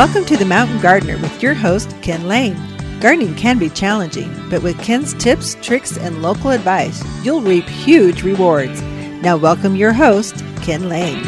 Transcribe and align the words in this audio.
Welcome 0.00 0.24
to 0.24 0.36
the 0.38 0.46
Mountain 0.46 0.80
Gardener 0.80 1.18
with 1.18 1.42
your 1.42 1.52
host, 1.52 1.94
Ken 2.00 2.26
Lane. 2.26 2.56
Gardening 3.00 3.34
can 3.34 3.58
be 3.58 3.68
challenging, 3.68 4.34
but 4.48 4.62
with 4.62 4.80
Ken's 4.80 5.12
tips, 5.12 5.56
tricks, 5.60 5.98
and 5.98 6.22
local 6.22 6.52
advice, 6.52 7.04
you'll 7.22 7.42
reap 7.42 7.68
huge 7.68 8.22
rewards. 8.22 8.80
Now, 9.20 9.36
welcome 9.36 9.76
your 9.76 9.92
host, 9.92 10.42
Ken 10.62 10.88
Lane. 10.88 11.22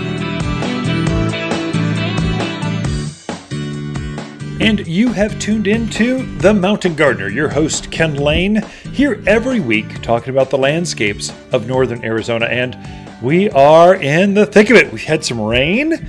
And 4.59 4.86
you 4.86 5.12
have 5.12 5.39
tuned 5.39 5.66
into 5.66 6.25
The 6.39 6.54
Mountain 6.54 6.95
Gardener, 6.95 7.29
your 7.29 7.50
host, 7.50 7.91
Ken 7.91 8.14
Lane, 8.14 8.62
here 8.95 9.23
every 9.27 9.61
week 9.61 10.00
talking 10.00 10.30
about 10.30 10.48
the 10.48 10.57
landscapes 10.57 11.30
of 11.52 11.66
northern 11.66 12.02
Arizona. 12.02 12.46
And 12.46 12.79
we 13.20 13.50
are 13.50 13.96
in 13.96 14.32
the 14.32 14.46
thick 14.46 14.70
of 14.70 14.77
it. 14.77 14.91
We 14.91 15.00
had 15.00 15.25
some 15.25 15.41
rain. 15.41 16.09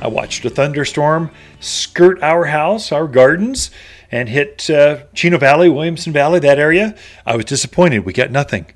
I 0.00 0.06
watched 0.06 0.44
a 0.44 0.50
thunderstorm 0.50 1.30
skirt 1.58 2.22
our 2.22 2.44
house, 2.44 2.92
our 2.92 3.08
gardens, 3.08 3.70
and 4.12 4.28
hit 4.28 4.70
uh, 4.70 5.02
Chino 5.12 5.38
Valley, 5.38 5.68
Williamson 5.68 6.12
Valley, 6.12 6.38
that 6.38 6.58
area. 6.58 6.96
I 7.26 7.34
was 7.34 7.44
disappointed. 7.44 8.04
We 8.04 8.12
got 8.12 8.30
nothing. 8.30 8.66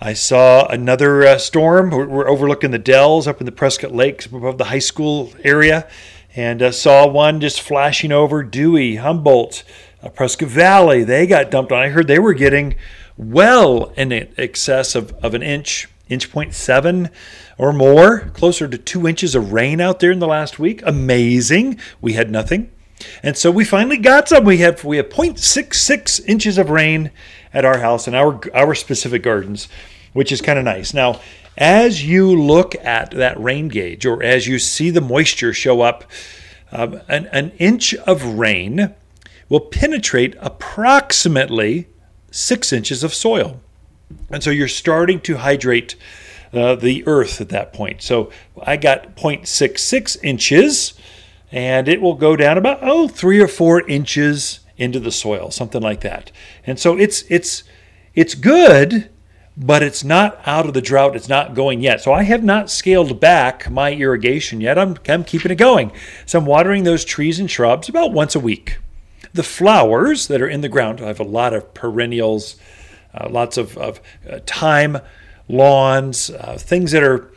I 0.00 0.12
saw 0.12 0.66
another 0.68 1.26
uh, 1.26 1.38
storm. 1.38 1.90
We're, 1.90 2.06
we're, 2.06 2.28
overlooking 2.28 2.70
the 2.70 2.78
Dells 2.78 3.26
up 3.26 3.40
in 3.40 3.46
the 3.46 3.52
Prescott 3.52 3.92
Lakes 3.92 4.26
above 4.26 4.56
the 4.56 4.66
high 4.66 4.78
school 4.78 5.32
area, 5.42 5.88
and 6.36 6.62
uh, 6.62 6.70
saw 6.70 7.08
one 7.08 7.40
just 7.40 7.60
flashing 7.60 8.12
over 8.12 8.44
Dewey, 8.44 8.96
Humboldt, 8.96 9.64
uh, 10.00 10.10
Prescott 10.10 10.48
Valley. 10.48 11.02
They 11.02 11.26
got 11.26 11.50
dumped 11.50 11.72
on. 11.72 11.82
I 11.82 11.88
heard 11.88 12.06
they 12.06 12.20
were 12.20 12.34
getting 12.34 12.76
well 13.16 13.86
in 13.96 14.12
excess 14.12 14.94
of, 14.94 15.12
of 15.24 15.34
an 15.34 15.42
inch, 15.42 15.88
inch 16.08 16.30
point 16.30 16.54
seven 16.54 17.10
or 17.58 17.72
more, 17.72 18.20
closer 18.32 18.68
to 18.68 18.78
two 18.78 19.06
inches 19.06 19.34
of 19.34 19.52
rain 19.52 19.80
out 19.80 19.98
there 19.98 20.12
in 20.12 20.20
the 20.20 20.28
last 20.28 20.58
week. 20.60 20.80
Amazing. 20.86 21.78
We 22.00 22.12
had 22.12 22.30
nothing. 22.30 22.70
And 23.22 23.36
so 23.36 23.50
we 23.50 23.64
finally 23.64 23.98
got 23.98 24.28
some. 24.28 24.44
We 24.44 24.58
have 24.58 24.84
we 24.84 24.96
have 24.96 25.08
0.66 25.08 26.26
inches 26.26 26.58
of 26.58 26.70
rain 26.70 27.10
at 27.52 27.64
our 27.64 27.78
house 27.78 28.06
and 28.06 28.16
our 28.16 28.40
our 28.54 28.74
specific 28.74 29.22
gardens, 29.22 29.68
which 30.12 30.32
is 30.32 30.40
kind 30.40 30.58
of 30.58 30.64
nice. 30.64 30.94
Now, 30.94 31.20
as 31.56 32.04
you 32.04 32.40
look 32.40 32.74
at 32.76 33.10
that 33.12 33.40
rain 33.40 33.68
gauge, 33.68 34.06
or 34.06 34.22
as 34.22 34.46
you 34.46 34.58
see 34.58 34.90
the 34.90 35.00
moisture 35.00 35.52
show 35.52 35.80
up, 35.80 36.04
um, 36.70 37.00
an, 37.08 37.26
an 37.26 37.50
inch 37.58 37.94
of 37.94 38.24
rain 38.24 38.94
will 39.48 39.60
penetrate 39.60 40.36
approximately 40.40 41.88
six 42.30 42.72
inches 42.72 43.02
of 43.02 43.14
soil, 43.14 43.60
and 44.30 44.42
so 44.42 44.50
you're 44.50 44.68
starting 44.68 45.20
to 45.20 45.38
hydrate 45.38 45.96
uh, 46.52 46.74
the 46.74 47.06
earth 47.06 47.40
at 47.40 47.48
that 47.50 47.72
point. 47.72 48.02
So 48.02 48.30
I 48.62 48.76
got 48.76 49.16
0.66 49.16 50.16
inches 50.22 50.94
and 51.50 51.88
it 51.88 52.00
will 52.00 52.14
go 52.14 52.36
down 52.36 52.58
about 52.58 52.80
oh 52.82 53.08
three 53.08 53.40
or 53.40 53.48
four 53.48 53.80
inches 53.88 54.60
into 54.76 55.00
the 55.00 55.10
soil, 55.10 55.50
something 55.50 55.82
like 55.82 56.00
that. 56.02 56.30
And 56.64 56.78
so 56.78 56.96
it's 56.96 57.24
it's 57.28 57.64
it's 58.14 58.34
good, 58.34 59.10
but 59.56 59.82
it's 59.82 60.04
not 60.04 60.40
out 60.46 60.66
of 60.66 60.74
the 60.74 60.80
drought. 60.80 61.16
It's 61.16 61.28
not 61.28 61.54
going 61.54 61.80
yet. 61.80 62.00
So 62.00 62.12
I 62.12 62.22
have 62.24 62.44
not 62.44 62.70
scaled 62.70 63.18
back 63.18 63.70
my 63.70 63.92
irrigation 63.92 64.60
yet. 64.60 64.78
I'm 64.78 64.96
I'm 65.08 65.24
keeping 65.24 65.50
it 65.50 65.56
going. 65.56 65.92
So 66.26 66.38
I'm 66.38 66.46
watering 66.46 66.84
those 66.84 67.04
trees 67.04 67.40
and 67.40 67.50
shrubs 67.50 67.88
about 67.88 68.12
once 68.12 68.34
a 68.34 68.40
week. 68.40 68.78
The 69.32 69.42
flowers 69.42 70.28
that 70.28 70.40
are 70.40 70.48
in 70.48 70.62
the 70.62 70.68
ground, 70.68 71.00
I 71.00 71.06
have 71.06 71.20
a 71.20 71.24
lot 71.24 71.52
of 71.52 71.74
perennials, 71.74 72.56
uh, 73.14 73.28
lots 73.28 73.58
of, 73.58 73.76
of 73.76 74.00
uh, 74.28 74.38
thyme 74.46 74.98
lawns, 75.48 76.30
uh, 76.30 76.56
things 76.58 76.92
that 76.92 77.02
are 77.02 77.30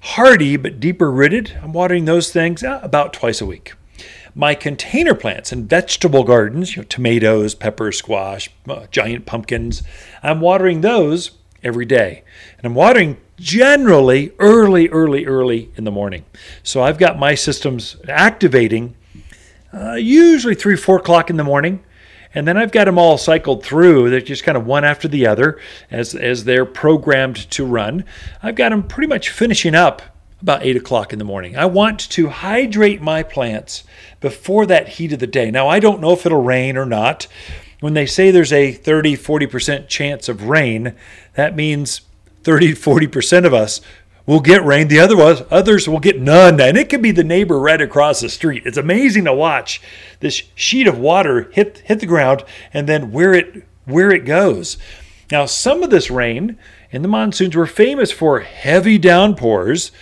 hardy 0.00 0.56
but 0.56 0.80
deeper 0.80 1.10
rooted. 1.10 1.58
I'm 1.62 1.72
watering 1.72 2.04
those 2.04 2.32
things 2.32 2.62
uh, 2.62 2.80
about 2.82 3.12
twice 3.12 3.40
a 3.40 3.46
week. 3.46 3.74
My 4.34 4.54
container 4.54 5.14
plants 5.14 5.52
and 5.52 5.68
vegetable 5.68 6.22
gardens, 6.22 6.76
you 6.76 6.82
know, 6.82 6.86
tomatoes, 6.88 7.54
peppers, 7.54 7.98
squash, 7.98 8.50
uh, 8.68 8.86
giant 8.90 9.26
pumpkins, 9.26 9.82
I'm 10.22 10.40
watering 10.40 10.80
those 10.80 11.32
every 11.62 11.84
day. 11.84 12.22
And 12.56 12.66
I'm 12.66 12.74
watering 12.74 13.16
generally 13.36 14.32
early, 14.38 14.88
early, 14.90 15.26
early 15.26 15.72
in 15.76 15.84
the 15.84 15.90
morning. 15.90 16.24
So 16.62 16.82
I've 16.82 16.98
got 16.98 17.18
my 17.18 17.34
systems 17.34 17.96
activating 18.08 18.94
uh, 19.72 19.94
usually 19.94 20.54
three, 20.54 20.76
four 20.76 20.98
o'clock 20.98 21.30
in 21.30 21.36
the 21.36 21.44
morning. 21.44 21.84
And 22.34 22.46
then 22.46 22.56
I've 22.56 22.72
got 22.72 22.84
them 22.84 22.98
all 22.98 23.18
cycled 23.18 23.64
through. 23.64 24.10
They're 24.10 24.20
just 24.20 24.44
kind 24.44 24.58
of 24.58 24.66
one 24.66 24.84
after 24.84 25.08
the 25.08 25.26
other 25.26 25.58
as, 25.90 26.14
as 26.14 26.44
they're 26.44 26.66
programmed 26.66 27.50
to 27.50 27.64
run. 27.64 28.04
I've 28.42 28.54
got 28.54 28.68
them 28.70 28.82
pretty 28.82 29.08
much 29.08 29.30
finishing 29.30 29.74
up 29.74 30.02
about 30.40 30.62
8 30.62 30.76
o'clock 30.76 31.12
in 31.12 31.18
the 31.18 31.24
morning. 31.24 31.56
I 31.56 31.66
want 31.66 31.98
to 32.10 32.28
hydrate 32.28 33.00
my 33.00 33.22
plants 33.22 33.84
before 34.20 34.66
that 34.66 34.88
heat 34.88 35.12
of 35.12 35.18
the 35.18 35.26
day. 35.26 35.50
Now, 35.50 35.68
I 35.68 35.80
don't 35.80 36.00
know 36.00 36.12
if 36.12 36.24
it'll 36.26 36.42
rain 36.42 36.76
or 36.76 36.86
not. 36.86 37.26
When 37.80 37.94
they 37.94 38.06
say 38.06 38.30
there's 38.30 38.52
a 38.52 38.72
30, 38.72 39.16
40% 39.16 39.88
chance 39.88 40.28
of 40.28 40.48
rain, 40.48 40.94
that 41.34 41.56
means 41.56 42.02
30, 42.42 42.72
40% 42.72 43.46
of 43.46 43.54
us 43.54 43.80
will 44.28 44.40
get 44.40 44.62
rain. 44.62 44.88
The 44.88 45.00
other 45.00 45.16
ones, 45.16 45.42
others 45.50 45.88
will 45.88 45.98
get 45.98 46.20
none. 46.20 46.60
And 46.60 46.76
it 46.76 46.90
could 46.90 47.00
be 47.00 47.12
the 47.12 47.24
neighbor 47.24 47.58
right 47.58 47.80
across 47.80 48.20
the 48.20 48.28
street. 48.28 48.64
It's 48.66 48.76
amazing 48.76 49.24
to 49.24 49.32
watch 49.32 49.80
this 50.20 50.42
sheet 50.54 50.86
of 50.86 50.98
water 50.98 51.50
hit 51.52 51.78
hit 51.86 52.00
the 52.00 52.06
ground 52.06 52.44
and 52.72 52.86
then 52.86 53.10
where 53.10 53.32
it 53.32 53.64
where 53.86 54.12
it 54.12 54.26
goes. 54.26 54.76
Now, 55.32 55.46
some 55.46 55.82
of 55.82 55.90
this 55.90 56.10
rain 56.10 56.58
in 56.90 57.02
the 57.02 57.08
monsoons 57.08 57.56
were 57.56 57.66
famous 57.66 58.12
for 58.12 58.40
heavy 58.40 58.98
downpours. 58.98 59.92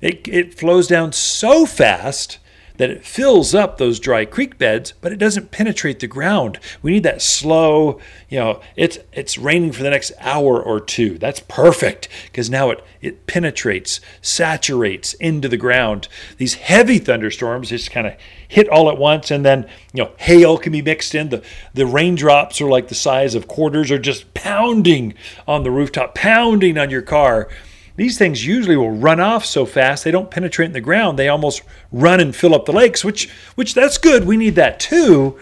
It, 0.00 0.26
it 0.28 0.54
flows 0.54 0.86
down 0.86 1.12
so 1.12 1.66
fast 1.66 2.38
that 2.76 2.90
it 2.90 3.04
fills 3.04 3.54
up 3.54 3.78
those 3.78 4.00
dry 4.00 4.24
creek 4.24 4.58
beds, 4.58 4.94
but 5.00 5.12
it 5.12 5.18
doesn't 5.18 5.52
penetrate 5.52 6.00
the 6.00 6.06
ground. 6.06 6.58
We 6.82 6.92
need 6.92 7.04
that 7.04 7.22
slow, 7.22 8.00
you 8.28 8.38
know, 8.38 8.60
it's 8.74 8.98
it's 9.12 9.38
raining 9.38 9.72
for 9.72 9.82
the 9.82 9.90
next 9.90 10.12
hour 10.18 10.60
or 10.60 10.80
two. 10.80 11.16
That's 11.18 11.40
perfect 11.40 12.08
because 12.24 12.50
now 12.50 12.70
it 12.70 12.84
it 13.00 13.26
penetrates, 13.26 14.00
saturates 14.20 15.14
into 15.14 15.48
the 15.48 15.56
ground. 15.56 16.08
These 16.38 16.54
heavy 16.54 16.98
thunderstorms 16.98 17.68
just 17.68 17.92
kind 17.92 18.06
of 18.06 18.14
hit 18.48 18.68
all 18.68 18.90
at 18.90 18.98
once 18.98 19.30
and 19.30 19.44
then, 19.44 19.68
you 19.92 20.02
know, 20.02 20.12
hail 20.16 20.58
can 20.58 20.72
be 20.72 20.82
mixed 20.82 21.14
in. 21.14 21.28
The 21.28 21.44
the 21.74 21.86
raindrops 21.86 22.60
are 22.60 22.68
like 22.68 22.88
the 22.88 22.94
size 22.96 23.36
of 23.36 23.46
quarters 23.46 23.92
are 23.92 23.98
just 23.98 24.34
pounding 24.34 25.14
on 25.46 25.62
the 25.62 25.70
rooftop, 25.70 26.14
pounding 26.14 26.76
on 26.76 26.90
your 26.90 27.02
car 27.02 27.48
these 27.96 28.18
things 28.18 28.46
usually 28.46 28.76
will 28.76 28.90
run 28.90 29.20
off 29.20 29.44
so 29.44 29.64
fast 29.64 30.04
they 30.04 30.10
don't 30.10 30.30
penetrate 30.30 30.66
in 30.66 30.72
the 30.72 30.80
ground. 30.80 31.18
They 31.18 31.28
almost 31.28 31.62
run 31.92 32.20
and 32.20 32.34
fill 32.34 32.54
up 32.54 32.64
the 32.64 32.72
lakes, 32.72 33.04
which 33.04 33.30
which 33.54 33.74
that's 33.74 33.98
good. 33.98 34.24
We 34.24 34.36
need 34.36 34.56
that 34.56 34.80
too. 34.80 35.38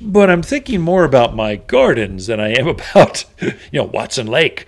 But 0.00 0.28
I'm 0.28 0.42
thinking 0.42 0.80
more 0.80 1.04
about 1.04 1.34
my 1.34 1.56
gardens 1.56 2.26
than 2.26 2.40
I 2.40 2.50
am 2.50 2.68
about 2.68 3.24
you 3.40 3.54
know 3.72 3.84
Watson 3.84 4.26
Lake. 4.26 4.66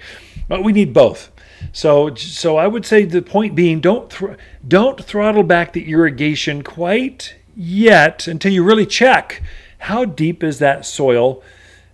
But 0.49 0.65
we 0.65 0.73
need 0.73 0.95
both. 0.95 1.31
So 1.73 2.15
so 2.15 2.57
I 2.57 2.67
would 2.67 2.87
say 2.87 3.05
the 3.05 3.23
point 3.23 3.55
being 3.55 3.81
don't 3.81 4.11
thr- 4.11 4.35
don't 4.67 5.03
throttle 5.05 5.43
back 5.43 5.73
the 5.73 5.91
irrigation 5.91 6.63
quite 6.63 7.35
yet 7.55 8.27
until 8.27 8.53
you 8.53 8.63
really 8.63 8.87
check 8.87 9.43
how 9.81 10.05
deep 10.05 10.43
is 10.43 10.59
that 10.59 10.87
soil 10.87 11.43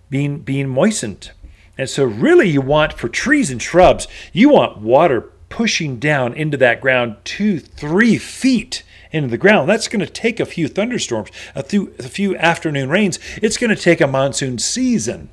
being 0.09 0.39
being 0.39 0.69
moistened. 0.69 1.31
And 1.77 1.89
so, 1.89 2.03
really, 2.03 2.49
you 2.49 2.61
want 2.61 2.93
for 2.93 3.09
trees 3.09 3.49
and 3.49 3.61
shrubs, 3.61 4.07
you 4.31 4.49
want 4.49 4.77
water 4.77 5.32
pushing 5.53 5.99
down 5.99 6.33
into 6.33 6.57
that 6.57 6.81
ground 6.81 7.15
two, 7.23 7.59
three 7.59 8.17
feet 8.17 8.81
into 9.11 9.29
the 9.29 9.37
ground. 9.37 9.69
That's 9.69 9.87
going 9.87 9.99
to 9.99 10.11
take 10.11 10.39
a 10.39 10.47
few 10.47 10.67
thunderstorms, 10.67 11.29
a 11.53 11.61
few, 11.61 11.93
a 11.99 12.09
few 12.09 12.35
afternoon 12.37 12.89
rains. 12.89 13.19
It's 13.39 13.57
going 13.57 13.69
to 13.69 13.79
take 13.79 14.01
a 14.01 14.07
monsoon 14.07 14.57
season 14.57 15.29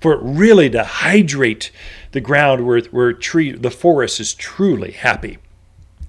for 0.00 0.12
it 0.12 0.20
really 0.22 0.70
to 0.70 0.84
hydrate 0.84 1.72
the 2.12 2.20
ground 2.20 2.64
where, 2.64 2.82
where 2.92 3.12
tree, 3.12 3.50
the 3.50 3.70
forest 3.70 4.20
is 4.20 4.32
truly 4.32 4.92
happy. 4.92 5.38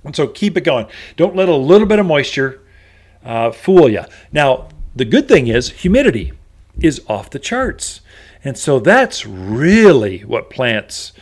And 0.03 0.15
so 0.15 0.27
keep 0.27 0.55
it 0.57 0.61
going. 0.61 0.85
Don't 1.17 1.35
let 1.35 1.49
a 1.49 1.55
little 1.55 1.87
bit 1.87 1.97
of 1.97 2.05
moisture 2.05 2.61
uh, 3.23 3.49
fool 3.49 3.89
you. 3.89 4.03
Now, 4.31 4.69
the 4.95 5.05
good 5.05 5.27
thing 5.27 5.47
is 5.47 5.71
humidity 5.71 6.33
is 6.79 7.01
off 7.09 7.31
the 7.31 7.39
charts. 7.39 8.01
And 8.43 8.59
so 8.59 8.79
that's 8.79 9.25
really 9.25 10.19
what 10.19 10.51
plants 10.51 11.13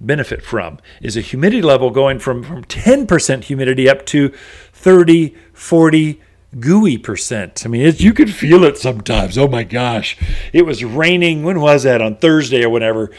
benefit 0.00 0.42
from 0.42 0.78
is 1.00 1.16
a 1.16 1.20
humidity 1.20 1.62
level 1.62 1.90
going 1.90 2.18
from, 2.18 2.42
from 2.42 2.64
10% 2.64 3.44
humidity 3.44 3.88
up 3.88 4.06
to 4.06 4.32
30, 4.72 5.34
40, 5.52 6.20
gooey 6.58 6.96
percent. 6.98 7.62
I 7.64 7.68
mean, 7.68 7.94
you 7.98 8.12
could 8.12 8.32
feel 8.32 8.64
it 8.64 8.78
sometimes. 8.78 9.36
Oh 9.36 9.48
my 9.48 9.64
gosh. 9.64 10.16
It 10.52 10.64
was 10.64 10.84
raining. 10.84 11.42
When 11.42 11.60
was 11.60 11.82
that? 11.82 12.00
On 12.00 12.16
Thursday 12.16 12.64
or 12.64 12.70
whatever. 12.70 13.10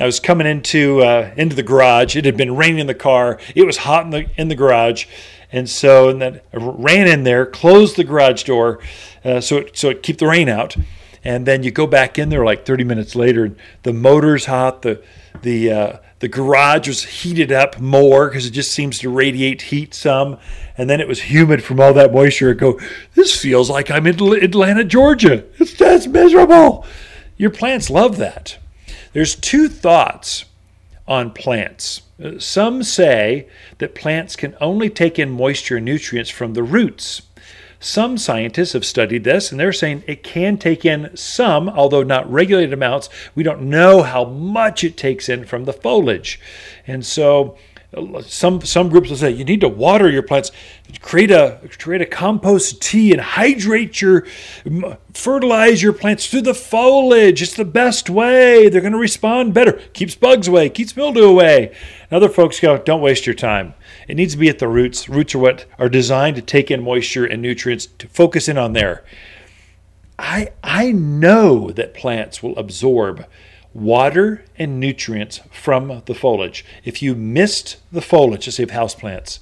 I 0.00 0.06
was 0.06 0.20
coming 0.20 0.46
into 0.46 1.02
uh, 1.02 1.32
into 1.36 1.56
the 1.56 1.62
garage. 1.64 2.14
It 2.14 2.24
had 2.24 2.36
been 2.36 2.54
raining 2.54 2.78
in 2.78 2.86
the 2.86 2.94
car. 2.94 3.40
It 3.56 3.64
was 3.64 3.78
hot 3.78 4.04
in 4.04 4.10
the 4.10 4.30
in 4.36 4.46
the 4.46 4.54
garage, 4.54 5.06
and 5.50 5.68
so 5.68 6.08
and 6.08 6.22
then 6.22 6.40
I 6.52 6.58
ran 6.58 7.08
in 7.08 7.24
there, 7.24 7.44
closed 7.44 7.96
the 7.96 8.04
garage 8.04 8.44
door, 8.44 8.78
uh, 9.24 9.40
so 9.40 9.56
it, 9.56 9.76
so 9.76 9.90
it 9.90 10.04
keep 10.04 10.18
the 10.18 10.28
rain 10.28 10.48
out, 10.48 10.76
and 11.24 11.46
then 11.46 11.64
you 11.64 11.72
go 11.72 11.84
back 11.84 12.16
in 12.16 12.28
there 12.28 12.44
like 12.44 12.64
30 12.64 12.84
minutes 12.84 13.16
later. 13.16 13.56
The 13.82 13.92
motor's 13.92 14.44
hot. 14.44 14.82
The 14.82 15.02
the 15.42 15.72
uh, 15.72 15.98
the 16.20 16.28
garage 16.28 16.88
was 16.88 17.04
heated 17.04 17.52
up 17.52 17.80
more 17.80 18.28
because 18.28 18.46
it 18.46 18.50
just 18.50 18.72
seems 18.72 18.98
to 18.98 19.10
radiate 19.10 19.62
heat 19.62 19.94
some. 19.94 20.38
And 20.76 20.90
then 20.90 21.00
it 21.00 21.08
was 21.08 21.22
humid 21.22 21.62
from 21.62 21.80
all 21.80 21.92
that 21.94 22.12
moisture. 22.12 22.50
I 22.50 22.54
go, 22.54 22.80
this 23.14 23.40
feels 23.40 23.70
like 23.70 23.90
I'm 23.90 24.06
in 24.06 24.20
Atlanta, 24.42 24.84
Georgia. 24.84 25.44
It's 25.58 25.74
that's 25.74 26.06
miserable. 26.06 26.84
Your 27.36 27.50
plants 27.50 27.88
love 27.88 28.16
that. 28.16 28.58
There's 29.12 29.36
two 29.36 29.68
thoughts 29.68 30.44
on 31.06 31.30
plants. 31.32 32.02
Uh, 32.22 32.38
some 32.38 32.82
say 32.82 33.48
that 33.78 33.94
plants 33.94 34.34
can 34.34 34.56
only 34.60 34.90
take 34.90 35.18
in 35.18 35.30
moisture 35.30 35.76
and 35.76 35.84
nutrients 35.84 36.30
from 36.30 36.54
the 36.54 36.62
roots. 36.62 37.22
Some 37.80 38.18
scientists 38.18 38.72
have 38.72 38.84
studied 38.84 39.22
this 39.22 39.50
and 39.50 39.60
they're 39.60 39.72
saying 39.72 40.02
it 40.06 40.24
can 40.24 40.58
take 40.58 40.84
in 40.84 41.16
some, 41.16 41.68
although 41.68 42.02
not 42.02 42.30
regulated 42.30 42.72
amounts. 42.72 43.08
We 43.36 43.44
don't 43.44 43.62
know 43.62 44.02
how 44.02 44.24
much 44.24 44.82
it 44.82 44.96
takes 44.96 45.28
in 45.28 45.44
from 45.44 45.64
the 45.64 45.72
foliage. 45.72 46.40
And 46.86 47.06
so 47.06 47.56
some 48.22 48.60
some 48.60 48.90
groups 48.90 49.08
will 49.08 49.16
say 49.16 49.30
you 49.30 49.44
need 49.44 49.62
to 49.62 49.68
water 49.68 50.10
your 50.10 50.22
plants. 50.22 50.52
Create 51.00 51.30
a 51.30 51.58
create 51.78 52.02
a 52.02 52.06
compost 52.06 52.82
tea 52.82 53.12
and 53.12 53.20
hydrate 53.20 54.02
your 54.02 54.26
fertilize 55.14 55.82
your 55.82 55.94
plants 55.94 56.26
through 56.26 56.42
the 56.42 56.52
foliage. 56.52 57.40
It's 57.40 57.54
the 57.54 57.64
best 57.64 58.10
way. 58.10 58.68
They're 58.68 58.82
going 58.82 58.92
to 58.92 58.98
respond 58.98 59.54
better. 59.54 59.72
Keeps 59.94 60.14
bugs 60.14 60.48
away 60.48 60.68
keeps 60.68 60.96
mildew 60.96 61.24
away. 61.24 61.74
And 62.10 62.12
other 62.12 62.28
folks 62.28 62.60
go 62.60 62.76
don't 62.76 63.00
waste 63.00 63.26
your 63.26 63.34
time. 63.34 63.72
It 64.06 64.16
needs 64.16 64.34
to 64.34 64.38
be 64.38 64.50
at 64.50 64.58
the 64.58 64.68
roots. 64.68 65.08
Roots 65.08 65.34
are 65.34 65.38
what 65.38 65.64
are 65.78 65.88
designed 65.88 66.36
to 66.36 66.42
take 66.42 66.70
in 66.70 66.82
moisture 66.82 67.24
and 67.24 67.40
nutrients 67.40 67.86
to 67.86 68.06
focus 68.08 68.48
in 68.48 68.58
on 68.58 68.74
there. 68.74 69.02
I 70.18 70.48
i 70.62 70.92
know 70.92 71.70
that 71.70 71.94
plants 71.94 72.42
will 72.42 72.56
absorb 72.58 73.24
water 73.80 74.44
and 74.58 74.80
nutrients 74.80 75.40
from 75.50 76.02
the 76.06 76.14
foliage. 76.14 76.64
If 76.84 77.02
you 77.02 77.14
missed 77.14 77.76
the 77.92 78.02
foliage, 78.02 78.44
to 78.44 78.52
save 78.52 78.70
houseplants, 78.70 79.38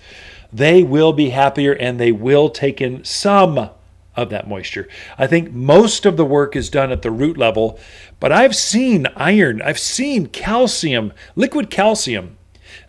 they 0.52 0.82
will 0.82 1.12
be 1.12 1.30
happier 1.30 1.72
and 1.72 1.98
they 1.98 2.12
will 2.12 2.48
take 2.48 2.80
in 2.80 3.04
some 3.04 3.70
of 4.16 4.30
that 4.30 4.48
moisture. 4.48 4.88
I 5.18 5.26
think 5.26 5.52
most 5.52 6.06
of 6.06 6.16
the 6.16 6.24
work 6.24 6.56
is 6.56 6.70
done 6.70 6.90
at 6.90 7.02
the 7.02 7.10
root 7.10 7.36
level, 7.36 7.78
but 8.18 8.32
I've 8.32 8.56
seen 8.56 9.06
iron, 9.14 9.60
I've 9.60 9.78
seen 9.78 10.26
calcium, 10.26 11.12
liquid 11.34 11.70
calcium. 11.70 12.38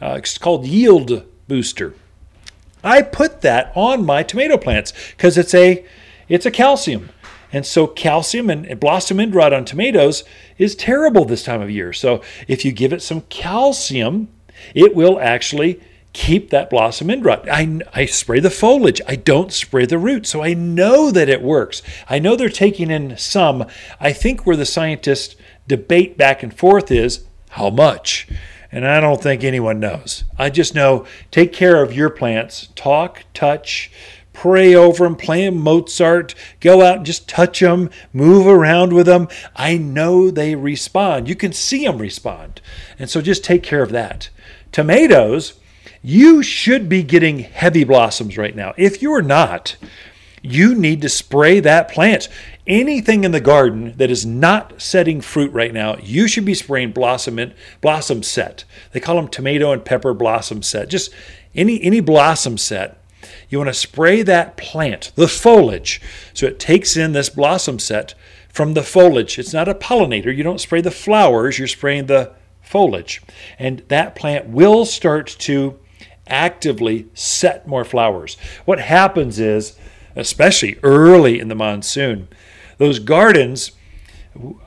Uh, 0.01 0.15
it's 0.17 0.37
called 0.37 0.65
yield 0.65 1.25
booster. 1.47 1.93
I 2.83 3.01
put 3.01 3.41
that 3.41 3.71
on 3.75 4.05
my 4.05 4.23
tomato 4.23 4.57
plants 4.57 4.93
because 5.11 5.37
it's 5.37 5.53
a 5.53 5.85
it's 6.29 6.45
a 6.45 6.51
calcium. 6.51 7.09
And 7.51 7.65
so 7.65 7.87
calcium 7.87 8.49
and 8.49 8.79
blossom 8.79 9.19
end 9.19 9.33
rot 9.33 9.53
on 9.53 9.65
tomatoes 9.65 10.23
is 10.57 10.75
terrible 10.75 11.25
this 11.25 11.43
time 11.43 11.61
of 11.61 11.69
year. 11.69 11.93
So 11.93 12.21
if 12.47 12.65
you 12.65 12.71
give 12.71 12.93
it 12.93 13.01
some 13.01 13.21
calcium, 13.21 14.29
it 14.73 14.95
will 14.95 15.19
actually 15.19 15.81
keep 16.13 16.49
that 16.49 16.69
blossom 16.69 17.09
end 17.09 17.23
rot. 17.23 17.47
I, 17.49 17.79
I 17.93 18.05
spray 18.05 18.39
the 18.39 18.49
foliage. 18.49 19.01
I 19.07 19.15
don't 19.15 19.53
spray 19.53 19.85
the 19.85 19.99
root. 19.99 20.25
So 20.25 20.41
I 20.43 20.53
know 20.53 21.11
that 21.11 21.29
it 21.29 21.41
works. 21.41 21.81
I 22.09 22.19
know 22.19 22.35
they're 22.35 22.49
taking 22.49 22.89
in 22.89 23.17
some. 23.17 23.65
I 23.99 24.13
think 24.13 24.45
where 24.45 24.55
the 24.55 24.65
scientists 24.65 25.35
debate 25.67 26.17
back 26.17 26.41
and 26.43 26.53
forth 26.53 26.91
is 26.91 27.25
how 27.49 27.69
much. 27.69 28.27
And 28.71 28.85
I 28.85 28.99
don't 28.99 29.21
think 29.21 29.43
anyone 29.43 29.79
knows. 29.79 30.23
I 30.37 30.49
just 30.49 30.75
know 30.75 31.05
take 31.31 31.53
care 31.53 31.81
of 31.81 31.93
your 31.93 32.09
plants, 32.09 32.69
talk, 32.75 33.23
touch, 33.33 33.91
pray 34.37 34.75
over 34.75 35.03
them, 35.03 35.15
play 35.15 35.45
them 35.45 35.57
Mozart, 35.57 36.35
go 36.59 36.83
out 36.85 36.97
and 36.97 37.05
just 37.07 37.27
touch 37.27 37.59
them, 37.59 37.89
move 38.13 38.45
around 38.45 38.93
with 38.93 39.07
them. 39.07 39.27
I 39.55 39.79
know 39.79 40.29
they 40.29 40.53
respond. 40.53 41.27
You 41.27 41.35
can 41.35 41.53
see 41.53 41.83
them 41.83 41.97
respond. 41.97 42.61
And 42.99 43.09
so 43.09 43.19
just 43.19 43.43
take 43.43 43.63
care 43.63 43.81
of 43.81 43.91
that. 43.93 44.29
Tomatoes, 44.71 45.59
you 46.03 46.43
should 46.43 46.87
be 46.87 47.01
getting 47.01 47.39
heavy 47.39 47.83
blossoms 47.83 48.37
right 48.37 48.55
now. 48.55 48.75
If 48.77 49.01
you're 49.01 49.23
not, 49.23 49.75
you 50.43 50.75
need 50.75 51.01
to 51.01 51.09
spray 51.09 51.59
that 51.61 51.89
plant. 51.89 52.29
Anything 52.67 53.23
in 53.23 53.31
the 53.31 53.41
garden 53.41 53.95
that 53.97 54.11
is 54.11 54.23
not 54.23 54.79
setting 54.79 55.19
fruit 55.19 55.51
right 55.51 55.73
now, 55.73 55.97
you 55.97 56.27
should 56.27 56.45
be 56.45 56.53
spraying 56.53 56.91
blossom 56.91 57.39
in, 57.39 57.55
blossom 57.81 58.21
set. 58.21 58.65
They 58.91 58.99
call 58.99 59.15
them 59.15 59.29
tomato 59.29 59.71
and 59.71 59.83
pepper 59.83 60.13
blossom 60.13 60.61
set. 60.61 60.89
Just 60.89 61.11
any 61.55 61.81
any 61.81 62.01
blossom 62.01 62.59
set 62.59 63.01
you 63.49 63.57
want 63.57 63.69
to 63.69 63.73
spray 63.73 64.21
that 64.23 64.57
plant, 64.57 65.11
the 65.15 65.27
foliage, 65.27 66.01
so 66.33 66.45
it 66.45 66.59
takes 66.59 66.97
in 66.97 67.13
this 67.13 67.29
blossom 67.29 67.79
set 67.79 68.13
from 68.49 68.73
the 68.73 68.83
foliage. 68.83 69.37
It's 69.37 69.53
not 69.53 69.67
a 69.67 69.75
pollinator. 69.75 70.35
You 70.35 70.43
don't 70.43 70.61
spray 70.61 70.81
the 70.81 70.91
flowers, 70.91 71.59
you're 71.59 71.67
spraying 71.67 72.07
the 72.07 72.33
foliage. 72.61 73.21
And 73.59 73.83
that 73.87 74.15
plant 74.15 74.47
will 74.47 74.85
start 74.85 75.27
to 75.39 75.79
actively 76.27 77.07
set 77.13 77.67
more 77.67 77.85
flowers. 77.85 78.37
What 78.65 78.79
happens 78.79 79.39
is, 79.39 79.77
especially 80.15 80.77
early 80.83 81.39
in 81.39 81.47
the 81.47 81.55
monsoon, 81.55 82.27
those 82.77 82.99
gardens 82.99 83.71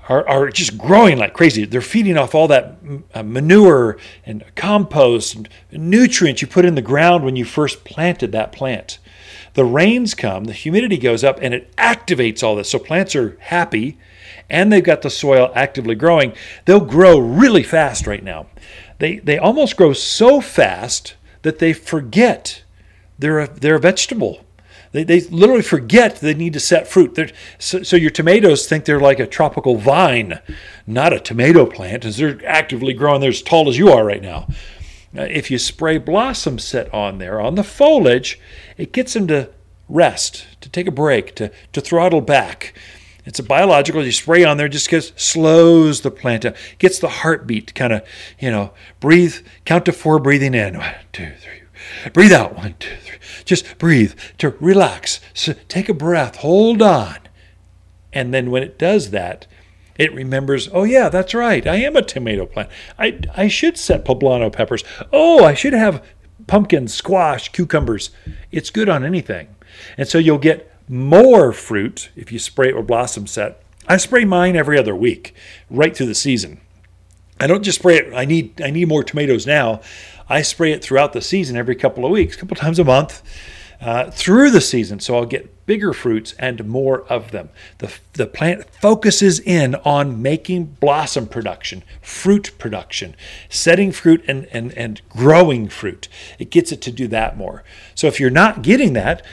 are, 0.09 0.27
are 0.29 0.51
just 0.51 0.77
growing 0.79 1.19
like 1.19 1.35
crazy. 1.35 1.65
They're 1.65 1.81
feeding 1.81 2.17
off 2.17 2.35
all 2.35 2.49
that 2.49 2.77
uh, 3.15 3.23
manure 3.23 3.99
and 4.25 4.45
compost 4.55 5.35
and 5.35 5.49
nutrients 5.73 6.43
you 6.43 6.49
put 6.49 6.65
in 6.65 6.75
the 6.75 6.83
ground 6.83 7.25
when 7.25 7.37
you 7.37 7.45
first 7.45 7.85
planted 7.85 8.33
that 8.33 8.53
plant. 8.53 8.99
The 9.55 9.65
rains 9.65 10.15
come, 10.15 10.45
the 10.45 10.53
humidity 10.53 10.97
goes 10.97 11.25
up, 11.25 11.39
and 11.43 11.53
it 11.53 11.75
activates 11.77 12.43
all 12.43 12.57
this. 12.57 12.71
So 12.71 12.79
plants 12.79 13.17
are 13.17 13.37
happy 13.41 13.99
and 14.49 14.73
they've 14.73 14.85
got 14.85 15.03
the 15.03 15.11
soil 15.11 15.53
actively 15.55 15.95
growing. 15.95 16.33
They'll 16.65 16.81
grow 16.81 17.19
really 17.19 17.63
fast 17.63 18.07
right 18.07 18.23
now. 18.23 18.47
They, 18.99 19.19
they 19.19 19.39
almost 19.39 19.77
grow 19.77 19.93
so 19.93 20.41
fast 20.41 21.15
that 21.43 21.59
they 21.59 21.73
forget 21.73 22.63
they're 23.19 23.41
a, 23.41 23.49
they're 23.49 23.77
a 23.77 23.81
vegetable 23.81 24.45
they, 24.93 25.05
they 25.05 25.21
literally 25.21 25.63
forget 25.63 26.17
they 26.17 26.35
need 26.35 26.53
to 26.55 26.61
set 26.61 26.89
fruit. 26.89 27.33
So, 27.59 27.83
so, 27.83 27.97
your 27.97 28.11
tomatoes 28.11 28.67
think 28.67 28.85
they're 28.85 29.01
like 29.01 29.21
a 29.21 29.27
tropical 29.27 29.77
vine, 29.77 30.41
not 30.87 31.13
a 31.13 31.21
tomato 31.21 31.65
plant, 31.67 32.05
as 32.05 32.17
they're 32.17 32.41
actively 32.45 32.93
growing. 32.93 33.21
They're 33.21 33.31
as 33.31 33.43
tall 33.43 33.69
as 33.69 33.79
you 33.79 33.91
are 33.91 34.05
right 34.05 34.23
now. 34.23 34.49
Uh, 35.17 35.23
if 35.23 35.51
you 35.51 35.59
spray 35.59 35.99
blossom 35.99 36.59
set 36.59 36.93
on 36.95 37.19
there, 37.19 37.41
on 37.41 37.55
the 37.55 37.65
foliage, 37.65 38.41
it 38.77 38.93
gets 38.93 39.13
them 39.13 39.27
to 39.29 39.51
rest, 39.89 40.47
to 40.61 40.69
take 40.69 40.87
a 40.87 40.93
break, 40.93 41.35
to, 41.37 41.51
to 41.73 41.81
throttle 41.81 42.21
back. 42.21 42.75
It's 43.25 43.39
a 43.39 43.45
biological. 43.45 44.05
You 44.05 44.13
spray 44.13 44.45
on 44.45 44.57
there, 44.57 44.69
just 44.69 44.89
gets 44.89 45.13
slows 45.23 46.01
the 46.01 46.11
plant 46.11 46.45
down, 46.45 46.55
gets 46.79 46.99
the 46.99 47.09
heartbeat 47.09 47.69
to 47.69 47.75
kind 47.75 47.93
of, 47.93 48.03
you 48.39 48.51
know, 48.51 48.73
breathe, 48.99 49.37
count 49.65 49.85
to 49.85 49.93
four, 49.93 50.19
breathing 50.19 50.55
in. 50.55 50.79
One, 50.79 50.95
two, 51.13 51.33
three. 51.41 52.11
Breathe 52.13 52.33
out. 52.33 52.57
One, 52.57 52.75
two, 52.79 52.97
three. 53.03 53.10
Just 53.50 53.79
breathe, 53.79 54.14
to 54.38 54.50
relax. 54.61 55.19
So 55.35 55.55
take 55.67 55.88
a 55.88 55.93
breath, 55.93 56.37
hold 56.37 56.81
on. 56.81 57.19
And 58.12 58.32
then 58.32 58.52
when 58.52 58.62
it 58.62 58.79
does 58.79 59.11
that, 59.11 59.49
it 59.99 60.14
remembers, 60.14 60.69
oh, 60.73 60.85
yeah, 60.85 61.09
that's 61.09 61.35
right. 61.35 61.66
I 61.66 61.75
am 61.78 61.97
a 61.97 62.02
tomato 62.02 62.47
plant. 62.47 62.69
I, 62.97 63.19
I 63.37 63.49
should 63.49 63.76
set 63.76 64.04
poblano 64.04 64.52
peppers. 64.52 64.85
Oh, 65.12 65.45
I 65.45 65.54
should 65.54 65.73
have 65.73 66.07
pumpkin, 66.47 66.87
squash, 66.87 67.49
cucumbers. 67.49 68.11
It's 68.52 68.71
good 68.71 68.88
on 68.88 69.04
anything. 69.04 69.49
And 69.99 70.07
so 70.07 70.19
you'll 70.19 70.38
get 70.38 70.73
more 70.88 71.52
fruit 71.52 72.11
if 72.14 72.30
you 72.30 72.38
spray 72.38 72.69
it 72.69 72.76
with 72.76 72.87
blossom 72.87 73.26
set. 73.26 73.64
I 73.88 73.97
spray 73.97 74.25
mine 74.25 74.54
every 74.54 74.78
other 74.78 74.95
week, 74.95 75.35
right 75.69 75.97
through 75.97 76.07
the 76.07 76.14
season. 76.14 76.61
I 77.40 77.49
don't 77.49 77.64
just 77.64 77.80
spray 77.80 77.97
it. 77.97 78.14
I 78.14 78.26
need 78.26 78.62
I 78.62 78.71
need 78.71 78.87
more 78.87 79.02
tomatoes 79.02 79.45
now. 79.45 79.80
I 80.31 80.43
spray 80.43 80.73
it 80.73 80.83
throughout 80.83 81.13
the 81.13 81.21
season 81.21 81.57
every 81.57 81.75
couple 81.75 82.07
of 82.07 82.13
weeks, 82.13 82.37
a 82.37 82.39
couple 82.39 82.57
times 82.57 82.79
a 82.79 82.85
month. 82.85 83.23
Uh, 83.81 84.11
through 84.11 84.51
the 84.51 84.61
season, 84.61 85.01
so 85.01 85.17
I'll 85.17 85.25
get 85.25 85.65
bigger 85.65 85.95
fruits 85.95 86.35
and 86.39 86.67
more 86.67 87.01
of 87.05 87.31
them. 87.31 87.49
The, 87.79 87.91
the 88.13 88.27
plant 88.27 88.67
focuses 88.75 89.41
in 89.41 89.75
on 89.77 90.21
making 90.21 90.77
blossom 90.81 91.27
production, 91.27 91.83
fruit 92.03 92.51
production, 92.59 93.17
setting 93.49 93.91
fruit 93.91 94.23
and, 94.29 94.47
and, 94.53 94.75
and 94.75 95.01
growing 95.09 95.71
fruit. 95.71 96.09
It 96.39 96.51
gets 96.51 96.73
it 96.73 96.83
to 96.83 96.93
do 96.93 97.09
that 97.09 97.39
more. 97.39 97.65
So 97.95 98.07
if 98.07 98.21
you're 98.21 98.29
not 98.29 98.61
getting 98.61 98.93
that, 98.93 99.25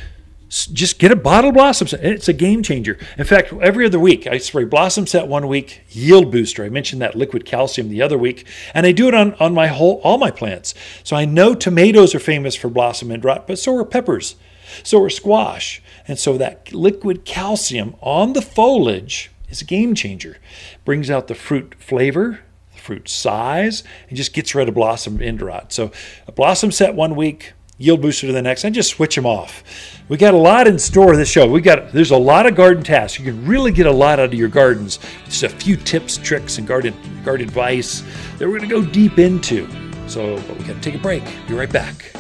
just 0.50 0.98
get 0.98 1.12
a 1.12 1.16
bottle 1.16 1.52
blossom 1.52 1.88
set. 1.88 2.04
It's 2.04 2.30
a 2.30 2.34
game 2.34 2.64
changer. 2.64 2.98
In 3.18 3.26
fact, 3.26 3.52
every 3.62 3.86
other 3.86 4.00
week 4.00 4.28
I 4.28 4.38
spray 4.38 4.64
blossom 4.64 5.06
set 5.06 5.28
one 5.28 5.48
week, 5.48 5.82
yield 5.90 6.32
booster. 6.32 6.64
I 6.64 6.70
mentioned 6.70 7.02
that 7.02 7.16
liquid 7.16 7.46
calcium 7.46 7.90
the 7.90 8.02
other 8.02 8.18
week, 8.18 8.48
and 8.74 8.86
I 8.86 8.94
do 8.94 9.08
it 9.08 9.14
on, 9.14 9.34
on 9.36 9.54
my 9.54 9.68
whole 9.68 10.00
all 10.04 10.18
my 10.18 10.32
plants. 10.32 10.74
So 11.04 11.16
I 11.16 11.26
know 11.26 11.54
tomatoes 11.54 12.16
are 12.16 12.20
famous 12.20 12.56
for 12.56 12.70
blossom 12.70 13.12
end 13.12 13.26
rot, 13.26 13.46
but 13.46 13.60
so 13.60 13.76
are 13.76 13.86
peppers, 13.86 14.36
so 14.84 15.04
are 15.04 15.10
squash. 15.10 15.82
And 16.08 16.18
so 16.18 16.38
that 16.38 16.74
liquid 16.74 17.26
calcium 17.26 17.96
on 18.02 18.32
the 18.32 18.42
foliage 18.42 19.30
is 19.50 19.62
a 19.62 19.66
game 19.66 19.96
changer. 19.96 20.38
Brings 20.86 21.10
out 21.10 21.28
the 21.28 21.36
fruit 21.36 21.76
flavor, 21.78 22.40
the 22.74 22.80
fruit 22.80 23.10
size, 23.10 23.84
and 24.08 24.16
just 24.16 24.34
gets 24.34 24.56
rid 24.56 24.70
of 24.70 24.76
blossom 24.76 25.22
end 25.22 25.42
rot. 25.42 25.74
So 25.74 25.92
a 26.26 26.32
blossom 26.32 26.72
set 26.72 26.96
one 26.96 27.18
week, 27.18 27.52
yield 27.78 28.02
booster 28.02 28.28
to 28.28 28.34
the 28.34 28.42
next, 28.42 28.64
and 28.64 28.74
just 28.74 28.92
switch 28.92 29.16
them 29.16 29.26
off. 29.26 29.64
We 30.10 30.18
got 30.18 30.34
a 30.34 30.38
lot 30.38 30.68
in 30.68 30.80
store 30.80 31.16
this 31.16 31.30
show. 31.30 31.48
We 31.48 31.62
got 31.62 31.92
there's 31.92 32.12
a 32.12 32.18
lot 32.18 32.46
of 32.46 32.56
garden 32.56 32.84
tasks. 32.84 33.20
You 33.20 33.26
can 33.26 33.46
really 33.46 33.72
get 33.72 33.86
a 33.86 33.92
lot 33.92 34.20
out 34.20 34.26
of 34.26 34.34
your 34.34 34.48
gardens. 34.48 35.00
Just 35.26 35.44
a 35.44 35.50
few 35.50 35.78
tips, 35.78 36.18
tricks, 36.18 36.58
and 36.58 36.68
garden 36.68 36.96
garden 37.24 37.48
advice 37.48 38.04
that 38.38 38.48
we're 38.48 38.60
going 38.60 38.70
to 38.70 38.82
go 38.82 38.86
deep 38.86 39.20
into. 39.20 39.68
So 40.08 40.36
we 40.36 40.64
got 40.64 40.76
to 40.76 40.82
take 40.82 40.96
a 40.96 41.00
break. 41.00 41.24
Be 41.48 41.54
right 41.54 41.72
back. 41.72 42.14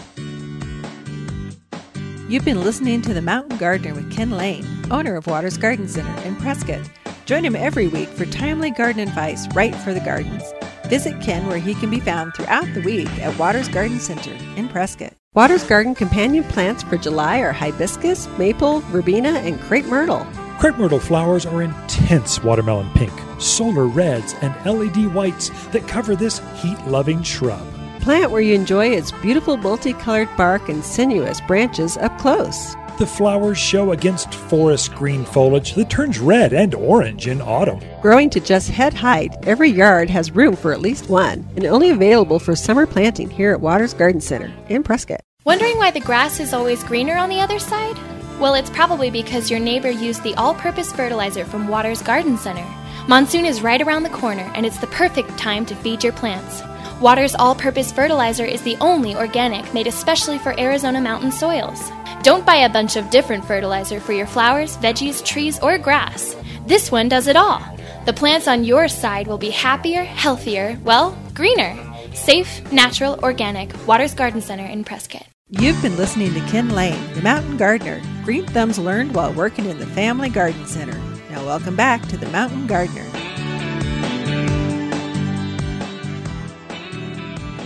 You've 2.29 2.43
been 2.43 2.61
listening 2.61 3.01
to 3.03 3.13
The 3.13 3.21
Mountain 3.21 3.57
Gardener 3.57 3.93
with 3.93 4.11
Ken 4.11 4.31
Lane, 4.31 4.67
owner 4.91 5.15
of 5.15 5.27
Waters 5.27 5.57
Garden 5.57 5.87
Center 5.87 6.13
in 6.27 6.35
Prescott. 6.35 6.89
Join 7.25 7.45
him 7.45 7.55
every 7.55 7.87
week 7.87 8.09
for 8.09 8.25
timely 8.25 8.69
garden 8.69 9.01
advice 9.01 9.47
right 9.55 9.73
for 9.73 9.93
the 9.93 10.01
gardens. 10.01 10.43
Visit 10.87 11.21
Ken 11.21 11.47
where 11.47 11.57
he 11.57 11.73
can 11.73 11.89
be 11.89 12.01
found 12.01 12.33
throughout 12.33 12.67
the 12.73 12.81
week 12.81 13.09
at 13.19 13.37
Waters 13.39 13.69
Garden 13.69 13.99
Center 13.99 14.33
in 14.57 14.67
Prescott. 14.67 15.16
Waters 15.35 15.63
Garden 15.65 15.93
companion 15.93 16.43
plants 16.45 16.81
for 16.81 16.97
July 16.97 17.39
are 17.39 17.51
hibiscus, 17.51 18.27
maple, 18.39 18.79
verbena, 18.89 19.29
and 19.29 19.59
crepe 19.59 19.85
myrtle. 19.85 20.25
Crepe 20.57 20.77
myrtle 20.79 20.99
flowers 20.99 21.45
are 21.45 21.61
intense 21.61 22.41
watermelon 22.43 22.89
pink, 22.95 23.11
solar 23.37 23.85
reds, 23.85 24.33
and 24.41 24.55
LED 24.65 25.13
whites 25.13 25.49
that 25.67 25.87
cover 25.87 26.15
this 26.15 26.41
heat 26.55 26.79
loving 26.87 27.21
shrub. 27.21 27.61
Plant 27.99 28.31
where 28.31 28.41
you 28.41 28.55
enjoy 28.55 28.87
its 28.87 29.11
beautiful 29.11 29.57
multicolored 29.57 30.29
bark 30.37 30.69
and 30.69 30.83
sinuous 30.83 31.39
branches 31.41 31.97
up 31.97 32.17
close. 32.17 32.75
The 32.97 33.05
flowers 33.05 33.59
show 33.59 33.91
against 33.91 34.33
forest 34.33 34.95
green 34.95 35.23
foliage 35.23 35.75
that 35.75 35.87
turns 35.87 36.17
red 36.17 36.51
and 36.51 36.73
orange 36.73 37.27
in 37.27 37.41
autumn. 37.41 37.79
Growing 38.01 38.27
to 38.31 38.39
just 38.39 38.71
head 38.71 38.91
height, 38.91 39.35
every 39.43 39.69
yard 39.69 40.09
has 40.09 40.31
room 40.31 40.55
for 40.55 40.73
at 40.73 40.81
least 40.81 41.07
one, 41.07 41.47
and 41.55 41.65
only 41.65 41.91
available 41.91 42.39
for 42.39 42.55
summer 42.55 42.87
planting 42.87 43.29
here 43.29 43.51
at 43.51 43.61
Waters 43.61 43.93
Garden 43.93 44.19
Center 44.19 44.51
in 44.69 44.81
Prescott. 44.81 45.21
Wondering 45.45 45.77
why 45.77 45.91
the 45.91 45.99
grass 45.99 46.39
is 46.39 46.53
always 46.53 46.83
greener 46.83 47.15
on 47.15 47.29
the 47.29 47.39
other 47.39 47.59
side? 47.59 47.99
Well, 48.39 48.55
it's 48.55 48.71
probably 48.71 49.11
because 49.11 49.51
your 49.51 49.59
neighbor 49.59 49.91
used 49.91 50.23
the 50.23 50.33
all 50.33 50.55
purpose 50.55 50.91
fertilizer 50.91 51.45
from 51.45 51.67
Waters 51.67 52.01
Garden 52.01 52.35
Center. 52.35 52.65
Monsoon 53.07 53.45
is 53.45 53.61
right 53.61 53.81
around 53.81 54.03
the 54.03 54.09
corner, 54.09 54.51
and 54.55 54.65
it's 54.65 54.79
the 54.79 54.87
perfect 54.87 55.37
time 55.37 55.67
to 55.67 55.75
feed 55.75 56.03
your 56.03 56.13
plants. 56.13 56.63
Waters 57.01 57.35
all 57.35 57.53
purpose 57.53 57.91
fertilizer 57.91 58.43
is 58.43 58.63
the 58.63 58.75
only 58.81 59.15
organic 59.15 59.71
made 59.71 59.85
especially 59.85 60.39
for 60.39 60.59
Arizona 60.59 60.99
mountain 60.99 61.31
soils. 61.31 61.91
Don't 62.23 62.43
buy 62.43 62.55
a 62.55 62.69
bunch 62.69 62.95
of 62.95 63.11
different 63.11 63.45
fertilizer 63.45 63.99
for 63.99 64.13
your 64.13 64.25
flowers, 64.25 64.77
veggies, 64.77 65.23
trees, 65.23 65.59
or 65.59 65.77
grass. 65.77 66.35
This 66.65 66.91
one 66.91 67.07
does 67.07 67.27
it 67.27 67.35
all. 67.35 67.61
The 68.05 68.13
plants 68.13 68.47
on 68.47 68.63
your 68.63 68.87
side 68.87 69.27
will 69.27 69.37
be 69.37 69.51
happier, 69.51 70.03
healthier, 70.03 70.79
well, 70.83 71.15
greener. 71.35 71.77
Safe, 72.15 72.71
natural, 72.71 73.19
organic. 73.21 73.71
Waters 73.85 74.15
Garden 74.15 74.41
Center 74.41 74.65
in 74.65 74.83
Prescott. 74.83 75.27
You've 75.49 75.81
been 75.83 75.97
listening 75.97 76.33
to 76.33 76.39
Ken 76.47 76.69
Lane, 76.69 77.13
the 77.13 77.21
mountain 77.21 77.57
gardener. 77.57 78.01
Green 78.23 78.47
thumbs 78.47 78.79
learned 78.79 79.13
while 79.13 79.31
working 79.33 79.65
in 79.65 79.77
the 79.77 79.85
Family 79.85 80.29
Garden 80.29 80.65
Center. 80.65 80.99
Now, 81.29 81.45
welcome 81.45 81.75
back 81.75 82.07
to 82.07 82.17
the 82.17 82.27
Mountain 82.29 82.65
Gardener. 82.65 83.05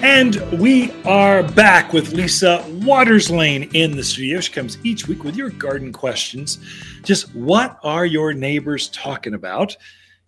And 0.04 0.36
we 0.60 0.92
are 1.04 1.44
back 1.44 1.94
with 1.94 2.14
Lisa 2.14 2.66
Waters 2.84 3.30
Lane 3.30 3.70
in 3.74 3.96
the 3.96 4.04
studio. 4.04 4.40
She 4.40 4.52
comes 4.52 4.78
each 4.84 5.08
week 5.08 5.24
with 5.24 5.36
your 5.36 5.50
garden 5.52 5.94
questions. 5.94 6.58
Just 7.04 7.34
what 7.36 7.80
are 7.84 8.06
your 8.06 8.34
neighbors 8.34 8.90
talking 8.90 9.34
about? 9.36 9.76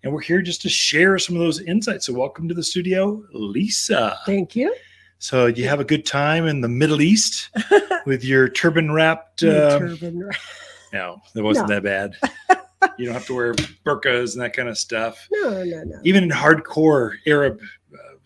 And 0.04 0.14
we're 0.14 0.22
here 0.22 0.42
just 0.42 0.62
to 0.64 0.70
share 0.70 1.18
some 1.18 1.36
of 1.36 1.42
those 1.42 1.60
insights. 1.62 2.06
So, 2.06 2.14
welcome 2.14 2.48
to 2.50 2.54
the 2.54 2.62
studio, 2.64 3.24
Lisa. 3.34 4.20
Thank 4.26 4.56
you. 4.56 4.76
So, 5.18 5.48
you 5.48 5.68
have 5.68 5.80
a 5.80 5.86
good 5.86 6.06
time 6.06 6.46
in 6.48 6.62
the 6.62 6.70
Middle 6.70 7.02
East 7.02 7.50
with 8.06 8.24
your 8.24 8.50
turban 8.50 8.92
wrapped? 8.92 9.44
Uh, 9.44 9.80
turban. 9.80 10.30
no, 10.94 11.20
that 11.34 11.44
wasn't 11.44 11.70
No. 11.70 11.80
that 11.80 11.84
bad. 11.84 12.60
you 13.00 13.06
don't 13.06 13.14
have 13.14 13.26
to 13.26 13.36
wear 13.36 13.54
burqas 13.86 14.34
and 14.34 14.42
that 14.44 14.54
kind 14.54 14.70
of 14.70 14.78
stuff. 14.78 15.28
No, 15.32 15.64
no, 15.64 15.84
no. 15.84 16.00
even 16.04 16.24
in 16.24 16.30
hardcore 16.30 17.14
Arab 17.26 17.60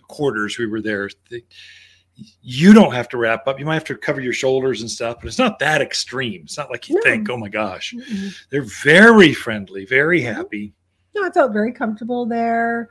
quarters, 0.08 0.58
we 0.58 0.66
were 0.68 0.82
there. 0.82 1.10
They, 1.30 1.44
you 2.42 2.74
don't 2.74 2.94
have 2.94 3.10
to 3.10 3.18
wrap 3.18 3.48
up. 3.48 3.60
You 3.60 3.66
might 3.66 3.76
have 3.76 3.84
to 3.86 3.96
cover 3.96 4.22
your 4.22 4.34
shoulders 4.34 4.82
and 4.82 4.90
stuff, 4.90 5.18
but 5.20 5.28
it's 5.28 5.38
not 5.38 5.60
that 5.60 5.82
extreme. 5.82 6.42
It's 6.46 6.58
not 6.58 6.72
like 6.72 6.90
you 6.90 6.96
No. 6.96 7.02
think, 7.02 7.30
oh 7.30 7.38
my 7.38 7.50
gosh. 7.50 7.94
Mm-mm. 7.94 8.36
They're 8.50 8.64
very 8.64 9.34
friendly, 9.34 9.86
very 9.86 10.22
happy. 10.22 10.74
No, 11.16 11.24
I 11.24 11.30
felt 11.30 11.54
very 11.54 11.72
comfortable 11.72 12.26
there. 12.26 12.90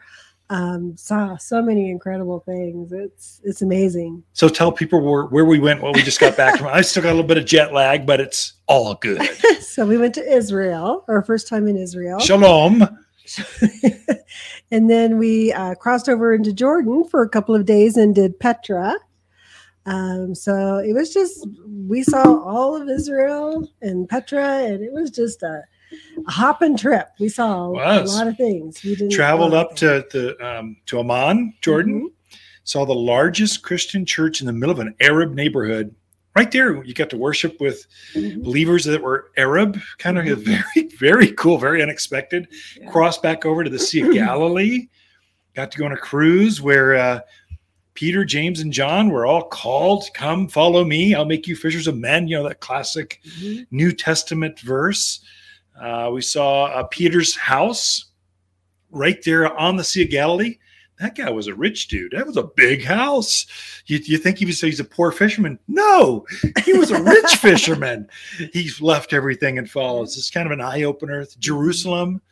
Um, 0.49 0.97
saw 0.97 1.37
so 1.39 1.61
many 1.61 1.91
incredible 1.91 2.39
things. 2.39 2.93
It's 2.93 3.41
it's 3.43 3.63
amazing. 3.63 4.23
So 4.33 4.49
tell 4.49 4.71
people 4.71 5.01
where, 5.01 5.25
where 5.25 5.45
we 5.45 5.59
went, 5.59 5.83
what 5.83 5.97
we 5.97 6.03
just 6.03 6.21
got 6.21 6.37
back 6.37 6.59
from. 6.59 6.69
I 6.69 6.83
still 6.83 7.03
got 7.03 7.09
a 7.09 7.15
little 7.15 7.27
bit 7.27 7.37
of 7.39 7.47
jet 7.47 7.73
lag, 7.73 8.07
but 8.07 8.21
it's 8.21 8.53
all 8.69 8.95
good. 8.95 9.21
so 9.61 9.85
we 9.85 9.99
went 9.99 10.15
to 10.15 10.25
Israel, 10.33 11.05
our 11.09 11.25
first 11.25 11.49
time 11.49 11.67
in 11.67 11.77
Israel, 11.77 12.21
Shalom. 12.21 12.87
and 14.71 14.91
then 14.91 15.19
we 15.19 15.53
uh, 15.53 15.75
crossed 15.75 16.09
over 16.09 16.35
into 16.35 16.53
Jordan 16.53 17.05
for 17.05 17.23
a 17.23 17.29
couple 17.29 17.55
of 17.55 17.65
days 17.65 17.97
and 17.97 18.15
did 18.15 18.39
Petra. 18.39 18.95
Um, 19.87 20.35
so 20.35 20.79
it 20.79 20.93
was 20.93 21.15
just 21.15 21.47
we 21.89 22.03
saw 22.03 22.43
all 22.43 22.81
of 22.81 22.89
Israel 22.89 23.69
and 23.81 24.09
Petra, 24.09 24.65
and 24.65 24.83
it 24.83 24.93
was 24.93 25.11
just 25.11 25.43
a, 25.43 25.63
a 26.27 26.31
hopping 26.31 26.77
trip. 26.77 27.09
We 27.21 27.29
saw 27.29 27.67
a 27.67 28.03
lot 28.03 28.27
of 28.27 28.37
things. 28.37 28.83
We 28.83 29.09
Traveled 29.09 29.55
up 29.55 29.77
to 29.77 30.05
the 30.11 30.37
um, 30.45 30.77
to 30.87 30.99
Amman, 30.99 31.55
Jordan. 31.61 32.11
Saw 32.65 32.85
the 32.85 32.95
largest 32.95 33.63
Christian 33.63 34.05
church 34.05 34.41
in 34.41 34.49
the 34.49 34.53
middle 34.53 34.73
of 34.73 34.81
an 34.81 34.97
Arab 35.01 35.35
neighborhood. 35.35 35.95
Right 36.37 36.51
there, 36.53 36.85
you 36.85 36.93
got 36.93 37.09
to 37.11 37.17
worship 37.17 37.59
with 37.61 37.87
Mhm. 38.15 38.43
believers 38.43 38.85
that 38.85 39.01
were 39.03 39.31
Arab, 39.39 39.81
kind 39.97 40.19
of 40.19 40.27
Mhm. 40.27 40.37
very, 40.45 40.89
very 40.99 41.33
cool, 41.33 41.57
very 41.57 41.83
unexpected. 41.83 42.47
Yeah. 42.79 42.91
Crossed 42.91 43.23
back 43.23 43.47
over 43.47 43.65
to 43.65 43.71
the 43.71 43.79
Sea 43.79 44.03
of 44.03 44.13
Galilee. 44.13 44.89
Got 45.55 45.73
to 45.73 45.79
go 45.79 45.87
on 45.87 45.93
a 45.93 45.97
cruise 45.97 46.61
where 46.61 46.95
uh, 46.95 47.21
Peter, 47.95 48.23
James, 48.27 48.61
and 48.61 48.71
John 48.71 49.09
were 49.09 49.25
all 49.25 49.45
called, 49.45 50.05
"Come, 50.13 50.47
follow 50.49 50.85
me. 50.85 51.15
I'll 51.15 51.25
make 51.25 51.47
you 51.47 51.57
fishers 51.57 51.87
of 51.87 51.97
men." 51.97 52.29
You 52.29 52.37
know 52.37 52.49
that 52.49 52.61
classic 52.61 53.21
Mhm. 53.41 53.67
New 53.71 53.93
Testament 53.93 54.61
verse. 54.61 55.21
Uh, 55.81 56.11
we 56.13 56.21
saw 56.21 56.65
uh, 56.67 56.83
Peter's 56.85 57.35
house 57.35 58.05
right 58.91 59.23
there 59.25 59.57
on 59.59 59.77
the 59.77 59.85
Sea 59.85 60.03
of 60.03 60.11
Galilee. 60.11 60.57
That 60.99 61.15
guy 61.15 61.31
was 61.31 61.47
a 61.47 61.55
rich 61.55 61.89
dude. 61.89 62.13
That 62.13 62.27
was 62.27 62.39
a 62.39 62.43
big 62.43 62.83
house. 62.83 63.47
You, 63.87 63.99
you 63.99 64.17
think 64.17 64.39
he 64.39 64.47
was 64.47 64.61
he's 64.61 64.81
a 64.81 64.85
poor 64.85 65.13
fisherman? 65.13 65.59
No, 65.69 66.27
he 66.65 66.73
was 66.73 66.91
a 66.91 67.03
rich 67.03 67.37
fisherman. 67.41 68.09
He's 68.53 68.81
left 68.81 69.13
everything 69.13 69.59
and 69.59 69.71
follows. 69.71 70.17
It's 70.17 70.31
kind 70.31 70.47
of 70.47 70.53
an 70.53 70.63
eye 70.63 70.85
opener. 70.85 71.27
Jerusalem 71.39 72.23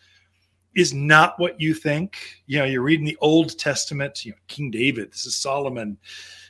is 0.75 0.95
not 0.95 1.39
what 1.39 1.61
you 1.61 1.75
think. 1.75 2.17
You 2.47 2.59
know, 2.59 2.65
you're 2.65 2.83
reading 2.83 3.05
the 3.05 3.19
Old 3.21 3.59
Testament. 3.59 4.25
You 4.25 4.33
know, 4.33 4.39
King 4.49 4.71
David. 4.71 5.13
This 5.13 5.27
is 5.27 5.37
Solomon 5.37 5.99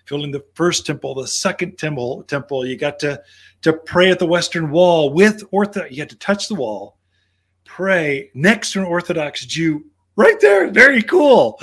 building 0.09 0.31
the 0.31 0.45
first 0.55 0.87
temple, 0.87 1.15
the 1.15 1.27
second 1.27 1.79
temple. 1.79 2.23
Temple. 2.25 2.65
You 2.65 2.77
got 2.77 2.99
to 3.01 3.21
to 3.63 3.73
pray 3.73 4.11
at 4.11 4.19
the 4.19 4.27
Western 4.27 4.71
Wall 4.71 5.13
with 5.13 5.43
Orthodox. 5.51 5.91
You 5.91 6.03
had 6.03 6.11
to 6.11 6.17
touch 6.17 6.49
the 6.49 6.55
wall, 6.55 6.99
pray 7.65 8.31
next 8.35 8.73
to 8.73 8.81
an 8.81 8.87
Orthodox 8.87 9.45
Jew 9.45 9.85
right 10.17 10.39
there. 10.41 10.71
Very 10.71 11.03
cool. 11.03 11.59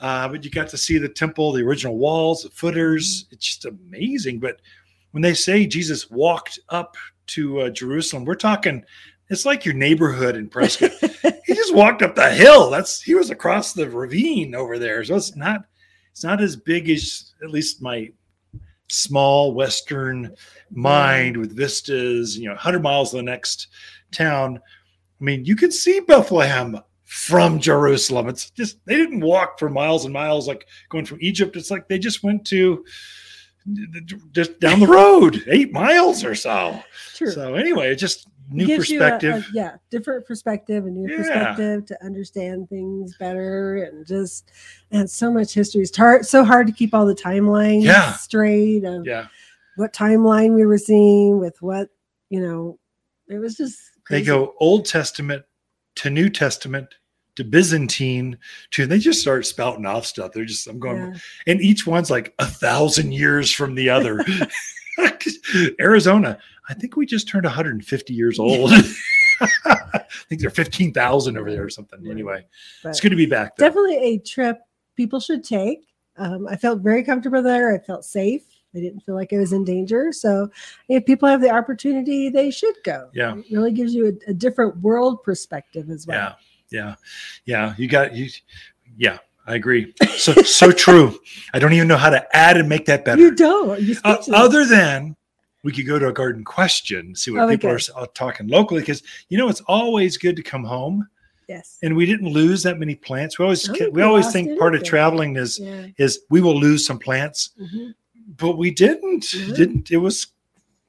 Uh, 0.00 0.28
but 0.28 0.44
you 0.44 0.50
got 0.50 0.68
to 0.68 0.78
see 0.78 0.98
the 0.98 1.08
temple, 1.08 1.52
the 1.52 1.62
original 1.62 1.96
walls, 1.96 2.42
the 2.42 2.50
footers. 2.50 3.26
It's 3.30 3.46
just 3.46 3.64
amazing. 3.64 4.40
But 4.40 4.60
when 5.12 5.22
they 5.22 5.34
say 5.34 5.66
Jesus 5.66 6.10
walked 6.10 6.58
up 6.68 6.96
to 7.28 7.60
uh, 7.60 7.70
Jerusalem, 7.70 8.24
we're 8.24 8.34
talking. 8.34 8.84
It's 9.30 9.46
like 9.46 9.64
your 9.64 9.74
neighborhood 9.74 10.36
in 10.36 10.48
Prescott. 10.48 10.90
he 11.00 11.54
just 11.54 11.74
walked 11.74 12.02
up 12.02 12.14
the 12.14 12.30
hill. 12.30 12.70
That's 12.70 13.00
he 13.00 13.14
was 13.14 13.30
across 13.30 13.72
the 13.72 13.88
ravine 13.88 14.54
over 14.54 14.78
there. 14.78 15.02
So 15.04 15.16
it's 15.16 15.34
not 15.34 15.62
it's 16.12 16.24
not 16.24 16.42
as 16.42 16.56
big 16.56 16.90
as 16.90 17.32
at 17.42 17.50
least 17.50 17.82
my 17.82 18.10
small 18.88 19.54
western 19.54 20.34
mind 20.70 21.36
with 21.36 21.56
vistas, 21.56 22.38
you 22.38 22.46
know, 22.46 22.54
100 22.54 22.82
miles 22.82 23.10
to 23.10 23.16
the 23.16 23.22
next 23.22 23.68
town. 24.12 24.60
I 25.20 25.24
mean, 25.24 25.44
you 25.44 25.56
can 25.56 25.72
see 25.72 26.00
Bethlehem 26.00 26.78
from 27.14 27.60
Jerusalem. 27.60 28.28
It's 28.28 28.50
just 28.50 28.84
they 28.86 28.96
didn't 28.96 29.20
walk 29.20 29.56
for 29.58 29.70
miles 29.70 30.04
and 30.04 30.12
miles 30.12 30.48
like 30.48 30.66
going 30.90 31.04
from 31.06 31.18
Egypt. 31.20 31.54
It's 31.56 31.70
like 31.70 31.86
they 31.86 31.98
just 31.98 32.24
went 32.24 32.44
to 32.46 32.84
just 34.32 34.58
down 34.58 34.80
the 34.80 34.86
road, 34.86 35.42
eight 35.46 35.72
miles 35.72 36.24
or 36.24 36.34
so. 36.34 36.82
True. 37.14 37.30
So 37.30 37.54
anyway, 37.54 37.94
just 37.94 38.26
new 38.50 38.66
you 38.66 38.72
a- 38.72 38.74
a- 38.74 38.78
perspective. 38.80 39.46
yeah, 39.54 39.76
different 39.90 40.26
perspective, 40.26 40.86
a 40.86 40.90
new 40.90 41.08
Yeah. 41.08 41.16
perspective 41.18 41.86
to 41.86 42.04
understand 42.04 42.68
things 42.68 43.16
better, 43.16 43.84
and 43.84 44.04
just 44.04 44.50
and 44.90 45.08
so 45.08 45.32
much 45.32 45.54
history. 45.54 45.82
It's 45.82 45.96
hard, 45.96 46.26
so 46.26 46.44
hard 46.44 46.66
to 46.66 46.72
keep 46.72 46.92
all 46.94 47.06
the 47.06 47.14
timelines 47.14 47.84
Yeah. 47.84 48.12
straight 48.14 48.82
of 48.84 49.06
yeah. 49.06 49.28
what 49.76 49.92
timeline 49.94 50.54
we 50.54 50.66
were 50.66 50.78
seeing 50.78 51.38
with 51.38 51.62
what 51.62 51.88
you 52.28 52.40
know. 52.40 52.78
It 53.28 53.38
was 53.38 53.54
just 53.56 53.78
They 54.10 54.20
go 54.22 54.54
Old 54.58 54.84
Testament 54.84 55.44
to 55.96 56.10
New 56.10 56.28
Testament 56.28 56.88
to 57.36 57.44
Byzantine 57.44 58.38
to 58.72 58.86
they 58.86 58.98
just 58.98 59.20
start 59.20 59.44
spouting 59.46 59.86
off 59.86 60.06
stuff. 60.06 60.32
They're 60.32 60.44
just 60.44 60.66
I'm 60.66 60.78
going 60.78 60.98
Yeah. 60.98 61.18
and 61.46 61.60
each 61.60 61.86
one's 61.86 62.10
like 62.10 62.34
a 62.38 62.46
thousand 62.46 63.12
years 63.12 63.52
from 63.52 63.74
the 63.74 63.90
other. 63.90 64.24
Arizona. 65.80 66.38
I 66.68 66.74
think 66.74 66.96
we 66.96 67.06
just 67.06 67.28
turned 67.28 67.44
150 67.44 68.14
years 68.14 68.38
old. 68.38 68.70
I 69.64 70.04
think 70.28 70.40
they're 70.40 70.50
15,000 70.50 71.36
over 71.36 71.50
there 71.50 71.64
or 71.64 71.70
something. 71.70 72.06
Anyway, 72.08 72.44
But 72.82 72.90
it's 72.90 73.00
good 73.00 73.10
to 73.10 73.16
be 73.16 73.26
back. 73.26 73.56
There. 73.56 73.68
definitely 73.68 73.96
a 73.98 74.18
trip 74.18 74.60
people 74.96 75.20
should 75.20 75.44
take. 75.44 75.80
Um, 76.16 76.46
I 76.48 76.56
felt 76.56 76.80
very 76.80 77.02
comfortable 77.02 77.42
there. 77.42 77.74
I 77.74 77.78
felt 77.78 78.04
safe. 78.04 78.42
I 78.74 78.80
didn't 78.80 79.00
feel 79.00 79.14
like 79.14 79.32
I 79.32 79.36
was 79.38 79.52
in 79.52 79.64
danger. 79.64 80.12
So 80.12 80.48
if 80.88 81.04
people 81.04 81.28
have 81.28 81.40
the 81.40 81.50
opportunity, 81.50 82.28
they 82.28 82.50
should 82.50 82.74
go. 82.84 83.08
Yeah. 83.12 83.36
It 83.36 83.44
really 83.52 83.72
gives 83.72 83.94
you 83.94 84.06
a, 84.26 84.30
a 84.30 84.34
different 84.34 84.76
world 84.78 85.22
perspective 85.22 85.90
as 85.90 86.06
well. 86.06 86.18
Yeah, 86.18 86.34
yeah, 86.74 86.94
yeah. 87.44 87.74
You 87.78 87.86
got 87.88 88.14
you. 88.14 88.28
Yeah, 88.96 89.18
I 89.46 89.54
agree. 89.54 89.94
So 90.16 90.32
so 90.42 90.70
true. 90.72 91.18
I 91.54 91.58
don't 91.58 91.72
even 91.72 91.88
know 91.88 91.96
how 91.96 92.10
to 92.10 92.22
add 92.36 92.56
and 92.56 92.68
make 92.68 92.84
that 92.86 93.04
better. 93.04 93.20
You 93.20 93.34
don't. 93.34 93.80
Uh, 94.04 94.18
other 94.32 94.64
than 94.64 95.16
we 95.62 95.72
could 95.72 95.86
go 95.86 95.98
to 95.98 96.08
a 96.08 96.12
garden 96.12 96.44
question, 96.44 97.14
see 97.14 97.30
what 97.30 97.42
Oh, 97.42 97.48
people 97.48 97.70
okay. 97.70 97.92
are 97.96 98.06
talking 98.08 98.48
locally, 98.48 98.80
because 98.80 99.02
you 99.30 99.38
know 99.38 99.48
it's 99.48 99.62
always 99.62 100.16
good 100.18 100.36
to 100.36 100.42
come 100.42 100.64
home, 100.64 101.06
yes. 101.48 101.78
and 101.82 101.96
we 101.96 102.06
didn't 102.06 102.28
lose 102.28 102.62
that 102.64 102.78
many 102.78 102.94
plants. 102.94 103.38
We 103.38 103.44
always 103.44 103.66
think 103.66 103.94
we 103.94 104.02
always 104.02 104.30
think 104.32 104.58
part 104.58 104.74
of 104.74 104.82
traveling 104.84 105.36
is 105.36 105.58
Yeah. 105.58 105.86
is 105.98 106.20
we 106.30 106.40
will 106.40 106.58
lose 106.58 106.86
some 106.86 106.98
plants, 106.98 107.50
Mhm. 107.60 107.94
but 108.36 108.56
we 108.58 108.70
didn't. 108.70 109.24
Mhm. 109.24 109.56
Didn't 109.56 109.90
it 109.90 109.98
was 109.98 110.26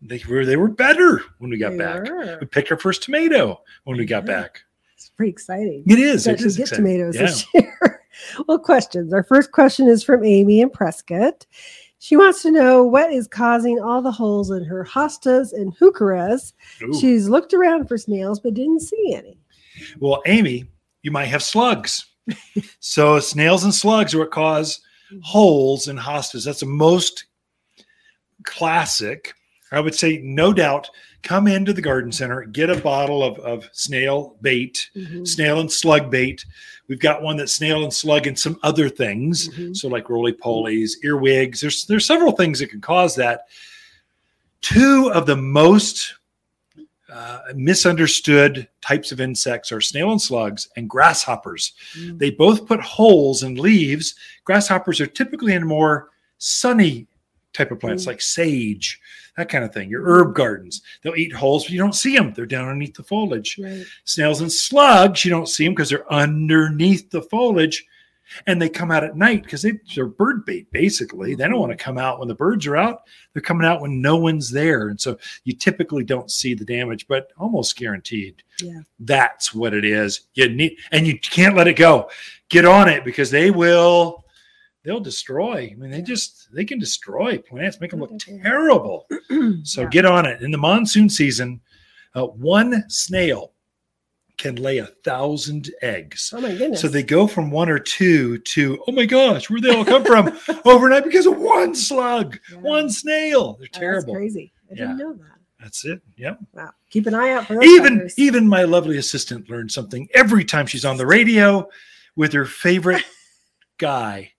they 0.01 0.21
were 0.29 0.45
they 0.45 0.57
were 0.57 0.67
better 0.69 1.21
when 1.39 1.49
we 1.49 1.57
got 1.57 1.71
They 1.71 1.77
back. 1.77 2.09
were. 2.09 2.37
We 2.41 2.45
picked 2.47 2.71
our 2.71 2.77
first 2.77 3.01
tomato 3.03 3.61
when 3.85 3.97
we 3.97 4.05
got 4.05 4.23
Yeah. 4.27 4.41
back. 4.41 4.61
It's 5.05 5.11
pretty 5.11 5.29
exciting. 5.29 5.83
It 5.85 5.99
is. 5.99 6.25
It 6.25 6.41
is 6.41 6.57
get 6.57 6.63
exciting. 6.63 6.83
tomatoes 6.83 7.15
Yeah. 7.15 7.21
this 7.21 7.45
year. 7.53 8.01
well, 8.47 8.57
questions. 8.57 9.13
Our 9.13 9.21
first 9.23 9.51
question 9.51 9.87
is 9.87 10.03
from 10.03 10.23
Amy 10.25 10.61
in 10.61 10.71
Prescott. 10.71 11.45
She 11.99 12.17
wants 12.17 12.41
to 12.41 12.49
know 12.49 12.83
what 12.83 13.13
is 13.13 13.27
causing 13.27 13.79
all 13.79 14.01
the 14.01 14.11
holes 14.11 14.49
in 14.49 14.63
her 14.63 14.83
hostas 14.83 15.53
and. 15.53 15.71
Ooh. 16.81 16.99
She's 16.99 17.29
looked 17.29 17.53
around 17.53 17.87
for 17.87 17.99
snails 17.99 18.39
but 18.39 18.55
didn't 18.55 18.79
see 18.79 19.13
any. 19.13 19.37
Well, 19.99 20.23
Amy, 20.25 20.65
you 21.03 21.11
might 21.11 21.25
have 21.25 21.43
slugs. 21.43 22.03
so 22.79 23.19
snails 23.19 23.63
and 23.63 23.75
slugs 23.75 24.15
are 24.15 24.19
what 24.19 24.31
cause 24.31 24.81
holes 25.21 25.87
in 25.87 25.97
hostas. 25.97 26.45
That's 26.45 26.61
the 26.61 26.65
most 26.65 27.25
classic. 28.43 29.35
I 29.71 29.81
would 29.81 29.93
say, 29.93 30.19
no 30.23 30.51
doubt, 30.51 30.89
come 31.25 31.47
into 31.47 31.73
the 31.73 31.81
garden 31.81 32.11
center, 32.11 32.43
get 32.45 32.69
a 32.69 32.77
bottle 32.79 33.21
of, 33.23 33.37
of 33.39 33.67
snail 33.73 34.37
bait, 34.41 34.89
Mhm. 34.95 35.27
snail 35.27 35.59
and 35.59 35.69
slug 35.71 36.09
bait. 36.09 36.45
We've 36.87 36.99
got 36.99 37.23
one 37.23 37.35
that's 37.35 37.51
snail 37.51 37.83
and 37.83 37.91
slug 37.91 38.27
and 38.27 38.37
some 38.39 38.57
other 38.63 38.87
things. 38.87 39.49
Mhm. 39.49 39.75
So 39.75 39.87
like 39.89 40.07
roly 40.09 40.31
polies, 40.33 40.91
earwigs. 41.03 41.59
There's 41.59 41.85
there's 41.85 42.05
several 42.05 42.31
things 42.31 42.59
that 42.59 42.69
can 42.69 42.79
cause 42.79 43.15
that. 43.15 43.41
Two 44.61 45.11
of 45.13 45.25
the 45.25 45.35
most 45.35 46.13
uh, 47.11 47.39
misunderstood 47.55 48.67
types 48.81 49.11
of 49.11 49.21
insects 49.21 49.71
are 49.71 49.79
snail 49.79 50.11
and 50.11 50.21
slugs 50.21 50.67
and 50.75 50.89
grasshoppers. 50.89 51.71
Mm. 51.97 52.19
They 52.19 52.29
both 52.31 52.65
put 52.67 52.81
holes 52.81 53.41
in 53.41 53.55
leaves. 53.55 54.15
Grasshoppers 54.43 54.99
are 54.99 55.07
typically 55.07 55.53
in 55.53 55.65
more 55.65 56.09
sunny 56.39 57.07
type 57.55 57.71
of 57.71 57.79
plants 57.79 58.03
Mm. 58.03 58.07
like 58.07 58.21
sage, 58.21 58.99
that 59.37 59.49
kind 59.49 59.63
of 59.63 59.73
thing. 59.73 59.89
Your 59.89 60.03
herb 60.05 60.35
gardens, 60.35 60.81
they'll 61.01 61.15
eat 61.15 61.33
holes, 61.33 61.63
but 61.63 61.71
you 61.71 61.79
don't 61.79 61.95
see 61.95 62.15
them. 62.15 62.33
They're 62.33 62.45
down 62.45 62.67
underneath 62.67 62.95
the 62.95 63.03
foliage. 63.03 63.57
Right. 63.61 63.83
Snails 64.03 64.41
and 64.41 64.51
slugs, 64.51 65.25
you 65.25 65.31
don't 65.31 65.49
see 65.49 65.65
them 65.65 65.73
because 65.73 65.89
they're 65.89 66.11
underneath 66.13 67.09
the 67.09 67.21
foliage 67.21 67.85
and 68.47 68.59
they 68.59 68.69
come 68.69 68.89
out 68.91 69.03
at 69.03 69.15
night 69.15 69.43
because 69.43 69.61
they, 69.61 69.73
they're 69.95 70.07
bird 70.07 70.45
bait 70.45 70.69
basically. 70.71 71.35
They 71.35 71.47
don't 71.47 71.59
want 71.59 71.71
to 71.71 71.83
come 71.83 71.97
out 71.97 72.17
when 72.19 72.27
the 72.27 72.33
birds 72.35 72.65
are 72.65 72.75
out. 72.75 73.03
They're 73.33 73.41
coming 73.41 73.67
out 73.67 73.81
when 73.81 74.01
no 74.01 74.17
one's 74.17 74.49
there. 74.49 74.89
And 74.89 74.99
so 74.99 75.17
you 75.43 75.53
typically 75.53 76.03
don't 76.03 76.31
see 76.31 76.53
the 76.55 76.65
damage, 76.65 77.07
but 77.07 77.31
almost 77.37 77.77
guaranteed. 77.77 78.41
Yeah. 78.61 78.81
That's 78.99 79.53
what 79.53 79.73
it 79.73 79.85
is. 79.85 80.21
You 80.33 80.49
need, 80.49 80.77
and 80.91 81.05
you 81.05 81.19
can't 81.19 81.55
let 81.55 81.67
it 81.67 81.75
go. 81.75 82.09
Get 82.49 82.65
on 82.65 82.89
it 82.89 83.05
because 83.05 83.29
they 83.29 83.51
will, 83.51 84.24
they'll 84.85 84.99
destroy. 85.01 85.69
I 85.71 85.75
mean, 85.75 85.89
they 85.91 86.01
just, 86.01 86.47
they 86.53 86.63
can 86.63 86.79
destroy 86.79 87.37
plants, 87.39 87.81
make 87.81 87.91
them 87.91 87.99
look 87.99 88.11
terrible. 88.19 89.07
So 89.63 89.81
Yeah. 89.81 89.89
get 89.89 90.05
on 90.05 90.25
it. 90.25 90.41
In 90.41 90.51
the 90.51 90.57
monsoon 90.57 91.09
season, 91.09 91.59
uh, 92.13 92.25
one 92.27 92.87
snail 92.89 93.51
can 94.37 94.55
lay 94.55 94.77
a 94.77 94.85
thousand 95.03 95.71
eggs. 95.81 96.31
Oh 96.35 96.39
my 96.41 96.55
goodness. 96.55 96.81
So 96.81 96.87
they 96.87 97.03
go 97.03 97.25
from 97.27 97.51
one 97.51 97.69
or 97.69 97.79
two 97.79 98.37
to, 98.39 98.81
oh 98.87 98.91
my 98.91 99.05
gosh, 99.05 99.49
where 99.49 99.59
they 99.61 99.69
all 99.75 99.83
come 99.85 100.03
from 100.05 100.37
overnight 100.65 101.03
because 101.05 101.25
of 101.25 101.37
one 101.37 101.73
slug, 101.75 102.37
Yeah. 102.51 102.57
one 102.59 102.89
snail. 102.89 103.53
They're 103.53 103.63
Oh, 103.63 103.67
that's 103.71 103.77
terrible. 103.79 104.13
crazy. 104.13 104.53
I 104.71 104.75
didn't 104.75 104.97
Yeah. 104.99 105.03
know 105.05 105.13
that. 105.13 105.39
That's 105.59 105.83
it. 105.85 106.01
Yep. 106.17 106.39
Wow. 106.53 106.71
Keep 106.91 107.07
an 107.07 107.15
eye 107.15 107.31
out 107.31 107.47
for 107.47 107.55
those 107.55 107.63
Even 107.65 107.95
suckers. 107.97 108.19
even 108.19 108.47
my 108.47 108.63
lovely 108.63 108.97
assistant 108.97 109.49
learns 109.49 109.73
something 109.73 110.07
every 110.13 110.43
time 110.45 110.67
she's 110.67 110.85
on 110.85 110.97
the 110.97 111.07
radio 111.07 111.67
with 112.15 112.33
her 112.33 112.45
favorite 112.45 113.03
guy. 113.77 114.31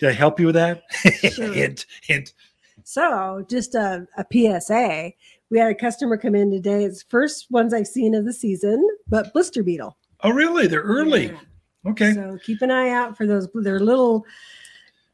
Did 0.00 0.08
I 0.08 0.12
help 0.12 0.40
you 0.40 0.46
with 0.46 0.54
that? 0.56 0.82
Sure. 1.32 1.52
hint, 1.52 1.86
hint. 2.02 2.32
So, 2.84 3.44
just 3.48 3.74
a, 3.74 4.06
a 4.16 4.24
PSA. 4.32 5.12
We 5.50 5.58
had 5.58 5.70
a 5.70 5.74
customer 5.74 6.16
come 6.16 6.34
in 6.34 6.50
today. 6.50 6.84
It's 6.84 7.02
first 7.02 7.50
ones 7.50 7.72
I've 7.74 7.86
seen 7.86 8.14
of 8.14 8.24
the 8.24 8.32
season, 8.32 8.86
but 9.08 9.32
blister 9.32 9.62
beetle. 9.62 9.96
Oh, 10.22 10.30
really? 10.30 10.66
They're 10.66 10.80
early. 10.82 11.26
Yeah. 11.26 11.38
Okay. 11.90 12.12
So 12.12 12.38
keep 12.44 12.60
an 12.62 12.70
eye 12.70 12.90
out 12.90 13.16
for 13.16 13.26
those. 13.26 13.48
They're 13.54 13.80
little 13.80 14.24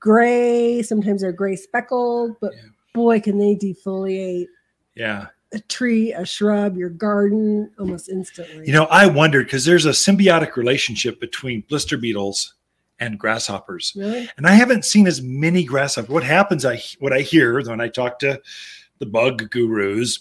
gray. 0.00 0.82
Sometimes 0.82 1.22
they're 1.22 1.32
gray 1.32 1.56
speckled, 1.56 2.36
but 2.40 2.52
Yeah. 2.54 2.62
boy, 2.94 3.20
can 3.20 3.38
they 3.38 3.54
defoliate 3.54 4.46
Yeah. 4.94 5.26
a 5.52 5.60
tree, 5.60 6.12
a 6.12 6.24
shrub, 6.26 6.76
your 6.76 6.90
garden 6.90 7.70
almost 7.78 8.08
instantly. 8.08 8.66
You 8.66 8.72
know, 8.72 8.86
I 8.86 9.06
wondered 9.06 9.46
because 9.46 9.64
there's 9.64 9.86
a 9.86 9.90
symbiotic 9.90 10.56
relationship 10.56 11.20
between 11.20 11.62
blister 11.68 11.96
beetles 11.96 12.54
and 12.98 13.18
grasshoppers. 13.18 13.92
really? 13.96 14.28
And 14.36 14.46
I 14.46 14.52
haven't 14.52 14.84
seen 14.84 15.06
as 15.06 15.22
many 15.22 15.64
grasshoppers. 15.64 16.10
What 16.10 16.22
happens, 16.24 16.64
I 16.64 16.82
what 16.98 17.12
I 17.12 17.20
hear 17.20 17.60
when 17.62 17.80
I 17.80 17.88
talk 17.88 18.18
to 18.20 18.40
the 18.98 19.06
bug 19.06 19.50
gurus, 19.50 20.20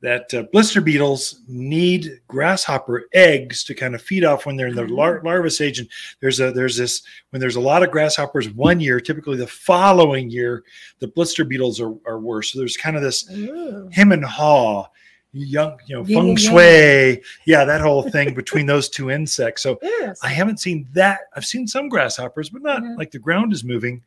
that 0.00 0.34
uh, 0.34 0.42
blister 0.52 0.82
beetles 0.82 1.40
need 1.48 2.20
grasshopper 2.28 3.04
eggs 3.14 3.64
to 3.64 3.74
kind 3.74 3.94
of 3.94 4.02
feed 4.02 4.22
off 4.22 4.44
when 4.44 4.56
they're 4.56 4.66
in 4.66 4.74
the 4.76 4.86
lar- 4.86 5.22
larva 5.24 5.50
stage. 5.50 5.78
And 5.78 5.88
there's 6.20 6.40
a 6.40 6.52
there's 6.52 6.76
this 6.76 7.02
when 7.30 7.40
there's 7.40 7.56
a 7.56 7.60
lot 7.60 7.82
of 7.82 7.90
grasshoppers 7.90 8.50
one 8.50 8.80
year, 8.80 9.00
typically 9.00 9.38
the 9.38 9.46
following 9.46 10.28
year, 10.30 10.62
the 10.98 11.08
blister 11.08 11.44
beetles 11.44 11.80
are, 11.80 11.94
are 12.06 12.20
worse. 12.20 12.52
So 12.52 12.58
there's 12.58 12.76
kind 12.76 12.96
of 12.96 13.02
this 13.02 13.26
Oh, 13.30 13.88
him 13.92 14.12
and 14.12 14.24
haw, 14.24 14.88
young, 15.34 15.78
you 15.86 15.96
know, 15.96 16.04
feng 16.04 16.36
shui, 16.36 17.22
yeah, 17.44 17.64
that 17.64 17.80
whole 17.80 18.08
thing 18.08 18.34
between 18.34 18.66
those 18.66 18.88
two 18.88 19.10
insects. 19.10 19.62
So 19.62 19.78
yes. 19.82 20.18
I 20.22 20.28
haven't 20.28 20.60
seen 20.60 20.86
that. 20.92 21.20
I've 21.34 21.44
seen 21.44 21.66
some 21.66 21.88
grasshoppers, 21.88 22.48
but 22.50 22.62
not 22.62 22.82
Yeah. 22.82 22.94
like 22.96 23.10
the 23.10 23.18
ground 23.18 23.52
is 23.52 23.64
moving. 23.64 24.02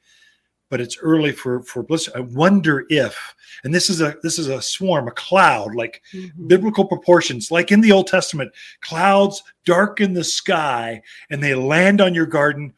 But 0.70 0.82
it's 0.82 0.98
early 1.02 1.32
for 1.32 1.62
for 1.64 1.82
blister. 1.82 2.12
I 2.14 2.20
wonder 2.20 2.86
if, 2.90 3.18
and 3.64 3.74
this 3.74 3.90
is 3.90 4.02
a 4.02 4.16
this 4.22 4.38
is 4.38 4.48
a 4.50 4.62
swarm, 4.62 5.08
a 5.08 5.12
cloud, 5.12 5.74
like 5.76 6.02
Mhm. 6.14 6.48
biblical 6.50 6.84
proportions, 6.84 7.52
like 7.52 7.72
in 7.72 7.80
the 7.80 7.94
Old 7.94 8.08
Testament, 8.08 8.52
clouds 8.82 9.44
darken 9.64 10.14
the 10.14 10.26
sky 10.26 11.02
and 11.30 11.42
they 11.42 11.56
land 11.56 12.02
on 12.02 12.14
your 12.14 12.26
garden 12.26 12.74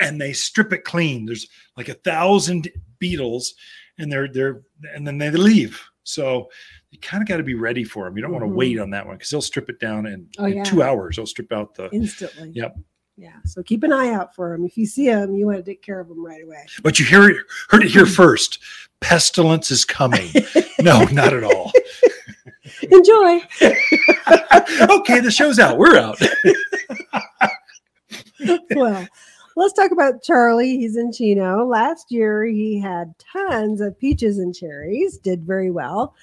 and 0.00 0.20
they 0.20 0.32
strip 0.32 0.72
it 0.72 0.84
clean. 0.84 1.26
There's 1.26 1.48
like 1.76 1.88
a 1.88 1.94
thousand 1.94 2.70
beetles, 3.00 3.54
and 3.98 4.12
they're 4.12 4.28
they're 4.28 4.62
and 4.94 5.04
then 5.04 5.18
they 5.18 5.32
leave. 5.32 5.82
So 6.04 6.50
you 6.94 7.00
kind 7.00 7.20
of 7.20 7.28
got 7.28 7.38
to 7.38 7.42
be 7.42 7.54
ready 7.54 7.82
for 7.82 8.04
them. 8.04 8.16
You 8.16 8.22
don't 8.22 8.30
want 8.32 8.44
Mhm. 8.44 8.50
to 8.50 8.54
wait 8.54 8.78
on 8.78 8.90
that 8.90 9.04
one 9.04 9.16
because 9.16 9.28
they'll 9.30 9.42
strip 9.42 9.68
it 9.68 9.80
down 9.80 10.06
in, 10.06 10.28
Oh, 10.38 10.44
in 10.44 10.58
yeah. 10.58 10.62
two 10.62 10.80
hours. 10.80 11.16
They'll 11.16 11.26
strip 11.26 11.52
out 11.52 11.74
the 11.74 11.90
Instantly. 11.90 12.52
Yep. 12.54 12.76
Yeah. 13.16 13.32
So 13.44 13.62
keep 13.64 13.82
an 13.82 13.92
eye 13.92 14.10
out 14.10 14.32
for 14.34 14.50
them. 14.52 14.64
If 14.64 14.76
you 14.76 14.86
see 14.86 15.06
them, 15.08 15.34
you 15.34 15.44
want 15.46 15.58
to 15.58 15.64
take 15.64 15.82
care 15.82 15.98
of 15.98 16.06
them 16.08 16.24
right 16.24 16.42
away. 16.42 16.64
But 16.84 17.00
you 17.00 17.04
hear 17.04 17.28
it, 17.28 17.36
heard 17.68 17.82
it 17.84 17.90
here 17.90 18.06
first. 18.06 18.60
Pestilence 19.00 19.70
is 19.72 19.84
coming. 19.84 20.30
No, 20.80 21.04
not 21.06 21.32
at 21.32 21.42
all. 21.42 21.72
Enjoy. 22.82 23.40
okay, 24.88 25.18
the 25.20 25.30
show's 25.32 25.58
out. 25.58 25.78
We're 25.78 25.96
out. 25.98 26.18
well, 28.74 29.06
let's 29.56 29.72
talk 29.74 29.90
about 29.90 30.22
Charlie. 30.22 30.76
He's 30.78 30.96
in 30.96 31.12
Chino. 31.12 31.64
Last 31.66 32.10
year, 32.10 32.44
he 32.46 32.80
had 32.80 33.14
tons 33.32 33.80
of 33.80 33.98
peaches 33.98 34.38
and 34.38 34.54
cherries, 34.54 35.18
did 35.18 35.44
very 35.44 35.70
well. 35.70 36.14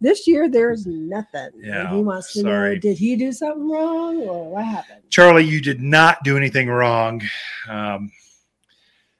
This 0.00 0.26
year, 0.26 0.48
there's 0.48 0.86
nothing. 0.86 1.50
And 1.54 1.64
Yeah, 1.64 1.94
he 1.94 2.02
wants 2.02 2.32
to 2.34 2.40
sorry. 2.40 2.74
know 2.74 2.80
did 2.80 2.98
he 2.98 3.16
do 3.16 3.32
something 3.32 3.68
wrong 3.68 4.18
or 4.22 4.50
what 4.50 4.64
happened? 4.64 5.02
Charlie, 5.10 5.44
you 5.44 5.60
did 5.60 5.80
not 5.80 6.22
do 6.24 6.36
anything 6.36 6.68
wrong. 6.68 7.22
Um, 7.68 8.10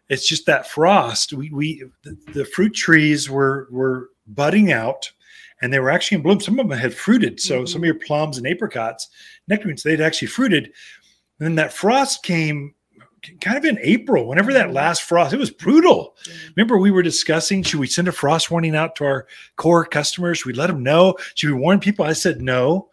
it's 0.08 0.26
just 0.26 0.46
that 0.46 0.66
frost. 0.68 1.32
We, 1.32 1.50
we 1.50 1.84
the, 2.02 2.16
the 2.32 2.44
fruit 2.44 2.74
trees 2.74 3.30
were 3.30 3.68
were 3.70 4.08
budding 4.26 4.72
out, 4.72 5.10
and 5.62 5.72
they 5.72 5.78
were 5.78 5.90
actually 5.90 6.16
in 6.16 6.22
bloom. 6.22 6.40
Some 6.40 6.58
of 6.58 6.68
them 6.68 6.76
had 6.78 6.94
fruited. 6.94 7.40
So 7.40 7.64
some 7.64 7.82
of 7.82 7.86
your 7.86 7.94
plums 7.94 8.36
and 8.38 8.46
apricots, 8.46 9.08
nectarines, 9.46 9.82
they'd 9.82 10.00
actually 10.00 10.28
fruited. 10.28 10.64
And 10.64 11.46
then 11.46 11.54
that 11.56 11.72
frost 11.72 12.22
came 12.24 12.74
kind 13.40 13.56
of 13.56 13.64
in 13.64 13.78
April, 13.82 14.26
whenever 14.26 14.52
that 14.52 14.68
mm. 14.68 14.74
last 14.74 15.02
frost, 15.02 15.32
it 15.32 15.38
was 15.38 15.50
brutal. 15.50 16.16
Mm. 16.24 16.56
Remember, 16.56 16.78
we 16.78 16.90
were 16.90 17.02
discussing 17.02 17.62
should 17.62 17.80
we 17.80 17.86
send 17.86 18.08
a 18.08 18.12
frost 18.12 18.50
warning 18.50 18.76
out 18.76 18.96
to 18.96 19.04
our 19.04 19.26
core 19.56 19.84
customers? 19.84 20.38
Should 20.38 20.46
we 20.46 20.52
let 20.54 20.68
them 20.68 20.82
know? 20.82 21.16
Should 21.34 21.50
we 21.50 21.56
warn 21.56 21.80
people? 21.80 22.04
I 22.04 22.12
said 22.12 22.40
no. 22.40 22.88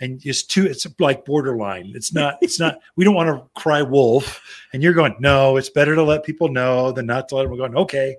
And 0.00 0.20
it's 0.24 0.42
too, 0.42 0.66
it's 0.66 0.86
like 0.98 1.24
borderline. 1.24 1.92
It's 1.94 2.12
not, 2.12 2.36
it's 2.40 2.58
not, 2.58 2.78
we 2.96 3.04
don't 3.04 3.14
want 3.14 3.28
to 3.28 3.60
cry 3.60 3.80
wolf. 3.80 4.42
And 4.72 4.82
you're 4.82 4.92
going, 4.92 5.14
no, 5.20 5.56
it's 5.56 5.70
better 5.70 5.94
to 5.94 6.02
let 6.02 6.24
people 6.24 6.48
know 6.48 6.90
than 6.90 7.06
not 7.06 7.28
to 7.28 7.36
let 7.36 7.42
them 7.42 7.52
We're 7.52 7.58
going, 7.58 7.76
okay, 7.76 8.16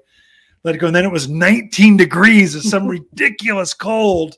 let 0.63 0.73
it 0.73 0.77
go. 0.79 0.87
And 0.87 0.95
then 0.95 1.05
it 1.05 1.11
was 1.11 1.27
19 1.27 1.97
degrees 1.97 2.55
of 2.55 2.63
some 2.63 2.87
ridiculous 2.87 3.73
cold. 3.73 4.37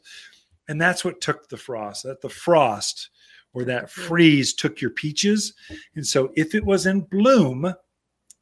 And 0.68 0.82
that's 0.82 1.06
what 1.06 1.22
took 1.22 1.48
the 1.48 1.58
frost. 1.58 2.04
That 2.04 2.22
the 2.22 2.30
frost 2.30 3.10
or 3.58 3.64
that 3.64 3.90
freeze 3.90 4.54
took 4.54 4.80
your 4.80 4.92
peaches. 4.92 5.54
And 5.96 6.06
so 6.06 6.32
if 6.36 6.54
it 6.54 6.64
was 6.64 6.86
in 6.86 7.02
bloom, 7.02 7.74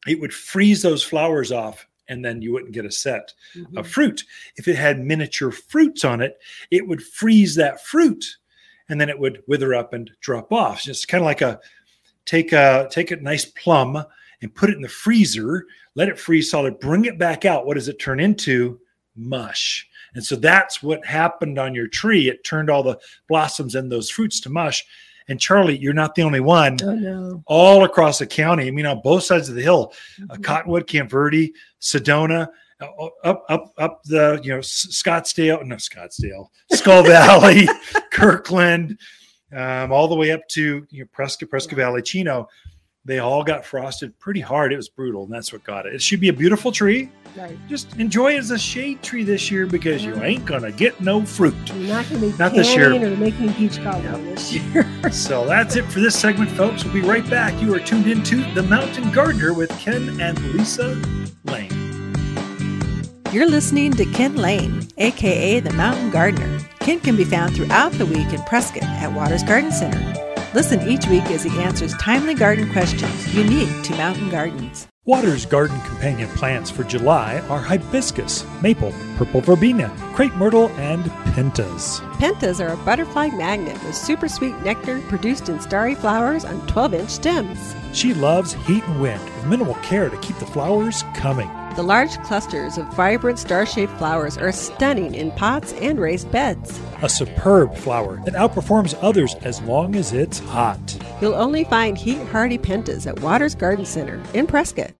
it 0.06 0.20
would 0.20 0.34
freeze 0.34 0.82
those 0.82 1.06
flowers 1.06 1.54
off 1.54 1.88
and 2.10 2.24
then 2.24 2.42
you 2.42 2.52
wouldn't 2.52 2.74
get 2.74 2.84
a 2.84 2.92
set 2.92 3.34
mm-hmm. 3.56 3.78
of 3.78 3.88
fruit. 3.88 4.26
If 4.58 4.68
it 4.68 4.76
had 4.76 5.00
miniature 5.00 5.52
fruits 5.52 6.04
on 6.04 6.20
it, 6.20 6.38
it 6.70 6.86
would 6.86 7.02
freeze 7.02 7.56
that 7.56 7.86
fruit 7.86 8.26
and 8.90 9.00
then 9.00 9.08
it 9.10 9.18
would 9.18 9.42
wither 9.48 9.74
up 9.74 9.94
and 9.94 10.12
drop 10.20 10.52
off. 10.52 10.82
So 10.82 10.92
it's 10.92 11.06
kind 11.06 11.22
of 11.22 11.26
like 11.26 11.42
a 11.42 11.62
take 12.26 12.52
a 12.52 12.90
take 12.92 13.12
a 13.12 13.16
nice 13.16 13.46
plum 13.46 14.04
and 14.42 14.54
put 14.54 14.70
it 14.70 14.76
in 14.76 14.82
the 14.82 14.90
freezer, 14.90 15.66
let 15.96 16.10
it 16.10 16.20
freeze 16.20 16.52
solid, 16.52 16.78
bring 16.82 17.06
it 17.06 17.18
back 17.18 17.46
out. 17.46 17.66
What 17.66 17.76
does 17.76 17.88
it 17.88 18.00
turn 18.02 18.20
into? 18.20 18.82
Mush. 19.16 19.88
And 20.14 20.26
so 20.26 20.36
that's 20.36 20.84
what 20.84 21.06
happened 21.06 21.58
on 21.58 21.74
your 21.74 21.88
tree. 21.88 22.28
It 22.28 22.44
turned 22.44 22.70
all 22.70 22.84
the 22.84 23.00
blossoms 23.30 23.76
and 23.76 23.92
those 23.92 24.10
fruits 24.10 24.40
to 24.42 24.50
mush. 24.50 24.84
And 25.28 25.40
Charlie, 25.40 25.78
you're 25.78 25.94
not 25.94 26.16
the 26.16 26.24
only 26.24 26.40
one. 26.40 26.78
Oh, 26.84 26.94
no. 26.94 27.44
All 27.48 27.84
across 27.84 28.20
the 28.20 28.28
county. 28.28 28.68
I 28.68 28.72
mean, 28.72 28.86
on 28.86 29.02
both 29.04 29.24
sides 29.24 29.50
of 29.50 29.56
the 29.56 29.62
hill, 29.62 29.92
uh, 29.92 30.22
mm-hmm. 30.22 30.32
uh, 30.32 30.38
Cottonwood, 30.38 30.88
Camp 30.88 31.10
Verde, 31.10 31.54
Sedona, 31.82 32.48
uh, 32.82 32.86
uh, 32.86 33.10
up, 33.24 33.46
up, 33.50 33.74
up 33.78 34.02
the, 34.04 34.40
you 34.44 34.52
know, 34.52 34.60
Scottsdale, 34.60 35.66
no, 35.66 35.76
Scottsdale, 35.76 36.48
Skull 36.72 37.04
Valley, 37.04 37.68
Kirkland, 38.12 39.00
um, 39.56 39.92
all 39.92 40.08
the 40.08 40.16
way 40.16 40.32
up 40.32 40.48
to 40.50 40.86
you 40.90 41.04
know, 41.04 41.10
Prescott, 41.12 41.50
Prescott 41.50 41.78
Valley, 41.78 42.02
Chino 42.02 42.48
they 43.06 43.20
all 43.20 43.44
got 43.44 43.64
frosted 43.64 44.18
pretty 44.20 44.42
hard. 44.42 44.74
It 44.74 44.78
was 44.78 44.90
brutal, 44.90 45.24
and 45.24 45.32
that's 45.32 45.54
what 45.54 45.64
got 45.64 45.86
it. 45.86 45.94
It 45.94 46.02
should 46.02 46.20
be 46.20 46.30
a 46.30 46.34
beautiful 46.34 46.72
tree. 46.72 47.10
Right. 47.38 47.58
Just 47.68 47.96
enjoy 47.98 48.34
it 48.34 48.40
as 48.40 48.52
a 48.52 48.58
shade 48.58 49.04
tree 49.04 49.24
this 49.24 49.52
year 49.52 49.68
because 49.68 50.04
you 50.04 50.16
ain't 50.24 50.46
gonna 50.46 50.72
get 50.72 51.00
no 51.02 51.24
fruit. 51.24 51.54
You're 51.76 51.90
not 51.96 52.10
gonna 52.10 52.22
be 52.22 52.34
not 52.38 52.54
this 52.54 52.76
year 52.76 52.94
or 52.94 53.16
making 53.18 53.54
peach 53.54 53.78
cobbler 53.84 54.18
this 54.24 54.54
year. 54.74 55.12
so 55.12 55.46
that's 55.46 55.76
it 55.76 55.86
for 55.86 56.00
this 56.00 56.18
segment, 56.18 56.50
folks. 56.52 56.84
We'll 56.84 56.94
be 56.94 57.02
right 57.02 57.30
back. 57.30 57.62
You 57.62 57.76
are 57.76 57.80
tuned 57.80 58.08
into 58.08 58.38
the 58.54 58.64
Mountain 58.64 59.12
Gardener 59.12 59.54
with 59.54 59.70
Ken 59.80 60.20
and 60.20 60.40
Lisa 60.54 61.00
Lane. 61.44 61.72
You're 63.32 63.50
listening 63.50 63.92
to 63.94 64.06
Ken 64.06 64.36
Lane, 64.38 64.88
aka 64.98 65.60
the 65.60 65.74
Mountain 65.74 66.10
Gardener. 66.10 66.60
Ken 66.80 67.00
can 67.02 67.18
be 67.18 67.26
found 67.26 67.56
throughout 67.56 67.92
the 67.94 68.06
week 68.06 68.32
in 68.34 68.42
Prescott 68.44 68.84
at 68.84 69.12
Waters 69.12 69.44
Garden 69.44 69.72
Center. 69.72 70.35
Listen 70.56 70.88
each 70.88 71.06
week 71.08 71.26
as 71.32 71.44
he 71.44 71.60
answers 71.60 71.94
timely 71.98 72.34
garden 72.34 72.72
questions 72.72 73.36
unique 73.36 73.84
to 73.84 73.94
mountain 73.98 74.30
gardens. 74.30 74.88
Water's 75.04 75.46
garden 75.46 75.78
companion 75.82 76.30
plants 76.30 76.72
for 76.72 76.86
July 76.86 77.42
are 77.50 77.60
hibiscus, 77.60 78.46
maple, 78.62 78.94
purple 79.18 79.42
verbena, 79.42 79.94
crepe 80.14 80.34
myrtle, 80.36 80.70
and 80.78 81.04
pentas. 81.36 82.00
Pentas 82.20 82.66
are 82.66 82.72
a 82.72 82.86
butterfly 82.86 83.28
magnet 83.32 83.84
with 83.84 83.96
super 83.96 84.30
sweet 84.30 84.58
nectar 84.62 85.02
produced 85.10 85.50
in 85.50 85.60
starry 85.60 85.94
flowers 85.94 86.46
on 86.46 86.66
12 86.68 86.94
inch 86.94 87.10
stems. 87.10 87.76
She 87.92 88.14
loves 88.14 88.54
heat 88.54 88.86
and 88.86 89.02
wind 89.02 89.22
with 89.22 89.46
minimal 89.48 89.76
care 89.84 90.10
to 90.10 90.18
keep 90.22 90.38
the 90.38 90.46
flowers 90.46 91.04
coming. 91.16 91.50
The 91.76 91.84
large 91.84 92.18
clusters 92.24 92.78
of 92.78 92.86
vibrant 92.94 93.38
star 93.38 93.66
shaped 93.66 93.92
flowers 93.98 94.38
are 94.38 94.54
stunning 94.54 95.14
in 95.14 95.32
pots 95.32 95.74
and 95.74 96.00
raised 96.00 96.32
beds. 96.32 96.80
A 97.02 97.10
superb 97.10 97.76
flower 97.76 98.22
that 98.24 98.34
outperforms 98.34 98.98
others 99.02 99.36
as 99.42 99.62
long 99.64 99.98
as 99.98 100.14
it's 100.14 100.40
hot. 100.40 100.98
You'll 101.20 101.36
only 101.36 101.66
find 101.66 101.98
heat 101.98 102.26
hardy 102.28 102.58
pentas 102.58 103.08
at 103.08 103.20
Waters 103.20 103.56
Garden 103.56 103.84
Center 103.84 104.24
in 104.34 104.48
Prescott. 104.48 104.92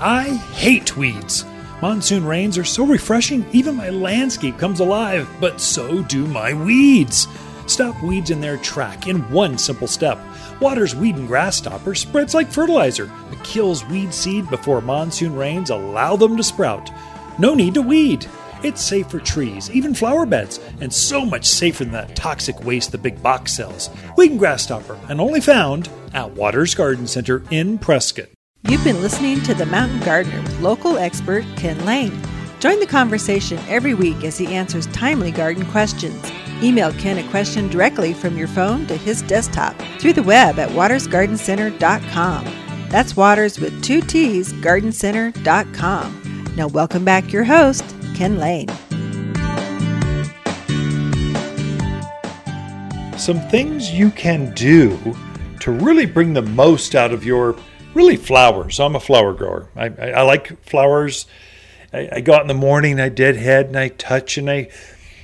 I 0.00 0.24
hate 0.54 0.96
weeds. 0.96 1.44
Monsoon 1.80 2.24
rains 2.24 2.58
are 2.58 2.64
so 2.64 2.84
refreshing, 2.84 3.46
even 3.52 3.76
my 3.76 3.90
landscape 3.90 4.58
comes 4.58 4.80
alive, 4.80 5.28
but 5.40 5.60
so 5.60 6.02
do 6.02 6.26
my 6.26 6.52
weeds. 6.54 7.28
Stop 7.66 8.00
weeds 8.02 8.30
in 8.30 8.40
their 8.40 8.56
track 8.58 9.08
in 9.08 9.28
one 9.30 9.58
simple 9.58 9.88
step. 9.88 10.18
Water's 10.60 10.94
weed 10.94 11.16
and 11.16 11.26
grass 11.26 11.56
stopper 11.56 11.94
spreads 11.94 12.32
like 12.32 12.50
fertilizer. 12.50 13.10
It 13.32 13.42
kills 13.42 13.84
weed 13.86 14.14
seed 14.14 14.48
before 14.48 14.80
monsoon 14.80 15.34
rains 15.34 15.70
allow 15.70 16.16
them 16.16 16.36
to 16.36 16.42
sprout. 16.42 16.90
No 17.38 17.54
need 17.54 17.74
to 17.74 17.82
weed. 17.82 18.26
It's 18.62 18.80
safe 18.80 19.10
for 19.10 19.20
trees, 19.20 19.70
even 19.70 19.94
flower 19.94 20.24
beds, 20.24 20.60
and 20.80 20.92
so 20.92 21.26
much 21.26 21.44
safer 21.44 21.84
than 21.84 21.92
that 21.92 22.16
toxic 22.16 22.64
waste 22.64 22.92
the 22.92 22.98
big 22.98 23.22
box 23.22 23.54
sells. 23.54 23.90
Weed 24.16 24.30
and 24.30 24.38
grass 24.38 24.62
stopper, 24.62 24.98
and 25.08 25.20
only 25.20 25.40
found 25.40 25.90
at 26.14 26.30
Waters 26.32 26.74
Garden 26.74 27.06
Center 27.06 27.42
in 27.50 27.78
Prescott. 27.78 28.28
You've 28.68 28.82
been 28.82 29.02
listening 29.02 29.42
to 29.42 29.54
The 29.54 29.66
Mountain 29.66 30.00
Gardener 30.00 30.40
with 30.40 30.60
local 30.60 30.96
expert 30.96 31.44
Ken 31.56 31.84
Lane. 31.84 32.18
Join 32.58 32.80
the 32.80 32.86
conversation 32.86 33.58
every 33.68 33.92
week 33.92 34.24
as 34.24 34.38
he 34.38 34.46
answers 34.48 34.86
timely 34.88 35.30
garden 35.30 35.66
questions. 35.66 36.32
Email 36.62 36.92
Ken 36.94 37.18
a 37.18 37.30
question 37.30 37.68
directly 37.68 38.14
from 38.14 38.36
your 38.36 38.48
phone 38.48 38.86
to 38.86 38.96
his 38.96 39.22
desktop 39.22 39.76
through 39.98 40.14
the 40.14 40.22
web 40.22 40.58
at 40.58 40.70
watersgardencenter.com. 40.70 42.44
That's 42.88 43.16
Waters 43.16 43.58
with 43.58 43.82
two 43.82 44.00
T's, 44.00 44.52
gardencenter.com. 44.54 46.54
Now, 46.56 46.68
welcome 46.68 47.04
back 47.04 47.32
your 47.32 47.44
host, 47.44 47.84
Ken 48.14 48.38
Lane. 48.38 48.68
Some 53.18 53.40
things 53.50 53.90
you 53.90 54.10
can 54.10 54.54
do 54.54 54.96
to 55.60 55.72
really 55.72 56.06
bring 56.06 56.32
the 56.32 56.42
most 56.42 56.94
out 56.94 57.12
of 57.12 57.24
your 57.24 57.56
really 57.92 58.16
flowers. 58.16 58.78
I'm 58.78 58.94
a 58.94 59.00
flower 59.00 59.34
grower. 59.34 59.68
I, 59.74 59.86
I, 59.86 60.10
I 60.10 60.22
like 60.22 60.62
flowers. 60.64 61.26
I, 61.92 62.08
I, 62.12 62.20
go 62.20 62.34
out 62.34 62.42
in 62.42 62.46
the 62.46 62.54
morning, 62.54 63.00
I 63.00 63.08
deadhead 63.08 63.66
and 63.66 63.76
I 63.76 63.88
touch 63.88 64.38
and 64.38 64.48
I 64.48 64.68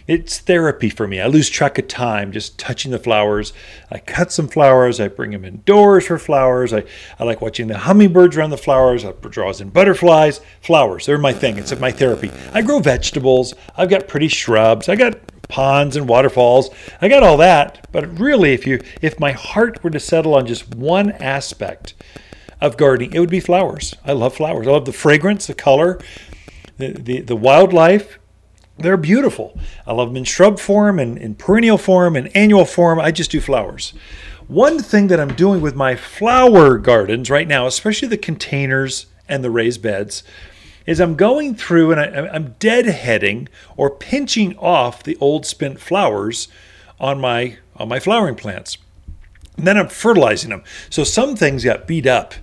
it's 0.07 0.39
therapy 0.39 0.91
for 0.91 1.07
me. 1.07 1.21
I 1.21 1.27
lose 1.27 1.49
track 1.49 1.79
of 1.79 1.89
time 1.89 2.33
just 2.33 2.59
touching 2.59 2.91
the 2.91 2.99
flowers. 2.99 3.53
I 3.91 3.99
cut 3.99 4.33
some 4.33 4.49
flowers. 4.49 5.01
I 5.01 5.09
bring 5.09 5.31
them 5.31 5.45
indoors 5.45 6.07
for 6.07 6.19
flowers. 6.19 6.73
I, 6.73 6.85
I 7.19 7.25
like 7.25 7.41
watching 7.41 7.69
the 7.69 7.79
hummingbirds 7.79 8.37
around 8.37 8.51
the 8.51 8.57
flowers. 8.57 9.05
I 9.05 9.13
draws 9.13 9.61
in 9.61 9.71
butterflies. 9.71 10.41
Flowers, 10.61 11.07
they're 11.07 11.19
my 11.19 11.33
thing. 11.33 11.59
It's 11.59 11.79
my 11.79 11.93
therapy. 11.93 12.31
I 12.53 12.63
grow 12.63 12.81
vegetables. 12.81 13.55
I've 13.77 13.91
got 13.91 14.09
pretty 14.09 14.29
shrubs. 14.29 14.89
I 14.89 14.97
got 14.97 15.19
ponds 15.49 15.97
and 15.97 16.09
waterfalls. 16.09 16.71
I 17.01 17.09
got 17.09 17.23
all 17.23 17.37
that. 17.39 17.87
But 17.93 18.19
really, 18.19 18.53
if 18.55 18.67
you 18.67 18.81
if 19.01 19.21
my 19.21 19.33
heart 19.33 19.83
were 19.85 19.91
to 19.91 20.01
settle 20.01 20.35
on 20.35 20.47
just 20.47 20.75
one 20.75 21.13
aspect 21.13 21.95
of 22.61 22.77
gardening, 22.77 23.13
it 23.13 23.21
would 23.21 23.31
be 23.31 23.41
flowers. 23.41 23.95
I 24.05 24.13
love 24.13 24.35
flowers. 24.35 24.67
I 24.67 24.71
love 24.71 24.85
the 24.85 24.93
fragrance, 24.93 25.47
the 25.47 25.55
color, 25.55 26.01
the, 26.79 26.93
the, 26.93 27.21
the 27.21 27.37
wildlife 27.37 28.19
they're 28.79 28.97
beautiful. 28.97 29.59
I 29.87 29.93
love 29.93 30.09
them 30.09 30.17
in 30.17 30.25
shrub 30.25 30.59
form 30.59 30.99
and 30.99 31.19
in 31.19 31.35
perennial 31.35 31.79
form 31.79 32.17
and 32.17 32.35
annual 32.37 32.65
form. 32.65 32.99
I 32.99 33.11
just 33.11 33.31
do 33.31 33.41
flowers. 33.41 33.93
One 34.49 34.81
thing 34.81 35.07
that 35.09 35.21
I'm 35.21 35.35
doing 35.35 35.61
with 35.61 35.75
my 35.75 35.95
flower 35.95 36.79
gardens 36.79 37.31
right 37.31 37.47
now, 37.47 37.67
especially 37.67 38.09
the 38.09 38.19
containers 38.19 39.07
and 39.29 39.45
the 39.45 39.51
raised 39.51 39.83
beds, 39.83 40.25
is 40.87 41.01
I'm 41.01 41.15
going 41.15 41.55
through 41.55 41.93
and 41.93 42.01
I, 42.01 42.35
am 42.35 42.55
deadheading 42.55 43.49
or 43.77 43.89
pinching 43.89 44.57
off 44.59 45.03
the 45.03 45.17
old 45.21 45.47
spent 45.47 45.81
flowers 45.81 46.49
on 46.99 47.21
my 47.21 47.59
on 47.77 47.89
my 47.89 48.01
flowering 48.01 48.35
plants. 48.35 48.79
And 49.57 49.67
then 49.67 49.77
I'm 49.77 49.89
fertilizing 49.89 50.51
them. 50.51 50.65
So 50.91 51.05
some 51.05 51.37
things 51.37 51.65
got 51.65 51.87
beat 51.87 52.07
up 52.07 52.35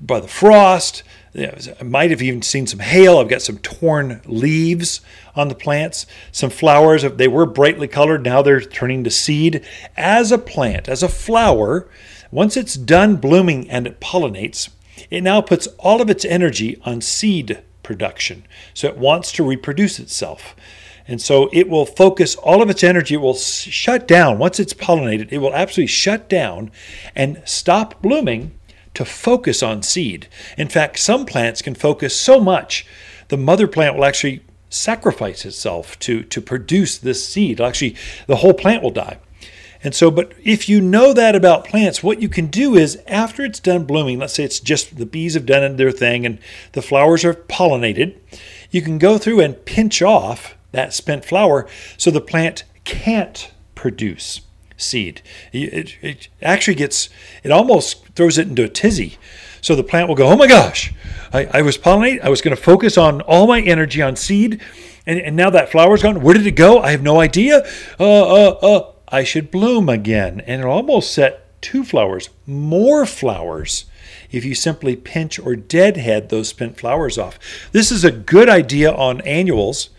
by 0.00 0.20
the 0.20 0.28
frost, 0.28 1.02
I 1.38 1.82
might 1.82 2.10
have 2.10 2.22
even 2.22 2.42
seen 2.42 2.66
some 2.66 2.80
hail. 2.80 3.18
I've 3.18 3.28
got 3.28 3.42
some 3.42 3.58
torn 3.58 4.22
leaves 4.24 5.00
on 5.34 5.48
the 5.48 5.54
plants, 5.54 6.06
some 6.32 6.50
flowers. 6.50 7.04
Uh, 7.04 7.10
they 7.10 7.28
were 7.28 7.46
brightly 7.46 7.88
colored. 7.88 8.24
Now 8.24 8.40
they're 8.40 8.60
turning 8.60 9.04
to 9.04 9.10
seed. 9.10 9.64
As 9.96 10.32
a 10.32 10.38
plant, 10.38 10.88
as 10.88 11.02
a 11.02 11.08
flower, 11.08 11.88
once 12.30 12.56
it's 12.56 12.74
done 12.74 13.16
blooming 13.16 13.68
and 13.68 13.86
it 13.86 14.00
pollinates, 14.00 14.70
it 15.10 15.22
now 15.22 15.42
puts 15.42 15.66
all 15.78 16.00
of 16.00 16.08
its 16.08 16.24
energy 16.24 16.80
on 16.84 17.00
seed 17.02 17.62
production. 17.82 18.44
So 18.72 18.88
it 18.88 18.96
wants 18.96 19.30
to 19.32 19.46
reproduce 19.46 19.98
itself. 19.98 20.56
And 21.08 21.20
so 21.20 21.48
it 21.52 21.68
will 21.68 21.86
focus 21.86 22.34
all 22.34 22.62
of 22.62 22.70
its 22.70 22.82
energy, 22.82 23.14
it 23.14 23.18
will 23.18 23.34
shut 23.34 24.08
down. 24.08 24.38
Once 24.38 24.58
it's 24.58 24.74
pollinated, 24.74 25.30
it 25.30 25.38
will 25.38 25.54
absolutely 25.54 25.86
shut 25.86 26.28
down 26.28 26.72
and 27.14 27.42
stop 27.44 28.02
blooming 28.02 28.55
to 28.96 29.04
focus 29.04 29.62
on 29.62 29.82
seed. 29.82 30.26
In 30.56 30.68
fact, 30.68 30.98
some 30.98 31.26
plants 31.26 31.60
can 31.60 31.74
focus 31.74 32.18
so 32.18 32.40
much, 32.40 32.86
the 33.28 33.36
mother 33.36 33.68
plant 33.68 33.94
will 33.94 34.06
actually 34.06 34.40
sacrifice 34.70 35.44
itself 35.44 35.98
to, 35.98 36.22
to 36.22 36.40
produce 36.40 36.96
this 36.96 37.28
seed. 37.28 37.60
Actually, 37.60 37.94
the 38.26 38.36
whole 38.36 38.54
plant 38.54 38.82
will 38.82 38.90
die. 38.90 39.18
And 39.84 39.94
so, 39.94 40.10
but 40.10 40.32
if 40.42 40.66
you 40.66 40.80
know 40.80 41.12
that 41.12 41.36
about 41.36 41.66
plants, 41.66 42.02
what 42.02 42.22
you 42.22 42.30
can 42.30 42.46
do 42.46 42.74
is 42.74 42.98
after 43.06 43.44
it's 43.44 43.60
done 43.60 43.84
blooming, 43.84 44.18
let's 44.18 44.32
say 44.32 44.44
it's 44.44 44.60
just 44.60 44.96
the 44.96 45.04
bees 45.04 45.34
have 45.34 45.44
done 45.44 45.76
their 45.76 45.92
thing 45.92 46.24
and 46.24 46.38
the 46.72 46.80
flowers 46.80 47.22
are 47.22 47.34
pollinated, 47.34 48.16
you 48.70 48.80
can 48.80 48.96
go 48.96 49.18
through 49.18 49.40
and 49.40 49.66
pinch 49.66 50.00
off 50.00 50.56
that 50.72 50.94
spent 50.94 51.26
flower 51.26 51.68
so 51.98 52.10
the 52.10 52.22
plant 52.22 52.64
can't 52.84 53.52
produce 53.74 54.40
seed. 54.76 55.22
It, 55.52 55.96
it 56.02 56.28
actually 56.42 56.74
gets, 56.74 57.08
it 57.42 57.50
almost 57.50 58.06
throws 58.14 58.38
it 58.38 58.48
into 58.48 58.64
a 58.64 58.68
tizzy. 58.68 59.18
So 59.60 59.74
the 59.74 59.82
plant 59.82 60.08
will 60.08 60.14
go, 60.14 60.28
oh 60.28 60.36
my 60.36 60.46
gosh, 60.46 60.92
I, 61.32 61.46
I 61.46 61.62
was 61.62 61.76
pollinating, 61.76 62.20
I 62.20 62.28
was 62.28 62.40
going 62.40 62.56
to 62.56 62.62
focus 62.62 62.96
on 62.96 63.20
all 63.22 63.46
my 63.46 63.60
energy 63.60 64.00
on 64.00 64.14
seed, 64.16 64.60
and, 65.06 65.18
and 65.18 65.36
now 65.36 65.50
that 65.50 65.70
flower's 65.70 66.02
gone. 66.02 66.20
Where 66.22 66.34
did 66.34 66.46
it 66.46 66.52
go? 66.52 66.80
I 66.80 66.90
have 66.90 67.02
no 67.02 67.20
idea. 67.20 67.66
Uh, 67.98 68.22
uh, 68.22 68.58
uh, 68.62 68.92
I 69.08 69.24
should 69.24 69.50
bloom 69.50 69.88
again. 69.88 70.40
And 70.40 70.60
it'll 70.60 70.72
almost 70.72 71.12
set 71.12 71.60
two 71.62 71.84
flowers, 71.84 72.28
more 72.46 73.06
flowers, 73.06 73.86
if 74.30 74.44
you 74.44 74.54
simply 74.54 74.96
pinch 74.96 75.38
or 75.38 75.56
deadhead 75.56 76.28
those 76.28 76.48
spent 76.48 76.78
flowers 76.78 77.18
off. 77.18 77.38
This 77.72 77.90
is 77.90 78.04
a 78.04 78.10
good 78.10 78.48
idea 78.48 78.92
on 78.92 79.20
annuals 79.22 79.90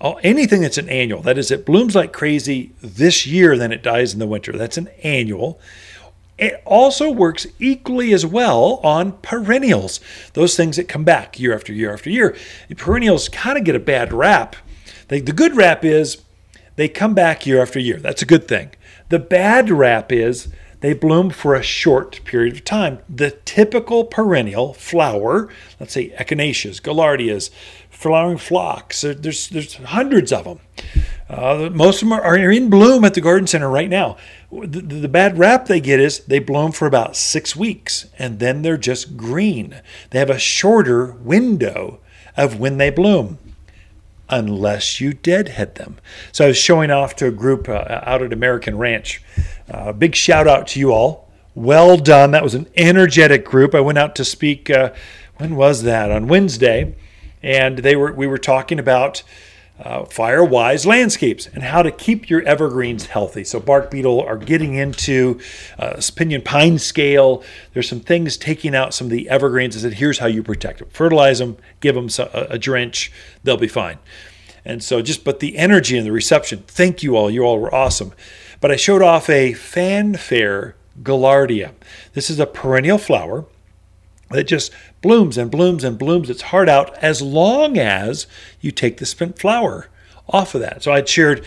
Oh, 0.00 0.20
anything 0.22 0.60
that's 0.60 0.78
an 0.78 0.88
annual, 0.90 1.22
that 1.22 1.38
is, 1.38 1.50
it 1.50 1.64
blooms 1.64 1.94
like 1.94 2.12
crazy 2.12 2.72
this 2.82 3.26
year, 3.26 3.56
then 3.56 3.72
it 3.72 3.82
dies 3.82 4.12
in 4.12 4.18
the 4.18 4.26
winter. 4.26 4.52
That's 4.52 4.76
an 4.76 4.88
annual. 5.02 5.58
It 6.38 6.60
also 6.66 7.10
works 7.10 7.46
equally 7.58 8.12
as 8.12 8.26
well 8.26 8.78
on 8.82 9.12
perennials, 9.12 10.00
those 10.34 10.54
things 10.54 10.76
that 10.76 10.86
come 10.86 11.04
back 11.04 11.40
year 11.40 11.54
after 11.54 11.72
year 11.72 11.92
after 11.92 12.10
year. 12.10 12.36
Perennials 12.76 13.30
kind 13.30 13.56
of 13.56 13.64
get 13.64 13.74
a 13.74 13.80
bad 13.80 14.12
rap. 14.12 14.54
They, 15.08 15.20
the 15.20 15.32
good 15.32 15.56
rap 15.56 15.82
is 15.82 16.22
they 16.76 16.88
come 16.88 17.14
back 17.14 17.46
year 17.46 17.62
after 17.62 17.78
year. 17.78 17.98
That's 17.98 18.20
a 18.20 18.26
good 18.26 18.46
thing. 18.46 18.72
The 19.08 19.18
bad 19.18 19.70
rap 19.70 20.12
is 20.12 20.48
they 20.80 20.92
bloom 20.92 21.30
for 21.30 21.54
a 21.54 21.62
short 21.62 22.22
period 22.24 22.54
of 22.54 22.64
time. 22.64 22.98
The 23.08 23.30
typical 23.30 24.04
perennial 24.04 24.74
flower, 24.74 25.48
let's 25.80 25.94
say 25.94 26.10
echinaceas, 26.10 26.82
gaillardias, 26.82 27.50
flowering 27.96 28.38
phlox. 28.38 29.00
There's 29.00 29.48
there's 29.48 29.74
hundreds 29.76 30.32
of 30.32 30.44
them. 30.44 30.60
Uh, 31.28 31.70
most 31.72 32.02
of 32.02 32.08
them 32.08 32.12
are, 32.12 32.36
in 32.36 32.70
bloom 32.70 33.04
at 33.04 33.14
the 33.14 33.20
garden 33.20 33.46
center 33.46 33.68
right 33.68 33.88
now. 33.88 34.16
The, 34.52 34.80
the, 34.80 35.08
bad 35.08 35.38
rap 35.38 35.66
they 35.66 35.80
get 35.80 35.98
is 35.98 36.20
they 36.20 36.38
bloom 36.38 36.70
for 36.70 36.86
about 36.86 37.16
six 37.16 37.56
weeks 37.56 38.06
and 38.16 38.38
then 38.38 38.62
they're 38.62 38.76
just 38.76 39.16
green. 39.16 39.80
They 40.10 40.20
have 40.20 40.30
a 40.30 40.38
shorter 40.38 41.06
window 41.06 41.98
of 42.36 42.60
when 42.60 42.78
they 42.78 42.90
bloom, 42.90 43.38
unless 44.28 45.00
you 45.00 45.14
deadhead 45.14 45.74
them. 45.74 45.96
So 46.30 46.44
I 46.44 46.48
was 46.48 46.56
showing 46.56 46.92
off 46.92 47.16
to 47.16 47.26
a 47.26 47.32
group 47.32 47.68
uh, 47.68 48.02
out 48.02 48.22
at 48.22 48.32
American 48.32 48.78
Ranch. 48.78 49.20
Uh, 49.68 49.92
big 49.92 50.14
shout 50.14 50.46
out 50.46 50.68
to 50.68 50.80
you 50.80 50.92
all. 50.92 51.28
Well 51.56 51.96
done. 51.96 52.30
That 52.30 52.44
was 52.44 52.54
an 52.54 52.68
energetic 52.76 53.44
group. 53.44 53.74
I 53.74 53.80
went 53.80 53.98
out 53.98 54.14
to 54.16 54.24
speak. 54.24 54.70
Uh, 54.70 54.92
when 55.38 55.56
was 55.56 55.82
that? 55.82 56.12
On 56.12 56.28
Wednesday 56.28 56.94
and 57.46 57.78
they 57.78 57.94
were 57.94 58.12
we 58.12 58.26
were 58.26 58.38
talking 58.38 58.80
about 58.80 59.22
uh, 59.78 60.04
fire 60.06 60.44
wise 60.44 60.84
landscapes 60.84 61.46
and 61.46 61.62
how 61.62 61.80
to 61.82 61.92
keep 61.92 62.28
your 62.28 62.42
evergreens 62.42 63.06
healthy. 63.06 63.44
So 63.44 63.60
bark 63.60 63.90
beetle 63.90 64.20
are 64.20 64.36
getting 64.36 64.74
into 64.74 65.38
uh, 65.78 66.00
pinyon 66.16 66.42
pine 66.42 66.78
scale. 66.78 67.44
There's 67.72 67.88
some 67.88 68.00
things 68.00 68.36
taking 68.36 68.74
out 68.74 68.94
some 68.94 69.06
of 69.06 69.10
the 69.12 69.28
evergreens. 69.28 69.76
I 69.76 69.80
said, 69.80 69.94
here's 69.94 70.18
how 70.18 70.26
you 70.26 70.42
protect 70.42 70.80
them: 70.80 70.88
fertilize 70.90 71.38
them, 71.38 71.56
give 71.80 71.94
them 71.94 72.08
a, 72.18 72.46
a 72.50 72.58
drench, 72.58 73.12
they'll 73.44 73.56
be 73.56 73.68
fine. 73.68 73.98
And 74.64 74.82
so 74.82 75.00
just 75.00 75.22
but 75.22 75.38
the 75.38 75.56
energy 75.56 75.96
and 75.96 76.04
the 76.04 76.12
reception. 76.12 76.64
Thank 76.66 77.04
you 77.04 77.16
all. 77.16 77.30
You 77.30 77.42
all 77.44 77.60
were 77.60 77.72
awesome. 77.72 78.12
But 78.60 78.72
I 78.72 78.76
showed 78.76 79.02
off 79.02 79.30
a 79.30 79.52
fanfare 79.52 80.74
gaillardia. 81.00 81.74
This 82.14 82.28
is 82.28 82.40
a 82.40 82.46
perennial 82.46 82.98
flower 82.98 83.44
that 84.30 84.44
just 84.44 84.72
blooms 85.02 85.38
and 85.38 85.50
blooms 85.50 85.84
and 85.84 85.98
blooms 85.98 86.30
its 86.30 86.42
heart 86.42 86.68
out 86.68 86.96
as 86.98 87.22
long 87.22 87.78
as 87.78 88.26
you 88.60 88.70
take 88.70 88.96
the 88.96 89.06
spent 89.06 89.38
flower 89.38 89.88
off 90.28 90.54
of 90.54 90.60
that. 90.60 90.82
So 90.82 90.92
I'd 90.92 91.08
shared, 91.08 91.44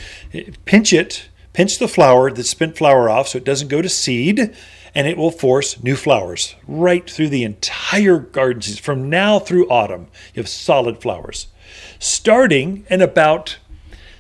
pinch 0.65 0.94
it, 0.94 1.30
pinch 1.54 1.80
the 1.80 1.88
flower, 1.88 2.32
the 2.32 2.44
spent 2.44 2.78
flower 2.78 3.10
off 3.10 3.28
so 3.30 3.38
it 3.38 3.44
doesn't 3.44 3.68
go 3.68 3.82
to 3.82 3.89
seed, 3.89 4.56
and 4.96 5.08
it 5.08 5.18
will 5.18 5.32
force 5.32 5.84
new 5.84 5.96
flowers 5.96 6.56
right 6.68 7.10
through 7.10 7.30
the 7.30 7.44
entire 7.44 8.18
garden 8.18 8.62
season. 8.62 8.82
From 8.82 9.10
now 9.10 9.39
through 9.39 9.70
autumn, 9.70 10.08
you 10.34 10.42
have 10.42 10.50
solid 10.50 11.02
flowers. 11.02 11.48
Starting 12.00 12.86
in 12.89 13.02
about 13.02 13.58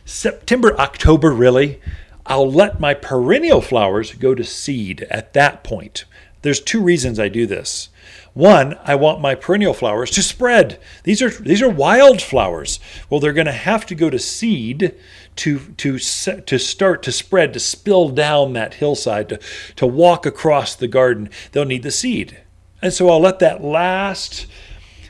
September, 0.05 0.77
October, 0.79 1.31
really, 1.31 1.79
I'll 2.25 2.51
let 2.51 2.79
my 2.79 2.93
perennial 2.93 3.61
flowers 3.61 4.13
go 4.13 4.35
to 4.35 4.43
seed 4.43 5.07
at 5.09 5.33
that 5.33 5.63
point. 5.63 6.05
There's 6.41 6.61
two 6.61 6.81
reasons 6.81 7.19
I 7.19 7.29
do 7.29 7.47
this. 7.47 7.89
One, 8.33 8.77
I 8.83 8.95
want 8.95 9.21
my 9.21 9.35
perennial 9.35 9.73
flowers 9.73 10.11
to 10.11 10.23
spread. 10.23 10.79
These 11.03 11.21
are 11.21 11.29
these 11.29 11.61
are 11.61 11.69
wild 11.69 12.21
flowers. 12.21 12.79
Well, 13.09 13.19
they're 13.19 13.33
going 13.33 13.47
to 13.47 13.51
have 13.51 13.85
to 13.87 13.95
go 13.95 14.09
to 14.09 14.19
seed 14.19 14.95
to 15.37 15.59
to 15.77 15.97
to 15.97 16.59
start 16.59 17.03
to 17.03 17.11
spread 17.11 17.53
to 17.53 17.59
spill 17.59 18.09
down 18.09 18.53
that 18.53 18.75
hillside 18.75 19.29
to 19.29 19.39
to 19.77 19.87
walk 19.87 20.25
across 20.25 20.75
the 20.75 20.87
garden. 20.87 21.29
They'll 21.51 21.65
need 21.65 21.83
the 21.83 21.91
seed. 21.91 22.39
And 22.81 22.93
so 22.93 23.09
I'll 23.09 23.19
let 23.19 23.39
that 23.39 23.63
last 23.63 24.45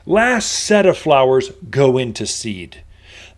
last 0.06 0.48
set 0.50 0.86
of 0.86 0.98
flowers 0.98 1.52
go 1.70 1.98
into 1.98 2.26
seed. 2.26 2.84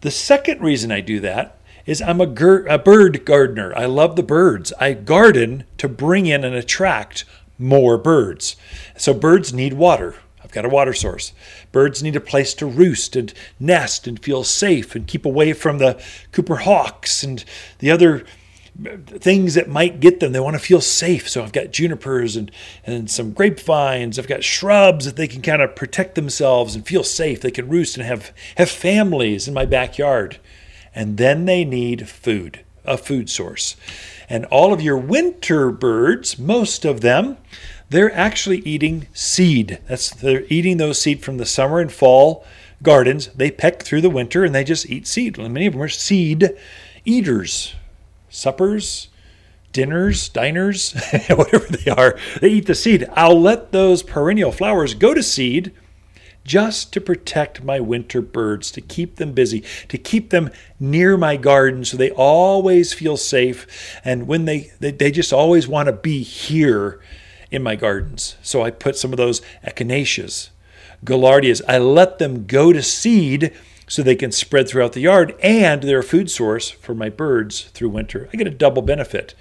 The 0.02 0.12
second 0.12 0.62
reason 0.62 0.92
I 0.92 1.02
do 1.02 1.20
that 1.20 1.58
is 1.86 2.02
I'm 2.02 2.22
a, 2.22 2.28
ger- 2.28 2.66
a 2.68 2.78
bird 2.78 3.26
gardener. 3.26 3.74
I 3.76 3.86
love 3.86 4.16
the 4.16 4.24
birds. 4.24 4.72
I 4.80 4.94
garden 4.94 5.64
to 5.78 5.90
bring 5.90 6.26
in 6.28 6.44
and 6.44 6.56
attract 6.56 7.26
more 7.62 7.98
birds. 7.98 8.56
So 8.98 9.14
birds 9.14 9.54
need 9.54 9.74
water. 9.74 10.16
I've 10.44 10.52
got 10.52 10.66
a 10.66 10.70
water 10.70 10.94
source. 10.94 11.34
Birds 11.72 12.02
need 12.04 12.16
a 12.16 12.22
place 12.22 12.54
to 12.56 12.66
roost 12.66 13.16
and 13.16 13.34
nest 13.60 14.08
and 14.08 14.22
feel 14.22 14.44
safe 14.44 14.96
and 14.96 15.08
keep 15.08 15.26
away 15.26 15.54
from 15.54 15.78
the 15.78 16.04
Cooper 16.32 16.58
hawks 16.58 17.24
and 17.24 17.46
the 17.80 17.92
other 17.92 18.26
things 19.06 19.54
that 19.54 19.70
might 19.70 20.00
get 20.00 20.20
them. 20.20 20.32
They 20.32 20.40
want 20.40 20.56
to 20.56 20.62
feel 20.62 20.82
safe. 20.82 21.30
So 21.30 21.44
I've 21.44 21.52
got 21.52 21.72
junipers 21.72 22.36
and, 22.36 22.52
and 22.86 23.10
some 23.10 23.34
grapevines. 23.34 24.18
I've 24.18 24.28
got 24.28 24.44
shrubs 24.44 25.06
that 25.06 25.16
they 25.16 25.28
can 25.28 25.42
kind 25.42 25.62
of 25.62 25.76
protect 25.76 26.16
themselves 26.16 26.76
and 26.76 26.86
feel 26.86 27.04
safe. 27.04 27.42
They 27.42 27.52
can 27.52 27.70
roost 27.70 27.98
and 27.98 28.06
have, 28.06 28.34
have 28.58 28.70
families 28.70 29.48
in 29.48 29.54
my 29.54 29.66
backyard. 29.66 30.40
And 30.96 31.18
then 31.18 31.46
they 31.46 31.64
need 31.64 32.10
food, 32.10 32.64
a 32.86 32.98
food 32.98 33.30
source. 33.30 33.76
And 34.32 34.46
all 34.46 34.72
of 34.72 34.80
your 34.82 34.96
winter 34.96 35.72
birds, 35.72 36.40
most 36.40 36.86
of 36.86 37.02
them, 37.02 37.36
they're 37.90 38.16
actually 38.16 38.60
eating 38.60 39.08
seed. 39.12 39.80
That's 39.90 40.10
they're 40.10 40.46
eating 40.48 40.78
those 40.78 41.02
seed 41.02 41.22
from 41.22 41.38
the 41.38 41.46
summer 41.46 41.82
and 41.82 41.92
fall 41.92 42.46
gardens. 42.82 43.28
They 43.28 43.52
peck 43.52 43.84
through 43.84 44.00
the 44.00 44.10
winter 44.10 44.46
and 44.46 44.56
they 44.56 44.64
just 44.64 44.90
eat 44.90 45.06
seed. 45.06 45.38
Many 45.38 45.66
of 45.66 45.74
them 45.74 45.82
are 45.82 45.90
seed 45.90 46.50
eaters. 47.04 47.76
Suppers, 48.30 49.10
dinners, 49.74 50.30
diners, 50.30 50.94
whatever 51.30 51.66
they 51.66 51.92
are, 51.92 52.18
they 52.40 52.52
eat 52.52 52.68
the 52.68 52.74
seed. 52.76 53.10
I'll 53.12 53.38
let 53.38 53.74
those 53.74 54.02
perennial 54.02 54.54
flowers 54.54 54.94
go 54.94 55.14
to 55.14 55.22
seed 55.22 55.74
just 56.44 56.92
to 56.94 57.02
protect 57.02 57.64
my 57.64 57.80
winter 57.80 58.22
birds, 58.22 58.72
to 58.72 58.82
keep 58.82 59.18
them 59.18 59.34
busy, 59.34 59.64
to 59.88 59.98
keep 59.98 60.30
them 60.30 60.50
near 60.80 61.18
my 61.18 61.38
garden 61.38 61.86
so 61.86 61.98
they 61.98 62.12
always 62.12 62.94
feel 62.94 63.18
safe. 63.18 64.00
And 64.04 64.28
when 64.28 64.46
they, 64.46 64.72
they, 64.80 64.92
they 64.92 65.12
just 65.12 65.32
always 65.34 65.68
want 65.68 65.88
to 65.88 65.94
be 65.94 66.24
here 66.24 67.00
in 67.52 67.62
my 67.62 67.76
gardens. 67.76 68.38
So 68.42 68.64
I 68.64 68.72
put 68.72 68.96
some 68.96 69.12
of 69.12 69.18
those 69.18 69.42
echinaceas, 69.66 70.50
gaillardias, 71.06 71.62
I 71.68 71.78
let 71.78 72.18
them 72.18 72.46
go 72.46 72.74
to 72.74 72.82
seed 72.82 73.54
so 73.88 74.02
they 74.02 74.16
can 74.16 74.32
spread 74.32 74.70
throughout 74.70 74.94
the 74.94 75.02
yard 75.02 75.36
and 75.44 75.84
they're 75.84 76.00
a 76.00 76.04
food 76.04 76.32
source 76.32 76.70
for 76.70 76.96
my 76.96 77.10
birds 77.10 77.64
through 77.74 77.90
winter. 77.90 78.30
I 78.34 78.38
get 78.38 78.48
a 78.48 78.52
double 78.52 78.82
benefit. 78.82 79.36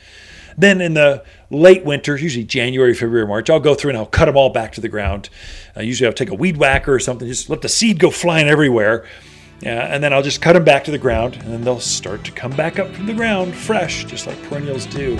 Then 0.58 0.80
in 0.80 0.94
the 0.94 1.24
late 1.50 1.84
winter, 1.84 2.16
usually 2.16 2.44
January, 2.44 2.94
February, 2.94 3.26
March, 3.26 3.50
I'll 3.50 3.60
go 3.60 3.74
through 3.74 3.90
and 3.90 3.98
I'll 3.98 4.06
cut 4.06 4.26
them 4.26 4.36
all 4.36 4.50
back 4.50 4.72
to 4.72 4.80
the 4.80 4.88
ground. 4.88 5.28
Uh, 5.76 5.80
usually 5.80 6.06
I'll 6.06 6.14
take 6.14 6.30
a 6.30 6.34
weed 6.34 6.56
whacker 6.56 6.94
or 6.94 7.00
something, 7.00 7.26
just 7.28 7.50
let 7.50 7.60
the 7.60 7.68
seed 7.68 7.98
go 7.98 8.10
flying 8.10 8.48
everywhere. 8.48 9.04
Uh, 9.64 9.68
and 9.68 10.02
then 10.02 10.12
I'll 10.12 10.22
just 10.22 10.40
cut 10.40 10.54
them 10.54 10.64
back 10.64 10.84
to 10.84 10.90
the 10.90 10.98
ground, 10.98 11.34
and 11.36 11.52
then 11.52 11.62
they'll 11.62 11.80
start 11.80 12.24
to 12.24 12.32
come 12.32 12.52
back 12.52 12.78
up 12.78 12.88
from 12.94 13.04
the 13.06 13.12
ground 13.12 13.54
fresh, 13.54 14.04
just 14.04 14.26
like 14.26 14.42
perennials 14.44 14.86
do. 14.86 15.18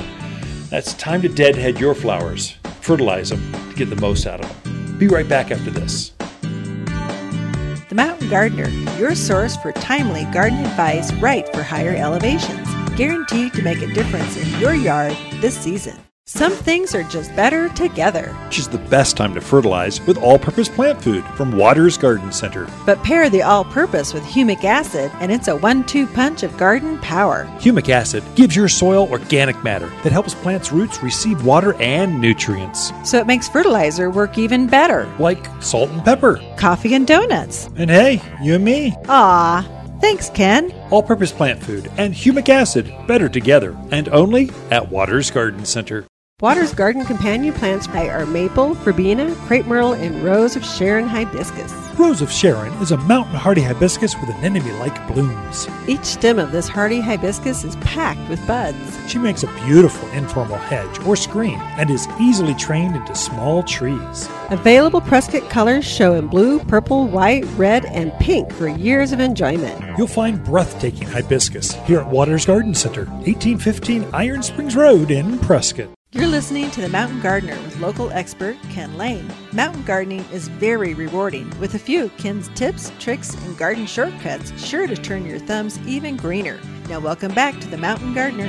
That's 0.71 0.95
time 0.95 1.21
to 1.23 1.29
deadhead 1.29 1.79
your 1.79 1.95
flowers, 1.95 2.57
fertilize 2.81 3.29
them 3.29 3.53
to 3.53 3.75
get 3.75 3.91
the 3.91 4.01
most 4.01 4.27
out 4.27 4.43
of 4.43 4.65
them. 4.65 4.99
Be 4.99 5.09
right 5.09 5.29
back 5.29 5.51
after 5.51 5.71
this. 5.71 6.13
The 6.41 7.97
Mountain 7.97 8.31
Gardener, 8.31 8.69
your 8.97 9.15
source 9.15 9.57
for 9.57 9.73
timely 9.73 10.25
garden 10.27 10.61
advice 10.61 11.13
right 11.15 11.47
for 11.53 11.63
higher 11.63 11.95
elevations 11.95 12.69
guaranteed 12.97 13.53
to 13.55 13.63
make 13.63 13.83
a 13.83 13.93
difference 13.93 14.37
in 14.37 14.61
your 14.61 14.75
yard 14.75 15.17
this 15.41 15.59
season. 15.59 15.99
Some 16.33 16.53
things 16.53 16.95
are 16.95 17.03
just 17.03 17.35
better 17.35 17.69
together. 17.71 18.29
Which 18.47 18.61
is 18.61 18.69
the 18.69 18.79
best 18.79 19.17
time 19.17 19.35
to 19.35 19.41
fertilize 19.41 20.01
with 20.07 20.17
all 20.17 20.39
purpose 20.39 20.69
plant 20.69 21.03
food 21.03 21.25
from 21.35 21.51
Waters 21.57 21.99
Garden 21.99 22.31
Center. 22.31 22.69
But 22.87 23.03
pair 23.03 23.29
the 23.29 23.43
all 23.43 23.65
purpose 23.65 24.15
with 24.15 24.23
humic 24.23 24.63
acid, 24.63 25.11
and 25.15 25.33
it's 25.33 25.49
a 25.49 25.57
one 25.57 25.85
two 25.85 26.07
punch 26.07 26.45
of 26.45 26.57
garden 26.57 26.99
power. 27.01 27.47
Humic 27.59 27.89
acid 27.89 28.23
gives 28.37 28.55
your 28.55 28.69
soil 28.69 29.09
organic 29.11 29.63
matter 29.65 29.89
that 30.05 30.13
helps 30.13 30.33
plants' 30.35 30.71
roots 30.71 31.03
receive 31.03 31.45
water 31.45 31.75
and 31.81 32.21
nutrients, 32.21 32.93
So 33.05 33.19
it 33.19 33.27
makes 33.27 33.49
fertilizer 33.49 34.09
work 34.09 34.39
even 34.39 34.69
better. 34.69 35.13
like 35.19 35.45
salt 35.61 35.91
and 35.91 36.05
pepper. 36.05 36.41
Coffee 36.57 36.95
and 36.95 37.09
donuts. 37.09 37.69
And 37.75 37.91
hey, 37.91 38.23
you 38.41 38.55
and 38.55 38.65
me. 38.65 38.95
Aw, 39.09 39.63
thanks, 40.01 40.31
Ken. 40.31 40.71
All 40.91 41.03
purpose 41.03 41.33
plant 41.33 41.61
food 41.61 41.91
and 41.99 42.15
humic 42.15 42.49
acid 42.49 42.95
better 43.09 43.29
together 43.29 43.77
and 43.91 44.09
only 44.11 44.53
at 44.71 44.89
Waters 44.89 45.29
Garden 45.33 45.65
Center. 45.65 46.07
Waters 46.41 46.73
Garden 46.73 47.05
companion 47.05 47.53
plants 47.53 47.87
are 47.89 48.25
maple, 48.25 48.73
verbena, 48.73 49.35
crepe 49.45 49.67
myrtle, 49.67 49.93
and 49.93 50.25
rose 50.25 50.57
of 50.57 50.65
Sharon 50.65 51.07
hibiscus. 51.07 51.71
Rose 51.99 52.23
of 52.23 52.33
Sharon 52.33 52.73
is 52.81 52.93
a 52.93 52.97
mountain 52.97 53.35
hardy 53.35 53.61
hibiscus 53.61 54.19
with 54.19 54.31
anemone 54.37 54.79
like 54.79 55.07
blooms. 55.07 55.69
Each 55.87 56.03
stem 56.03 56.39
of 56.39 56.51
this 56.51 56.67
hardy 56.67 56.99
hibiscus 56.99 57.63
is 57.63 57.77
packed 57.77 58.27
with 58.31 58.45
buds. 58.47 58.79
She 59.07 59.19
makes 59.19 59.43
a 59.43 59.53
beautiful 59.67 60.09
informal 60.13 60.57
hedge 60.57 60.99
or 61.01 61.15
screen 61.15 61.59
and 61.77 61.91
is 61.91 62.09
easily 62.19 62.55
trained 62.55 62.97
into 62.97 63.15
small 63.15 63.63
trees. 63.63 64.27
Available 64.49 65.03
Prescott 65.03 65.51
colors 65.51 65.85
show 65.85 66.15
in 66.15 66.27
blue, 66.27 66.59
purple, 66.61 67.07
white, 67.07 67.45
red, 67.59 67.85
and 67.85 68.15
pink 68.15 68.51
for 68.51 68.67
years 68.67 69.13
of 69.13 69.21
enjoyment. 69.21 69.79
You'll 69.99 70.07
find 70.07 70.43
breathtaking 70.43 71.07
hibiscus 71.07 71.73
here 71.85 72.01
at 72.01 72.09
Waters 72.09 72.47
Garden 72.47 72.75
Center, 72.75 73.05
1815 73.05 74.09
Iron 74.15 74.43
Springs 74.43 74.75
Road 74.75 75.11
in 75.11 75.39
Prescott. 75.41 75.91
You're 76.13 76.27
listening 76.27 76.73
to 76.73 76.81
The 76.81 76.89
Mountain 76.89 77.21
Gardener 77.21 77.55
with 77.63 77.79
local 77.79 78.11
expert 78.11 78.57
Ken 78.69 78.99
Lane. 78.99 79.33
Mountain 79.53 79.85
gardening 79.85 80.25
is 80.33 80.49
very 80.49 80.93
rewarding, 80.93 81.57
with 81.61 81.75
a 81.75 81.79
few 81.79 82.09
Ken's 82.19 82.49
tips, 82.57 82.91
tricks, 82.99 83.35
and 83.35 83.57
garden 83.57 83.87
shortcuts 83.87 84.53
sure 84.61 84.89
to 84.89 84.97
turn 84.97 85.25
your 85.25 85.39
thumbs 85.39 85.79
even 85.87 86.17
greener. 86.17 86.59
Now, 86.89 86.99
welcome 86.99 87.33
back 87.33 87.61
to 87.61 87.69
The 87.69 87.77
Mountain 87.77 88.13
Gardener. 88.13 88.49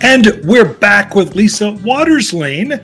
And 0.00 0.40
we're 0.42 0.74
back 0.74 1.14
with 1.14 1.36
Lisa 1.36 1.70
Waters 1.84 2.34
Lane 2.34 2.80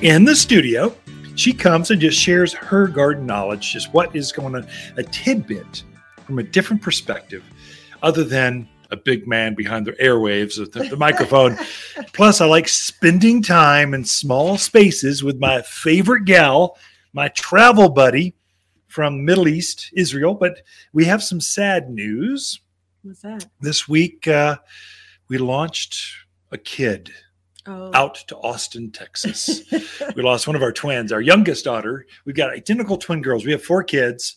in 0.00 0.24
the 0.24 0.34
studio. 0.34 0.92
She 1.36 1.52
comes 1.52 1.92
and 1.92 2.00
just 2.00 2.18
shares 2.18 2.52
her 2.52 2.88
garden 2.88 3.26
knowledge, 3.26 3.74
just 3.74 3.94
what 3.94 4.16
is 4.16 4.32
going 4.32 4.56
on, 4.56 4.66
a 4.96 5.04
tidbit 5.04 5.84
from 6.26 6.40
a 6.40 6.42
different 6.42 6.82
perspective, 6.82 7.44
other 8.02 8.24
than 8.24 8.68
a 8.90 8.96
big 8.96 9.26
man 9.26 9.54
behind 9.54 9.86
the 9.86 9.92
airwaves 9.92 10.58
of 10.58 10.72
the, 10.72 10.84
the 10.84 10.96
microphone. 10.96 11.58
Plus, 12.12 12.40
I 12.40 12.46
like 12.46 12.68
spending 12.68 13.42
time 13.42 13.94
in 13.94 14.04
small 14.04 14.56
spaces 14.56 15.22
with 15.22 15.38
my 15.38 15.62
favorite 15.62 16.24
gal, 16.24 16.78
my 17.12 17.28
travel 17.28 17.88
buddy 17.88 18.34
from 18.86 19.24
Middle 19.24 19.48
East, 19.48 19.90
Israel. 19.94 20.34
But 20.34 20.62
we 20.92 21.04
have 21.04 21.22
some 21.22 21.40
sad 21.40 21.90
news 21.90 22.60
What's 23.02 23.20
that? 23.22 23.46
this 23.60 23.88
week. 23.88 24.26
Uh, 24.26 24.56
we 25.28 25.38
launched 25.38 26.14
a 26.50 26.58
kid 26.58 27.10
Oh, 27.70 27.90
out 27.92 28.14
to 28.28 28.36
Austin, 28.38 28.90
Texas. 28.90 29.60
we 30.16 30.22
lost 30.22 30.46
one 30.46 30.56
of 30.56 30.62
our 30.62 30.72
twins, 30.72 31.12
our 31.12 31.20
youngest 31.20 31.66
daughter. 31.66 32.06
We've 32.24 32.34
got 32.34 32.48
identical 32.48 32.96
twin 32.96 33.20
girls. 33.20 33.44
We 33.44 33.52
have 33.52 33.62
four 33.62 33.84
kids. 33.84 34.36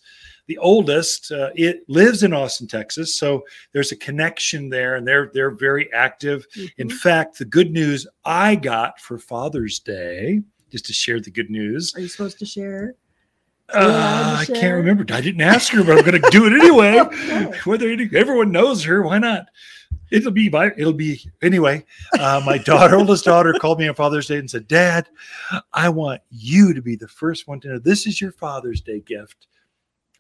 The 0.51 0.57
oldest, 0.57 1.31
uh, 1.31 1.51
it 1.55 1.85
lives 1.87 2.23
in 2.23 2.33
Austin, 2.33 2.67
Texas, 2.67 3.15
so 3.15 3.45
there's 3.71 3.93
a 3.93 3.95
connection 3.95 4.67
there, 4.67 4.97
and 4.97 5.07
they're 5.07 5.31
they're 5.33 5.51
very 5.51 5.87
active. 5.93 6.45
In 6.77 6.89
Mhm. 6.89 6.91
fact, 6.91 7.37
the 7.39 7.45
good 7.45 7.71
news 7.71 8.05
I 8.25 8.55
got 8.55 8.99
for 8.99 9.17
Father's 9.17 9.79
Day, 9.79 10.41
just 10.69 10.85
to 10.87 10.93
share 10.93 11.21
the 11.21 11.31
good 11.31 11.49
news, 11.49 11.95
Are 11.95 12.01
you 12.01 12.09
supposed 12.09 12.37
to 12.39 12.45
share? 12.45 12.95
uh, 13.73 14.35
I 14.41 14.43
can't 14.45 14.75
remember. 14.75 15.05
I 15.13 15.21
didn't 15.21 15.39
ask 15.39 15.71
her, 15.71 15.85
but 15.85 15.97
I'm 15.99 16.03
going 16.03 16.21
to 16.21 16.29
do 16.31 16.45
it 16.47 16.51
anyway. 16.51 16.99
Okay. 17.31 17.57
Whether 17.63 17.89
any- 17.89 18.09
everyone 18.13 18.51
knows 18.51 18.83
her, 18.83 19.01
why 19.03 19.19
not? 19.19 19.45
It'll 20.11 20.31
be 20.33 20.49
my. 20.49 20.71
It'll 20.75 20.91
be 20.91 21.21
anyway. 21.41 21.85
Uh, 22.19 22.41
my 22.45 22.57
daughter, 22.57 22.95
oldest 22.97 23.23
daughter, 23.23 23.53
called 23.53 23.79
me 23.79 23.87
on 23.87 23.95
Father's 23.95 24.27
Day 24.27 24.35
and 24.39 24.49
said, 24.51 24.67
"Dad, 24.67 25.07
I 25.71 25.87
want 25.87 26.19
you 26.29 26.73
to 26.73 26.81
be 26.81 26.97
the 26.97 27.07
first 27.07 27.47
one 27.47 27.61
to 27.61 27.69
know 27.69 27.79
this 27.79 28.05
is 28.05 28.19
your 28.19 28.33
Father's 28.33 28.81
Day 28.81 28.99
gift. 28.99 29.47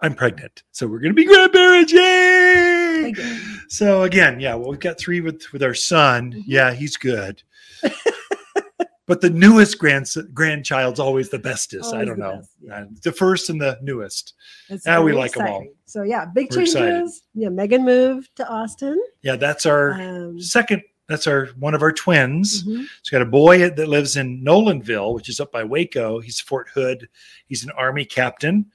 I'm 0.01 0.15
pregnant, 0.15 0.63
so 0.71 0.87
we're 0.87 0.99
going 0.99 1.11
to 1.11 1.15
be 1.15 1.25
grandparents! 1.25 1.93
Yay!" 1.93 3.09
Again. 3.09 3.41
So 3.69 4.03
again, 4.03 4.39
yeah, 4.39 4.55
well, 4.55 4.69
we've 4.71 4.79
got 4.79 4.97
three 4.99 5.21
with 5.21 5.43
with 5.53 5.61
our 5.63 5.73
son. 5.73 6.33
Mhm. 6.33 6.43
Yeah, 6.47 6.73
he's 6.73 6.97
good. 6.97 7.41
but 9.07 9.21
the 9.21 9.29
newest 9.29 9.77
grand 9.77 10.07
grandchild's 10.33 10.99
always 10.99 11.29
the 11.29 11.39
bestest. 11.39 11.93
I 11.93 12.05
don't 12.05 12.17
the 12.19 12.23
know. 12.25 12.35
best, 12.37 12.49
yeah. 12.61 12.75
Uh, 12.81 12.85
the 13.03 13.11
first 13.11 13.49
and 13.49 13.59
the 13.61 13.77
newest. 13.81 14.33
It's 14.69 14.85
Yeah, 14.85 14.99
we 15.01 15.11
very 15.11 15.27
them 15.29 15.47
all. 15.47 15.65
So 15.85 16.03
yeah, 16.03 16.25
big 16.25 16.47
We're 16.51 16.61
excited. 16.61 16.91
changes. 16.93 17.23
Yeah, 17.33 17.49
Megan 17.49 17.83
moved 17.83 18.29
to 18.37 18.47
Austin. 18.47 19.01
Yeah, 19.21 19.35
that's 19.35 19.65
our 19.65 19.93
Um, 19.93 20.39
second. 20.39 20.81
That's 21.07 21.27
our 21.27 21.47
one 21.59 21.73
of 21.73 21.81
our 21.81 21.91
twins. 21.91 22.63
mhm. 22.63 22.79
He's 23.01 23.09
got 23.11 23.21
a 23.21 23.25
boy 23.25 23.69
that 23.69 23.87
lives 23.89 24.15
in 24.15 24.43
Nolanville, 24.45 25.13
which 25.13 25.27
is 25.27 25.39
up 25.41 25.51
by 25.51 25.63
Waco. 25.63 26.19
He's 26.21 26.39
Fort 26.39 26.69
Hood. 26.73 27.09
He's 27.47 27.63
an 27.65 27.71
Army 27.71 28.05
captain, 28.05 28.67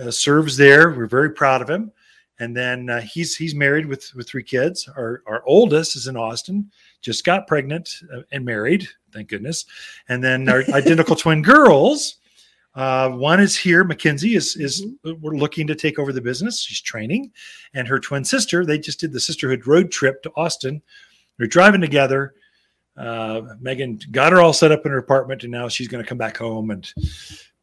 uh, 0.00 0.10
serves 0.10 0.56
there. 0.56 0.90
We're 0.90 1.06
very 1.06 1.30
proud 1.30 1.62
of 1.62 1.70
him. 1.70 1.92
And 2.38 2.54
then 2.54 2.90
uh, 2.90 3.00
he's 3.00 3.34
he's 3.34 3.54
married 3.54 3.86
with 3.86 4.14
with 4.14 4.28
three 4.28 4.42
kids. 4.42 4.88
Our 4.94 5.22
our 5.26 5.42
oldest 5.46 5.96
is 5.96 6.06
in 6.06 6.16
Austin, 6.16 6.70
just 7.00 7.24
got 7.24 7.46
pregnant 7.46 7.90
uh, 8.14 8.22
and 8.30 8.44
married, 8.44 8.86
thank 9.12 9.28
goodness. 9.28 9.64
And 10.08 10.22
then 10.22 10.48
our 10.48 10.62
identical 10.74 11.16
twin 11.16 11.42
girls. 11.42 12.16
Uh, 12.74 13.08
one 13.08 13.40
is 13.40 13.56
here. 13.56 13.84
Mackenzie 13.84 14.36
is 14.36 14.54
is 14.56 14.84
we're 15.02 15.34
looking 15.34 15.66
to 15.66 15.74
take 15.74 15.98
over 15.98 16.12
the 16.12 16.20
business. 16.20 16.60
She's 16.60 16.82
training, 16.82 17.32
and 17.72 17.88
her 17.88 17.98
twin 17.98 18.22
sister. 18.22 18.66
They 18.66 18.78
just 18.78 19.00
did 19.00 19.14
the 19.14 19.20
sisterhood 19.20 19.66
road 19.66 19.90
trip 19.90 20.22
to 20.24 20.32
Austin. 20.36 20.82
They're 21.38 21.46
driving 21.46 21.80
together. 21.80 22.34
Uh, 22.98 23.54
Megan 23.60 23.98
got 24.10 24.32
her 24.32 24.42
all 24.42 24.52
set 24.52 24.72
up 24.72 24.84
in 24.84 24.92
her 24.92 24.98
apartment, 24.98 25.42
and 25.42 25.52
now 25.52 25.68
she's 25.68 25.88
going 25.88 26.02
to 26.04 26.08
come 26.08 26.18
back 26.18 26.36
home 26.36 26.70
and 26.70 26.92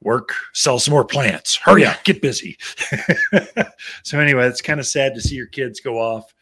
work, 0.03 0.33
sell 0.53 0.79
some 0.79 0.93
more 0.93 1.05
plants. 1.05 1.55
Hurry 1.55 1.85
up, 1.85 2.03
get 2.03 2.21
busy. 2.21 2.57
so 4.03 4.19
anyway, 4.19 4.47
it's 4.47 4.61
kind 4.61 4.79
of 4.79 4.87
sad 4.87 5.15
to 5.15 5.21
see 5.21 5.35
your 5.35 5.47
kids 5.47 5.79
go 5.79 5.99
off 5.99 6.33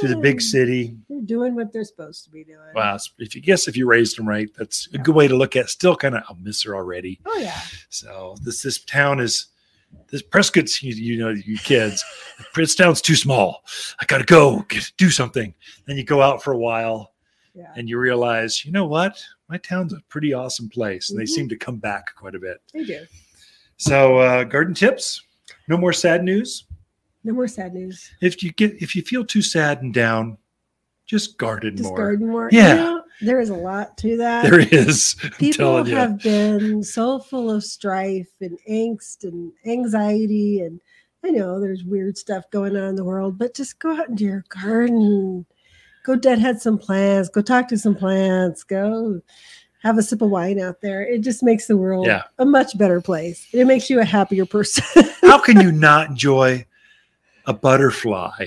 to 0.00 0.08
the 0.08 0.16
big 0.16 0.36
hmm. 0.36 0.40
city. 0.40 0.96
They're 1.08 1.20
doing 1.20 1.54
what 1.54 1.72
they're 1.72 1.84
supposed 1.84 2.24
to 2.24 2.30
be 2.30 2.44
doing. 2.44 2.58
Wow, 2.74 2.98
if 3.18 3.34
you 3.34 3.40
guess 3.40 3.68
if 3.68 3.76
you 3.76 3.86
raised 3.86 4.18
them 4.18 4.28
right, 4.28 4.48
that's 4.56 4.88
a 4.94 4.98
good 4.98 5.14
way 5.14 5.28
to 5.28 5.36
look 5.36 5.56
at. 5.56 5.66
it. 5.66 5.68
Still, 5.68 5.96
kind 5.96 6.14
of, 6.14 6.22
I'll 6.28 6.36
miss 6.36 6.62
her 6.64 6.74
already. 6.74 7.20
Oh 7.26 7.38
yeah. 7.38 7.60
So 7.88 8.36
this 8.42 8.62
this 8.62 8.82
town 8.84 9.20
is 9.20 9.46
this 10.08 10.22
Prescott's 10.22 10.82
you, 10.82 10.94
you 10.94 11.18
know 11.18 11.30
you 11.30 11.58
kids. 11.58 12.04
this 12.54 12.74
town's 12.74 13.00
too 13.00 13.16
small. 13.16 13.62
I 14.00 14.06
gotta 14.06 14.24
go 14.24 14.60
get, 14.68 14.90
do 14.96 15.10
something. 15.10 15.54
Then 15.86 15.96
you 15.96 16.04
go 16.04 16.22
out 16.22 16.42
for 16.42 16.52
a 16.52 16.58
while 16.58 17.12
Yeah. 17.54 17.72
and 17.76 17.88
you 17.88 17.98
realize, 17.98 18.64
you 18.64 18.72
know 18.72 18.86
what, 18.86 19.22
my 19.50 19.58
town's 19.58 19.92
a 19.92 20.00
pretty 20.08 20.32
awesome 20.32 20.68
place, 20.68 21.10
and 21.10 21.18
they 21.18 21.24
Mhm. 21.24 21.28
seem 21.28 21.48
to 21.48 21.56
come 21.56 21.76
back 21.78 22.14
quite 22.14 22.34
a 22.34 22.38
bit. 22.38 22.58
They 22.72 22.84
do. 22.84 23.04
So 23.76 24.18
uh, 24.18 24.44
garden 24.44 24.74
tips. 24.74 25.22
No 25.68 25.76
more 25.76 25.92
sad 25.92 26.22
news. 26.24 26.64
No 27.24 27.32
more 27.34 27.48
sad 27.48 27.74
news. 27.74 28.10
If 28.22 28.42
you 28.42 28.52
get 28.52 28.80
if 28.82 28.94
you 28.96 29.02
feel 29.02 29.24
too 29.24 29.42
sad 29.42 29.82
and 29.82 29.92
down, 29.92 30.38
just 31.06 31.36
garden 31.38 31.74
more. 31.74 31.76
Just 31.76 31.88
more. 31.88 31.96
garden 31.96 32.28
more. 32.28 32.48
Yeah. 32.52 32.68
You 32.70 32.76
know, 32.80 33.02
there 33.22 33.40
is 33.40 33.50
a 33.50 33.54
lot 33.54 33.98
to 33.98 34.16
that. 34.18 34.42
There 34.48 34.60
is. 34.60 35.16
I'm 35.22 35.30
People 35.32 35.56
telling 35.56 35.86
you. 35.86 35.96
have 35.96 36.22
been 36.22 36.82
so 36.82 37.18
full 37.18 37.50
of 37.50 37.64
strife 37.64 38.30
and 38.40 38.58
angst 38.68 39.24
and 39.24 39.52
anxiety 39.66 40.60
and 40.60 40.80
I 41.22 41.28
know 41.30 41.60
there's 41.60 41.84
weird 41.84 42.16
stuff 42.16 42.44
going 42.50 42.74
on 42.76 42.88
in 42.88 42.94
the 42.96 43.04
world, 43.04 43.36
but 43.36 43.54
just 43.54 43.78
go 43.78 43.94
out 43.94 44.08
into 44.08 44.24
your 44.24 44.42
garden. 44.48 45.44
Go 46.04 46.16
deadhead 46.16 46.60
some 46.60 46.78
plants. 46.78 47.28
Go 47.28 47.42
talk 47.42 47.68
to 47.68 47.78
some 47.78 47.94
plants. 47.94 48.62
Go 48.62 49.20
have 49.82 49.96
a 49.98 50.02
sip 50.02 50.22
of 50.22 50.30
wine 50.30 50.60
out 50.60 50.80
there. 50.80 51.02
It 51.06 51.20
just 51.22 51.42
makes 51.42 51.66
the 51.66 51.76
world 51.76 52.06
Yeah. 52.06 52.22
a 52.38 52.44
much 52.44 52.76
better 52.76 53.00
place. 53.00 53.46
It 53.52 53.66
makes 53.66 53.88
you 53.90 54.00
a 54.00 54.04
happier 54.04 54.44
person. 54.46 54.84
How 55.22 55.38
can 55.38 55.60
you 55.60 55.72
not 55.72 56.10
enjoy 56.10 56.66
a 57.46 57.52
butterfly 57.54 58.46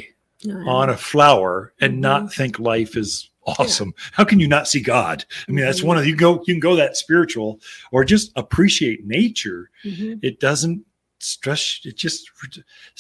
on 0.66 0.90
a 0.90 0.98
flower 0.98 1.74
and 1.82 1.94
Mhm. 1.96 2.00
not 2.02 2.34
think 2.34 2.60
life 2.60 2.96
is 2.96 3.30
awesome? 3.46 3.94
How 4.12 4.24
can 4.24 4.40
you 4.40 4.48
not 4.48 4.68
see 4.68 4.80
God? 4.80 5.26
I 5.48 5.52
mean, 5.52 5.66
that's 5.66 5.82
one 5.84 5.98
of 5.98 6.06
you 6.06 6.16
go 6.16 6.34
you 6.46 6.54
can 6.54 6.60
go 6.60 6.76
that 6.76 6.98
spiritual 6.98 7.60
or 7.92 8.04
just 8.06 8.32
appreciate 8.36 9.06
nature. 9.06 9.70
Mhm. 9.86 10.20
It 10.22 10.40
doesn't 10.40 10.86
stress 11.24 11.80
it 11.84 11.96
just 11.98 12.30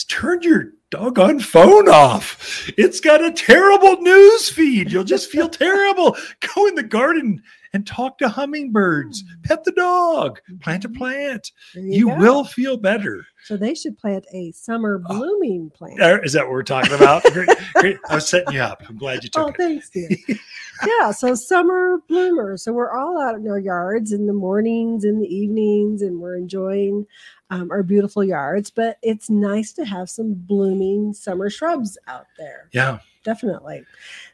turn 0.08 0.42
your 0.42 0.72
doggone 0.90 1.40
phone 1.40 1.90
off. 1.90 2.70
It's 2.78 3.00
got 3.00 3.24
a 3.24 3.32
terrible 3.32 4.02
news 4.02 4.50
feed. 4.50 4.92
You'll 4.92 5.04
just 5.04 5.30
feel 5.30 5.50
terrible. 5.66 6.16
Go 6.56 6.68
in 6.68 6.76
the 6.76 6.84
garden 6.84 7.42
and 7.74 7.88
talk 7.88 8.18
to 8.20 8.30
hummingbirds, 8.30 9.24
pet 9.44 9.64
the 9.64 9.72
dog, 9.72 10.40
plant 10.62 10.86
a 10.86 10.90
plant. 10.90 11.52
There 11.74 11.84
You, 11.84 12.08
go. 12.10 12.16
will 12.18 12.44
feel 12.44 12.78
better. 12.78 13.26
So 13.46 13.58
they 13.58 13.74
should 13.74 13.98
plant 13.98 14.26
a 14.34 14.52
summer 14.52 15.00
blooming 15.00 15.70
plant. 15.72 16.02
Uh, 16.02 16.20
Is 16.24 16.34
that 16.34 16.44
what 16.44 16.52
we're 16.52 16.64
talking 16.64 16.94
about? 16.94 17.24
great, 17.34 17.50
great. 17.76 17.98
I 18.10 18.16
was 18.16 18.30
setting 18.30 18.54
you 18.54 18.62
up. 18.62 18.84
I'm 18.88 18.98
glad 18.98 19.24
you 19.24 19.30
Oh, 19.36 19.48
took 19.48 19.56
it. 19.56 19.58
thanks, 19.58 19.90
dear. 19.90 20.10
yeah, 21.02 21.12
so 21.12 21.34
summer 21.36 21.98
bloomers. 22.08 22.64
So 22.64 22.72
we're 22.74 22.92
all 22.96 23.20
out 23.22 23.36
in 23.36 23.48
our 23.50 23.60
yards 23.60 24.12
in 24.14 24.28
the 24.28 24.34
mornings, 24.34 25.04
in 25.04 25.20
the 25.20 25.28
evenings, 25.28 26.02
and 26.02 26.20
we're 26.20 26.38
enjoying 26.38 27.06
um, 27.50 27.70
our 27.72 27.84
beautiful 27.84 28.24
yards. 28.24 28.70
But 28.70 28.98
it's 29.02 29.30
nice 29.30 29.74
to 29.74 29.84
have 29.86 30.10
some 30.10 30.34
blooming 30.36 31.14
summer 31.14 31.50
shrubs 31.50 31.98
out 32.08 32.28
there. 32.38 32.70
Yeah. 32.72 33.00
Definitely. 33.24 33.84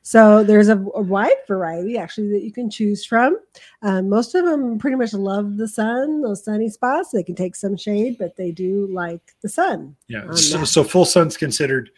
So 0.01 0.43
there's 0.43 0.67
a, 0.69 0.77
a 0.77 1.01
wide 1.01 1.37
variety 1.47 1.97
actually 1.97 2.29
that 2.31 2.43
you 2.43 2.51
can 2.51 2.69
choose 2.69 3.05
from. 3.05 3.37
Um, 3.83 4.09
most 4.09 4.33
of 4.35 4.45
them 4.45 4.77
pretty 4.79 4.95
much 4.97 5.13
love 5.13 5.57
the 5.57 5.67
sun, 5.67 6.21
those 6.21 6.43
sunny 6.43 6.69
spots. 6.69 7.11
They 7.11 7.23
can 7.23 7.35
take 7.35 7.55
some 7.55 7.77
shade, 7.77 8.17
but 8.17 8.35
they 8.35 8.51
do 8.51 8.87
like 8.91 9.21
the 9.41 9.49
sun. 9.49 9.95
Yeah. 10.07 10.31
So, 10.31 10.63
so 10.63 10.83
full 10.83 11.05
sun's 11.05 11.37
considered 11.37 11.91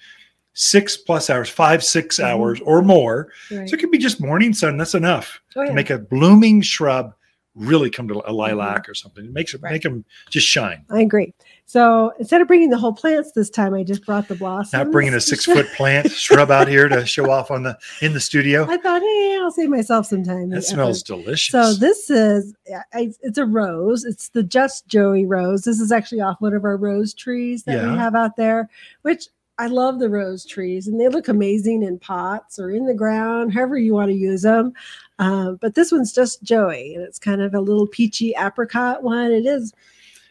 six 0.54 0.98
plus 0.98 1.30
hours, 1.30 1.48
five, 1.50 1.82
6 1.82 2.20
Mhm. 2.20 2.24
hours 2.26 2.60
or 2.66 2.82
more. 2.82 3.30
Right. 3.50 3.70
So 3.70 3.76
it 3.76 3.80
could 3.80 3.92
be 3.92 3.98
just 3.98 4.20
morning 4.20 4.54
sun. 4.54 4.76
That's 4.76 4.96
enough 4.96 5.40
Oh, 5.56 5.66
to 5.66 5.74
make 5.74 5.90
a 5.90 5.98
blooming 5.98 6.62
shrub 6.62 7.14
really 7.56 7.90
come 7.90 8.08
to 8.08 8.16
a 8.16 8.24
mm-hmm. 8.24 8.34
lilac 8.34 8.88
or 8.88 8.94
something. 8.94 9.26
It 9.26 9.34
makes 9.34 9.54
it 9.54 9.62
Right. 9.62 9.74
make 9.74 9.84
them 9.84 10.06
just 10.30 10.48
shine. 10.48 10.86
I 10.90 11.02
agree. 11.02 11.34
So 11.66 12.14
instead 12.20 12.42
of 12.42 12.48
bringing 12.48 12.70
the 12.70 12.78
whole 12.78 12.94
plants 12.94 13.32
this 13.34 13.50
time, 13.50 13.74
I 13.74 13.84
just 13.84 14.06
brought 14.06 14.28
the 14.28 14.36
blossoms. 14.36 14.74
Not 14.74 14.92
bringing 14.92 15.14
a 15.14 15.22
six 15.22 15.46
foot 15.46 15.68
plant 15.76 16.12
shrub 16.12 16.52
out 16.52 16.68
here 16.68 16.90
to 16.90 17.06
show 17.06 17.30
off 17.30 17.50
on 17.52 17.64
the 17.64 17.78
in 18.02 18.14
the 18.14 18.20
studio. 18.20 18.66
I 18.70 18.78
thought, 18.78 19.02
hey, 19.02 19.40
I'll 19.42 19.52
save 19.52 19.70
myself 19.70 20.06
some 20.06 20.24
time. 20.24 20.50
That 20.50 20.64
smells 20.64 21.02
effort. 21.04 21.24
delicious. 21.24 21.52
So 21.52 21.74
this 21.74 22.10
is, 22.10 22.54
I, 22.94 23.12
it's 23.22 23.38
a 23.38 23.46
rose. 23.46 24.04
It's 24.04 24.30
the 24.30 24.44
Just 24.44 24.88
Joey 24.88 25.26
rose. 25.26 25.64
This 25.64 25.80
is 25.80 25.92
actually 25.92 26.22
off 26.22 26.42
one 26.42 26.54
of 26.54 26.66
our 26.66 26.78
rose 26.78 27.14
trees 27.14 27.64
that 27.64 27.76
Yeah. 27.76 27.92
we 27.92 27.98
have 27.98 28.16
out 28.16 28.36
there, 28.36 28.70
which 29.04 29.28
I 29.62 29.68
love 29.68 30.00
the 30.00 30.10
rose 30.10 30.44
trees 30.44 30.88
and 30.88 31.00
they 31.00 31.08
look 31.08 31.28
amazing 31.28 31.84
in 31.84 32.00
pots 32.00 32.58
or 32.58 32.72
in 32.72 32.84
the 32.88 32.96
ground, 32.96 33.54
however 33.54 33.78
you 33.78 33.94
want 33.94 34.10
to 34.10 34.16
use 34.16 34.42
them. 34.42 34.74
Um, 35.20 35.58
but 35.58 35.76
this 35.76 35.92
one's 35.92 36.12
just 36.12 36.42
Joey 36.42 36.96
and 36.96 37.04
it's 37.04 37.20
kind 37.20 37.44
of 37.44 37.54
a 37.54 37.60
little 37.62 37.86
peachy 37.86 38.34
apricot 38.40 39.04
one. 39.04 39.32
It 39.32 39.46
is. 39.46 39.72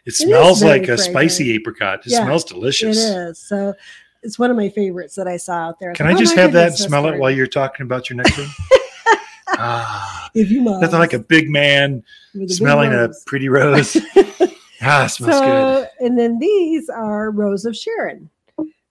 It 0.05 0.15
smells 0.15 0.63
very 0.63 0.81
like 0.81 0.89
a 0.89 0.99
spicy 0.99 1.53
apricot. 1.53 2.01
It 2.07 2.11
Yeah, 2.11 2.25
smells 2.25 2.43
delicious. 2.45 2.99
It 2.99 3.17
is. 3.29 3.39
So 3.39 3.73
it's 4.25 4.37
one 4.37 4.51
of 4.51 4.57
my 4.57 4.69
favorites 4.69 5.15
that 5.15 5.29
I 5.29 5.37
saw 5.37 5.69
out 5.69 5.79
there. 5.79 5.93
Can 5.93 6.07
thought, 6.07 6.13
I 6.15 6.17
"Oh 6.17 6.19
just 6.19 6.35
my 6.35 6.43
have 6.43 6.53
that 6.55 6.69
and 6.71 6.77
smell 6.79 7.07
it 7.07 7.17
while 7.21 7.31
you're 7.31 7.47
talking 7.47 7.85
about 7.85 8.11
your 8.11 8.17
nectar? 8.17 8.47
ah, 9.49 10.29
If 10.35 10.51
you 10.51 10.61
must. 10.63 10.81
nothing 10.81 10.99
like 10.99 11.13
a 11.13 11.21
big 11.21 11.49
man 11.51 12.03
a 12.35 12.39
big 12.39 12.51
smelling 12.51 12.93
a 12.93 13.11
pretty 13.27 13.49
rose. 13.49 13.97
ah, 14.83 15.05
it 15.05 15.09
smells 15.11 15.41
good. 15.41 15.41
so, 15.41 15.87
and 16.01 16.19
then 16.19 16.41
these 16.41 16.89
are 16.89 17.31
Rose 17.31 17.65
of 17.65 17.77
Sharon. 17.77 18.29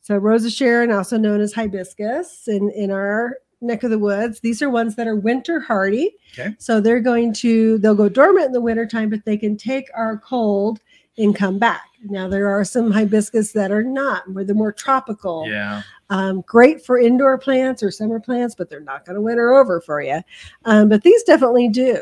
So 0.02 0.18
Rose 0.18 0.46
of 0.46 0.52
Sharon, 0.52 0.92
also 0.92 1.18
known 1.18 1.42
as 1.42 1.54
hibiscus 1.54 2.48
in, 2.48 2.72
in 2.72 2.92
our 2.92 3.38
neck 3.62 3.84
of 3.84 3.92
the 3.92 4.00
woods. 4.00 4.40
These 4.40 4.62
are 4.62 4.70
ones 4.70 4.96
that 4.96 5.08
are 5.08 5.16
winter 5.16 5.60
hardy. 5.60 6.16
Okay. 6.34 6.56
So 6.58 6.80
they're 6.80 7.02
going 7.02 7.34
to, 7.34 7.78
they'll 7.80 7.96
go 7.96 8.10
dormant 8.10 8.48
in 8.48 8.52
the 8.54 8.62
wintertime, 8.62 9.10
but 9.10 9.26
they 9.26 9.38
can 9.38 9.58
take 9.58 9.90
our 9.94 10.18
cold 10.18 10.80
and 11.18 11.36
come 11.36 11.60
back. 11.60 11.84
Now 12.06 12.30
there 12.30 12.48
are 12.48 12.64
some 12.64 12.92
hibiscus 12.92 13.52
that 13.52 13.72
are 13.72 13.84
not, 13.84 14.30
where 14.32 14.46
they're 14.46 14.56
more 14.56 14.72
tropical. 14.72 15.46
Yeah. 15.48 15.82
Um, 16.10 16.42
great 16.48 16.84
for 16.84 16.98
indoor 16.98 17.38
plants 17.38 17.84
or 17.84 17.92
summer 17.92 18.20
plants, 18.20 18.56
but 18.56 18.70
they're 18.70 18.80
not 18.80 19.06
going 19.06 19.16
to 19.16 19.22
winter 19.22 19.54
over 19.54 19.82
for 19.82 20.02
you. 20.02 20.22
Um, 20.66 20.88
but 20.88 21.04
these 21.04 21.22
definitely 21.24 21.68
do. 21.68 22.02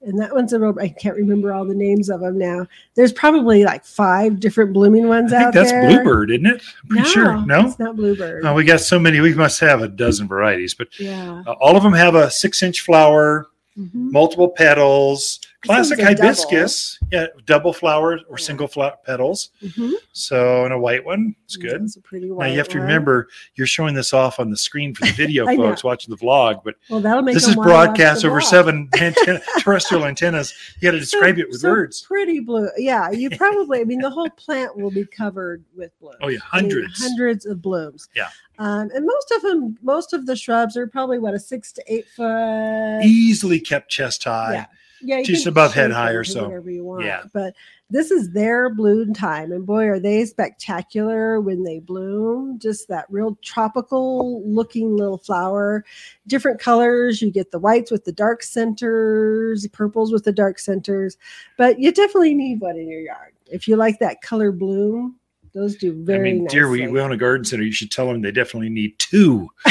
And 0.00 0.18
that 0.20 0.32
one's 0.32 0.52
a 0.52 0.60
real, 0.60 0.76
I 0.80 0.88
can't 0.88 1.16
remember 1.16 1.52
all 1.52 1.64
the 1.64 1.74
names 1.74 2.08
of 2.08 2.20
them 2.20 2.38
now. 2.38 2.66
There's 2.94 3.12
probably 3.12 3.64
like 3.64 3.84
five 3.84 4.38
different 4.38 4.72
blooming 4.72 5.08
ones 5.08 5.32
I 5.32 5.38
think 5.38 5.46
out 5.48 5.54
that's 5.54 5.70
there. 5.72 5.88
bluebird, 5.88 6.30
isn't 6.30 6.46
it? 6.46 6.62
I'm 6.84 6.88
pretty 6.88 7.08
sure. 7.08 7.44
No? 7.46 7.66
it's 7.66 7.78
not 7.80 7.96
bluebird. 7.96 8.44
Oh, 8.44 8.54
we 8.54 8.62
got 8.64 8.80
so 8.80 8.98
many. 9.00 9.18
We 9.20 9.34
must 9.34 9.58
have 9.60 9.82
a 9.82 9.88
dozen 9.88 10.28
varieties, 10.28 10.72
but 10.74 10.88
yeah. 11.00 11.42
uh, 11.46 11.52
all 11.60 11.76
of 11.76 11.82
them 11.82 11.94
have 11.94 12.14
a 12.14 12.30
six 12.30 12.62
inch 12.62 12.80
flower, 12.82 13.48
Mhm. 13.76 14.12
multiple 14.12 14.48
petals, 14.48 15.40
classic 15.64 15.98
a 15.98 16.02
double. 16.14 16.16
hibiscus. 16.16 16.98
Yeah, 17.10 17.26
double 17.46 17.72
flowers 17.72 18.20
or 18.28 18.36
Yeah. 18.38 18.44
single 18.44 18.68
flower 18.68 18.94
petals. 19.04 19.50
Mhm. 19.62 19.92
So, 20.12 20.64
and 20.64 20.72
a 20.72 20.78
white 20.78 21.04
one. 21.04 21.34
It's 21.44 21.56
good. 21.56 21.82
That's 21.82 21.96
a 21.96 22.00
pretty 22.00 22.28
Now 22.30 22.46
you 22.46 22.58
have 22.58 22.68
to 22.68 22.78
one. 22.78 22.86
remember 22.86 23.28
you're 23.56 23.66
showing 23.66 23.94
this 23.94 24.12
off 24.12 24.38
on 24.38 24.50
the 24.50 24.56
screen 24.56 24.94
for 24.94 25.06
the 25.06 25.12
video 25.16 25.44
know. 25.46 25.56
folks 25.56 25.82
watching 25.82 26.14
the 26.14 26.18
vlog, 26.24 26.62
but 26.64 26.74
Well, 26.90 27.00
that'll 27.00 27.22
make 27.22 27.34
this 27.34 27.48
is 27.48 27.54
broadcast 27.56 28.24
over 28.24 28.40
vlog. 28.40 28.44
seven 28.44 28.88
antenna, 29.00 29.40
terrestrial 29.60 30.04
antennas. 30.04 30.54
You 30.76 30.82
got 30.88 30.92
to 30.92 31.00
describe 31.00 31.36
So- 31.36 31.40
it 31.42 31.48
with 31.50 31.60
so 31.60 31.70
words. 31.70 32.02
Pretty 32.02 32.40
blue. 32.40 32.68
Yeah, 32.76 33.10
you 33.10 33.30
probably. 33.36 33.80
I 33.80 33.84
mean, 33.84 34.00
the 34.00 34.10
whole 34.10 34.30
plant 34.30 34.76
will 34.76 34.90
be 34.90 35.06
covered 35.06 35.64
with 35.76 35.98
blooms. 36.00 36.18
Oh 36.22 36.28
yeah, 36.28 36.38
I 36.52 36.60
mean, 36.62 36.70
hundreds. 36.70 37.02
hundreds 37.02 37.46
of 37.46 37.62
blooms. 37.62 38.08
Yeah. 38.14 38.28
Um, 38.60 38.90
and 38.92 39.06
most 39.06 39.30
of 39.30 39.42
them, 39.42 39.78
most 39.82 40.12
of 40.12 40.26
the 40.26 40.34
shrubs 40.34 40.76
are 40.76 40.86
probably 40.88 41.18
what 41.20 41.32
a 41.32 41.38
six 41.38 41.70
to 41.72 41.82
eight 41.86 42.06
foot. 42.16 43.02
Easily 43.04 43.60
kept 43.60 43.88
chest 43.90 44.24
high. 44.24 44.52
Yeah. 44.54 44.66
Yeah, 45.00 45.22
just 45.22 45.46
above 45.46 45.74
head 45.74 45.90
high 45.90 46.10
or 46.10 46.24
so. 46.24 46.44
Whatever 46.44 46.70
you 46.70 46.84
want. 46.84 47.04
Yeah. 47.04 47.24
But 47.32 47.54
this 47.90 48.10
is 48.10 48.32
their 48.32 48.68
bloom 48.74 49.14
time, 49.14 49.52
and 49.52 49.64
boy, 49.64 49.86
are 49.86 50.00
they 50.00 50.24
spectacular 50.24 51.40
when 51.40 51.62
they 51.62 51.78
bloom! 51.78 52.58
Just 52.58 52.88
that 52.88 53.06
real 53.08 53.38
tropical 53.42 54.42
looking 54.46 54.96
little 54.96 55.18
flower. 55.18 55.84
Different 56.26 56.60
colors. 56.60 57.22
You 57.22 57.30
get 57.30 57.50
the 57.50 57.58
whites 57.58 57.90
with 57.90 58.04
the 58.04 58.12
dark 58.12 58.42
centers, 58.42 59.62
the 59.62 59.70
purples 59.70 60.12
with 60.12 60.24
the 60.24 60.32
dark 60.32 60.58
centers. 60.58 61.16
But 61.56 61.78
you 61.78 61.92
definitely 61.92 62.34
need 62.34 62.60
one 62.60 62.76
in 62.76 62.88
your 62.88 63.00
yard 63.00 63.32
if 63.50 63.68
you 63.68 63.76
like 63.76 63.98
that 64.00 64.22
color 64.22 64.52
bloom. 64.52 65.16
Those 65.54 65.76
do 65.76 65.92
very 66.04 66.30
I 66.30 66.34
mean, 66.34 66.46
dear, 66.46 66.68
we, 66.68 66.86
we 66.88 67.00
own 67.00 67.12
a 67.12 67.16
garden 67.16 67.44
center. 67.44 67.62
You 67.62 67.72
should 67.72 67.90
tell 67.90 68.06
them 68.06 68.20
they 68.20 68.30
definitely 68.30 68.68
need 68.68 68.98
two 68.98 69.48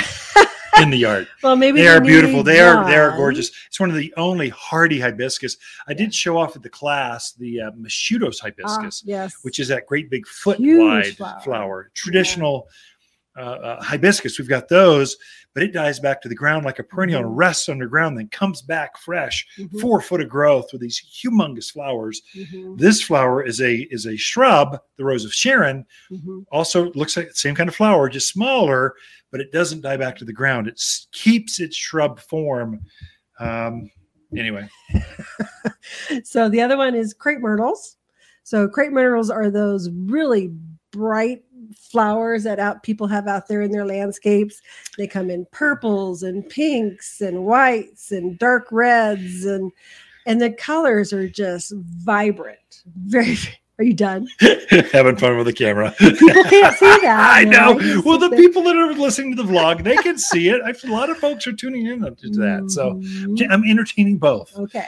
in 0.82 0.89
the 0.89 0.97
yard. 0.97 1.28
well, 1.43 1.55
maybe 1.55 1.82
They 1.82 1.88
are 1.88 2.01
beautiful. 2.01 2.43
They 2.43 2.59
are 2.59 2.86
they 2.86 2.95
are 2.97 3.15
gorgeous. 3.15 3.51
It's 3.67 3.80
one 3.80 3.89
of 3.89 3.95
the 3.95 4.13
only 4.17 4.49
hardy 4.49 4.99
hibiscus. 4.99 5.57
I 5.88 5.93
did 5.93 6.13
show 6.13 6.38
off 6.38 6.55
at 6.55 6.63
the 6.63 6.69
class 6.69 7.34
the 7.34 7.61
uh, 7.61 7.71
moscheutos 7.71 8.38
Ah, 8.41 8.45
hibiscus, 8.45 9.03
yes, 9.05 9.36
which 9.43 9.59
is 9.59 9.67
that 9.69 9.86
great 9.86 10.09
big 10.09 10.28
foot 10.28 10.57
Huge 10.57 10.80
wide 10.80 11.15
flower. 11.17 11.39
flower. 11.43 11.91
Traditional 11.93 12.67
uh, 13.38 13.39
uh, 13.41 13.84
hibiscus. 13.84 14.39
We've 14.39 14.49
got 14.49 14.67
those, 14.67 15.15
but 15.53 15.61
it 15.61 15.71
dies 15.71 15.99
back 15.99 16.23
to 16.23 16.28
the 16.30 16.34
ground 16.34 16.65
like 16.65 16.80
a 16.80 16.84
perennial 16.84 17.19
and 17.21 17.30
Mhm. 17.30 17.38
rests 17.38 17.69
underground, 17.69 18.17
then 18.17 18.30
comes 18.30 18.63
back 18.63 18.97
fresh, 18.97 19.45
Mhm, 19.59 19.80
four 19.80 20.01
foot 20.01 20.21
of 20.21 20.28
growth 20.30 20.69
with 20.71 20.82
these 20.82 20.99
humongous 21.23 21.71
flowers. 21.71 22.23
mhm, 22.36 22.80
This 22.80 23.03
flower 23.03 23.45
is 23.45 23.61
a 23.61 23.82
is 23.91 24.07
a 24.07 24.17
shrub, 24.17 24.80
the 24.97 25.05
rose 25.05 25.23
of 25.23 25.34
Sharon, 25.36 25.86
mhm. 26.11 26.45
also 26.51 26.91
looks 26.93 27.15
like 27.15 27.28
the 27.30 27.36
same 27.36 27.53
kind 27.53 27.69
of 27.69 27.75
flower, 27.75 28.09
just 28.09 28.28
smaller, 28.28 28.95
but 29.32 29.41
it 29.41 29.51
doesn't 29.51 29.82
die 29.82 29.97
back 29.97 30.15
to 30.17 30.25
the 30.25 30.34
ground. 30.34 30.67
It 30.67 30.82
keeps 31.11 31.59
its 31.59 31.75
shrub 31.75 32.19
form. 32.19 32.82
Um, 33.39 33.89
anyway, 34.36 34.67
so 36.23 36.49
the 36.49 36.61
other 36.61 36.78
one 36.78 36.95
is 36.95 37.13
crepe 37.13 37.39
myrtles. 37.39 37.97
So 38.43 38.67
crepe 38.67 38.93
myrtles 38.93 39.30
are 39.30 39.49
those 39.49 39.89
really 39.91 40.51
bright 40.91 41.43
flowers 41.75 42.43
that 42.43 42.59
out 42.59 42.84
people 42.84 43.07
have 43.07 43.28
out 43.28 43.47
there 43.47 43.61
in 43.61 43.71
their 43.71 43.86
landscapes. 43.86 44.61
They 44.97 45.07
come 45.07 45.30
in 45.30 45.45
purples 45.51 46.23
and 46.23 46.47
pinks 46.47 47.21
and 47.21 47.43
whites 47.45 48.11
and 48.11 48.38
dark 48.39 48.67
reds 48.71 49.45
and 49.45 49.71
and 50.25 50.41
the 50.41 50.51
colors 50.51 51.13
are 51.13 51.30
just 51.30 51.73
vibrant. 51.75 52.84
Very 53.05 53.38
are 53.80 53.84
you 53.84 53.93
done? 53.93 54.28
having 54.91 55.15
fun 55.17 55.38
with 55.38 55.45
the 55.45 55.53
camera. 55.53 55.93
People 55.99 56.43
can't 56.45 56.75
see 56.78 56.86
that. 57.01 57.32
I 57.38 57.43
know. 57.43 57.75
Well, 58.03 58.17
the 58.17 58.36
people 58.36 58.63
that 58.63 58.75
are 58.75 58.93
listening 58.93 59.36
to 59.36 59.43
the 59.43 59.47
vlog, 59.49 59.84
they 59.84 59.95
can 59.97 60.17
see 60.17 60.49
it. 60.49 60.61
A 60.61 60.88
lot 60.91 61.09
of 61.09 61.17
folks 61.17 61.45
are 61.47 61.53
tuning 61.53 61.86
in 61.86 61.99
to 62.01 62.30
that. 62.32 62.69
So 62.69 62.93
Mhm. 62.95 63.47
I'm 63.51 63.63
entertaining 63.63 64.17
both. 64.17 64.55
Okay. 64.57 64.86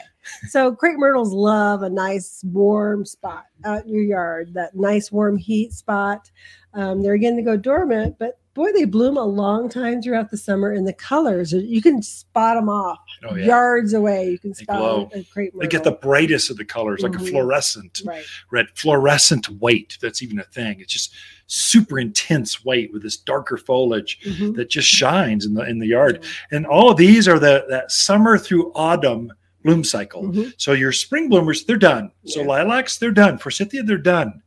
So 0.50 0.74
crepe 0.74 0.98
myrtles 0.98 1.34
love 1.34 1.84
a 1.84 1.90
nice 1.90 2.42
warm 2.44 3.06
spot 3.06 3.46
out 3.66 3.86
in 3.86 3.94
your 3.94 4.04
yard, 4.04 4.54
that 4.54 4.76
nice 4.76 5.12
warm 5.12 5.38
heat 5.38 5.74
spot. 5.74 6.30
Um, 6.74 7.02
they're 7.02 7.14
again 7.14 7.36
to 7.36 7.42
go 7.42 7.58
dormant, 7.58 8.18
but 8.20 8.40
boy, 8.54 8.72
they 8.74 8.84
bloom 8.84 9.16
a 9.16 9.24
long 9.24 9.70
time 9.70 10.02
throughout 10.02 10.30
the 10.30 10.38
summer. 10.38 10.72
And 10.72 10.86
the 10.86 10.94
colors, 10.94 11.54
you 11.54 11.82
can 11.82 12.02
spot 12.02 12.56
them 12.56 12.68
off 12.68 13.00
Oh, 13.24 13.36
yeah. 13.36 13.46
yards 13.46 13.94
away. 13.94 14.32
You 14.32 14.40
can 14.40 14.52
They 14.52 14.64
spot 14.64 15.12
crepe 15.32 15.54
They 15.60 15.68
get 15.68 15.84
the 15.84 15.94
brightest 15.94 16.50
of 16.50 16.58
the 16.58 16.66
colors, 16.66 17.02
like 17.02 17.16
a 17.16 17.20
Mhm. 17.20 17.30
fluorescent 17.30 18.02
right. 18.06 18.24
red, 18.52 18.68
fluorescent 18.76 19.46
white. 19.62 19.98
That's 20.02 20.22
even 20.22 20.40
a 20.40 20.44
thing. 20.44 20.80
It's 20.82 20.92
just 20.94 21.14
super 21.48 22.00
intense 22.00 22.64
white 22.66 22.92
with 22.92 23.02
this 23.02 23.18
darker 23.18 23.58
foliage. 23.58 24.20
Mhm. 24.26 24.56
that 24.56 24.70
just 24.70 24.88
shines 24.90 25.46
in 25.46 25.54
the 25.54 25.62
in 25.68 25.80
the 25.80 25.88
yard. 25.88 26.24
And 26.52 26.66
all 26.66 26.92
of 26.92 26.98
these 26.98 27.28
are 27.28 27.40
the 27.40 27.66
that 27.70 27.92
summer 27.92 28.38
through 28.38 28.72
autumn 28.76 29.32
bloom 29.64 29.84
cycle. 29.84 30.24
Mhm. 30.24 30.54
So 30.58 30.72
your 30.74 30.92
spring 30.92 31.30
bloomers, 31.30 31.66
they're 31.66 31.78
done. 31.78 32.12
So 32.26 32.42
lilacs, 32.44 32.98
they're 32.98 33.12
done. 33.12 33.38
Forsythia, 33.38 33.84
they're 33.84 33.98
done. 33.98 34.42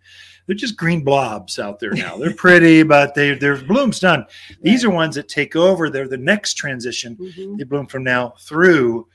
they're 0.49 0.57
just 0.57 0.77
green 0.77 1.05
blobs 1.05 1.59
out 1.61 1.79
there 1.79 1.93
now. 1.93 2.17
They're 2.17 2.35
pretty, 2.35 2.83
but 2.95 3.15
they 3.15 3.35
their 3.35 3.57
bloom's 3.57 4.01
done. 4.01 4.27
These 4.61 4.85
are 4.85 4.91
ones 4.91 5.15
that 5.15 5.29
take 5.29 5.55
over. 5.55 5.89
They're 5.89 6.09
the 6.09 6.17
next 6.17 6.55
transition. 6.55 7.17
Mhm. 7.17 7.59
They 7.59 7.65
bloom 7.65 7.87
from 7.87 8.03
now 8.03 8.35
through 8.41 9.07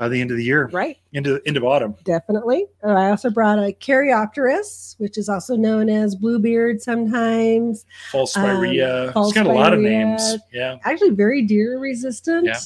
uh, 0.00 0.08
the 0.08 0.20
end 0.20 0.30
of 0.32 0.36
the 0.36 0.44
year, 0.44 0.68
Right. 0.72 0.98
into 1.12 1.40
end 1.46 1.56
of 1.56 1.62
autumn. 1.64 1.94
Definitely. 2.04 2.66
Uh, 2.82 2.88
I 2.88 3.10
also 3.10 3.30
brought 3.30 3.58
a 3.60 3.72
Caryopteris, 3.72 4.96
which 4.98 5.16
is 5.16 5.28
also 5.28 5.54
known 5.56 5.88
as 5.88 6.16
bluebeard 6.16 6.82
sometimes. 6.82 7.86
False 8.10 8.34
spirea. 8.34 9.06
Um, 9.08 9.12
false 9.12 9.28
it's 9.28 9.34
got 9.36 9.46
a 9.46 9.52
lot 9.52 9.72
of 9.72 9.80
names. 9.80 10.36
Yeah. 10.52 10.76
Actually, 10.84 11.10
very 11.10 11.42
deer 11.42 11.78
resistant. 11.78 12.46
Yeah. 12.46 12.58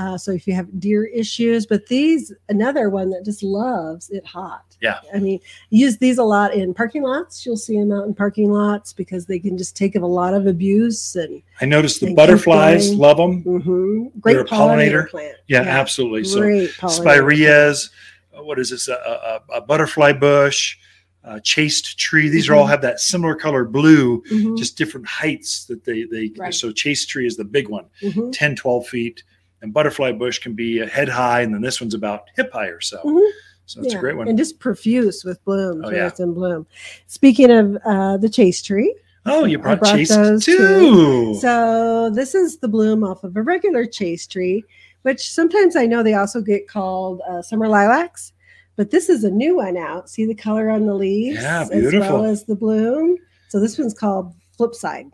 Uh, 0.00 0.16
so 0.16 0.30
if 0.30 0.46
you 0.46 0.54
have 0.54 0.66
deer 0.80 1.04
issues, 1.04 1.66
but 1.66 1.86
these 1.88 2.32
another 2.48 2.88
one 2.88 3.10
that 3.10 3.22
just 3.22 3.42
loves 3.42 4.08
it 4.08 4.24
hot. 4.24 4.64
Yeah. 4.80 4.98
I 5.14 5.18
mean, 5.18 5.40
use 5.68 5.98
these 5.98 6.16
a 6.16 6.22
lot 6.22 6.54
in 6.54 6.72
parking 6.72 7.02
lots. 7.02 7.44
You'll 7.44 7.58
see 7.58 7.78
them 7.78 7.92
out 7.92 8.06
in 8.06 8.14
parking 8.14 8.50
lots 8.50 8.94
because 8.94 9.26
they 9.26 9.38
can 9.38 9.58
just 9.58 9.76
take 9.76 9.96
a 9.96 10.00
lot 10.00 10.32
of 10.32 10.46
abuse 10.46 11.16
and 11.16 11.42
I 11.60 11.66
noticed 11.66 12.00
the 12.00 12.14
butterflies 12.14 12.94
love 12.94 13.18
them. 13.18 13.44
mhm. 13.44 14.10
great 14.20 14.32
They're 14.34 14.42
a 14.42 14.46
pollinator. 14.46 15.10
plant. 15.10 15.36
Yeah, 15.48 15.60
absolutely. 15.60 16.24
So 16.24 16.40
Great 16.40 16.70
pollinator. 16.70 16.90
spireas, 16.90 17.90
uh, 18.38 18.42
what 18.42 18.58
is 18.58 18.70
this? 18.70 18.88
A, 18.88 18.94
a, 18.94 19.56
a 19.56 19.60
butterfly 19.60 20.14
bush, 20.14 20.78
a 21.24 21.38
chaste 21.42 21.98
tree. 21.98 22.30
These 22.30 22.48
are 22.48 22.54
all 22.54 22.64
Mhm. 22.66 22.70
have 22.70 22.80
that 22.80 23.00
similar 23.00 23.34
color 23.34 23.66
blue, 23.66 24.22
Mhm, 24.30 24.56
just 24.56 24.78
different 24.78 25.06
heights 25.06 25.66
that 25.66 25.84
they 25.84 26.04
they. 26.04 26.32
Right. 26.38 26.54
So 26.54 26.72
chaste 26.72 27.10
tree 27.10 27.26
is 27.26 27.36
the 27.36 27.44
big 27.44 27.68
one, 27.68 27.84
mhm. 28.00 28.32
10, 28.32 28.56
12 28.56 28.86
feet, 28.86 29.22
and 29.62 29.72
butterfly 29.72 30.12
bush 30.12 30.38
can 30.38 30.54
be 30.54 30.80
a 30.80 30.86
head 30.86 31.08
high, 31.08 31.42
and 31.42 31.52
then 31.54 31.60
this 31.60 31.80
one's 31.80 31.94
about 31.94 32.24
hip 32.36 32.52
high 32.52 32.68
or 32.68 32.80
so. 32.80 32.98
Mhm. 33.04 33.30
So 33.66 33.80
it's 33.82 33.94
a 33.94 33.98
great 33.98 34.16
one. 34.16 34.26
And 34.26 34.36
just 34.36 34.58
profuse 34.58 35.24
with 35.24 35.42
blooms 35.44 35.82
Oh, 35.84 35.88
when 35.88 35.96
yeah. 35.96 36.08
it's 36.08 36.18
in 36.18 36.34
bloom. 36.34 36.66
Speaking 37.06 37.50
of 37.52 37.76
uh, 37.84 38.16
the 38.16 38.28
chaste 38.28 38.66
tree, 38.66 38.92
oh, 39.26 39.44
you 39.44 39.58
brought, 39.58 39.78
brought 39.78 39.94
chaste 39.94 40.12
those 40.14 40.44
too. 40.44 40.56
too. 40.56 41.34
so 41.40 42.10
this 42.10 42.34
is 42.34 42.58
the 42.58 42.66
bloom 42.68 43.04
off 43.04 43.22
of 43.22 43.36
a 43.36 43.42
regular 43.42 43.86
chaste 43.86 44.32
tree, 44.32 44.64
which 45.02 45.30
sometimes 45.30 45.76
I 45.76 45.86
know 45.86 46.02
they 46.02 46.14
also 46.14 46.40
get 46.40 46.66
called 46.68 47.20
uh, 47.30 47.42
summer 47.42 47.68
lilacs, 47.68 48.32
but 48.74 48.90
this 48.90 49.08
is 49.08 49.22
a 49.22 49.30
new 49.30 49.56
one 49.56 49.76
out. 49.76 50.10
See 50.10 50.26
the 50.26 50.34
color 50.34 50.68
on 50.68 50.86
the 50.86 50.94
leaves 50.94 51.40
Yeah, 51.40 51.62
as 51.62 51.68
beautiful. 51.70 52.22
well 52.22 52.24
as 52.24 52.44
the 52.44 52.56
bloom. 52.56 53.18
So 53.50 53.60
this 53.60 53.78
one's 53.78 53.94
called 53.94 54.34
Flipside. 54.58 55.12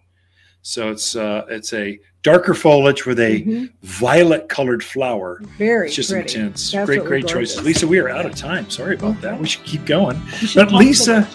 So 0.63 0.91
it's 0.91 1.15
uh, 1.15 1.45
it's 1.51 1.75
a 1.75 1.99
darker 2.27 2.55
foliage 2.55 3.07
with 3.07 3.21
a 3.21 3.43
Mhm. 3.43 3.71
violet 3.85 4.49
colored 4.49 4.83
flower. 4.83 5.41
Very 5.59 5.87
It's 5.87 5.95
just 5.95 6.11
pretty. 6.11 6.35
intense. 6.35 6.75
Absolutely 6.75 7.07
great, 7.07 7.23
great 7.23 7.27
choices. 7.33 7.63
Lisa, 7.63 7.87
we 7.87 7.99
are 8.01 8.09
out 8.11 8.27
of 8.27 8.35
time. 8.35 8.69
Sorry 8.69 8.97
about 8.97 9.21
that. 9.23 9.41
We 9.41 9.47
should 9.47 9.63
keep 9.65 9.85
going. 9.87 10.21
Should 10.41 10.57
But 10.57 10.73
Lisa, 10.73 11.29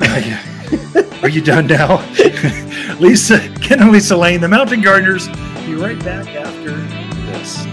are 1.22 1.28
you 1.28 1.40
done 1.40 1.66
now? 1.66 2.04
Lisa, 3.00 3.40
Ken 3.60 3.80
and 3.82 3.90
Lisa 3.90 4.16
Lane, 4.16 4.40
the 4.40 4.46
Mountain 4.48 4.80
Gardeners. 4.80 5.26
Be 5.66 5.74
right 5.74 5.98
back 6.04 6.28
after 6.36 6.70
this. 7.32 7.66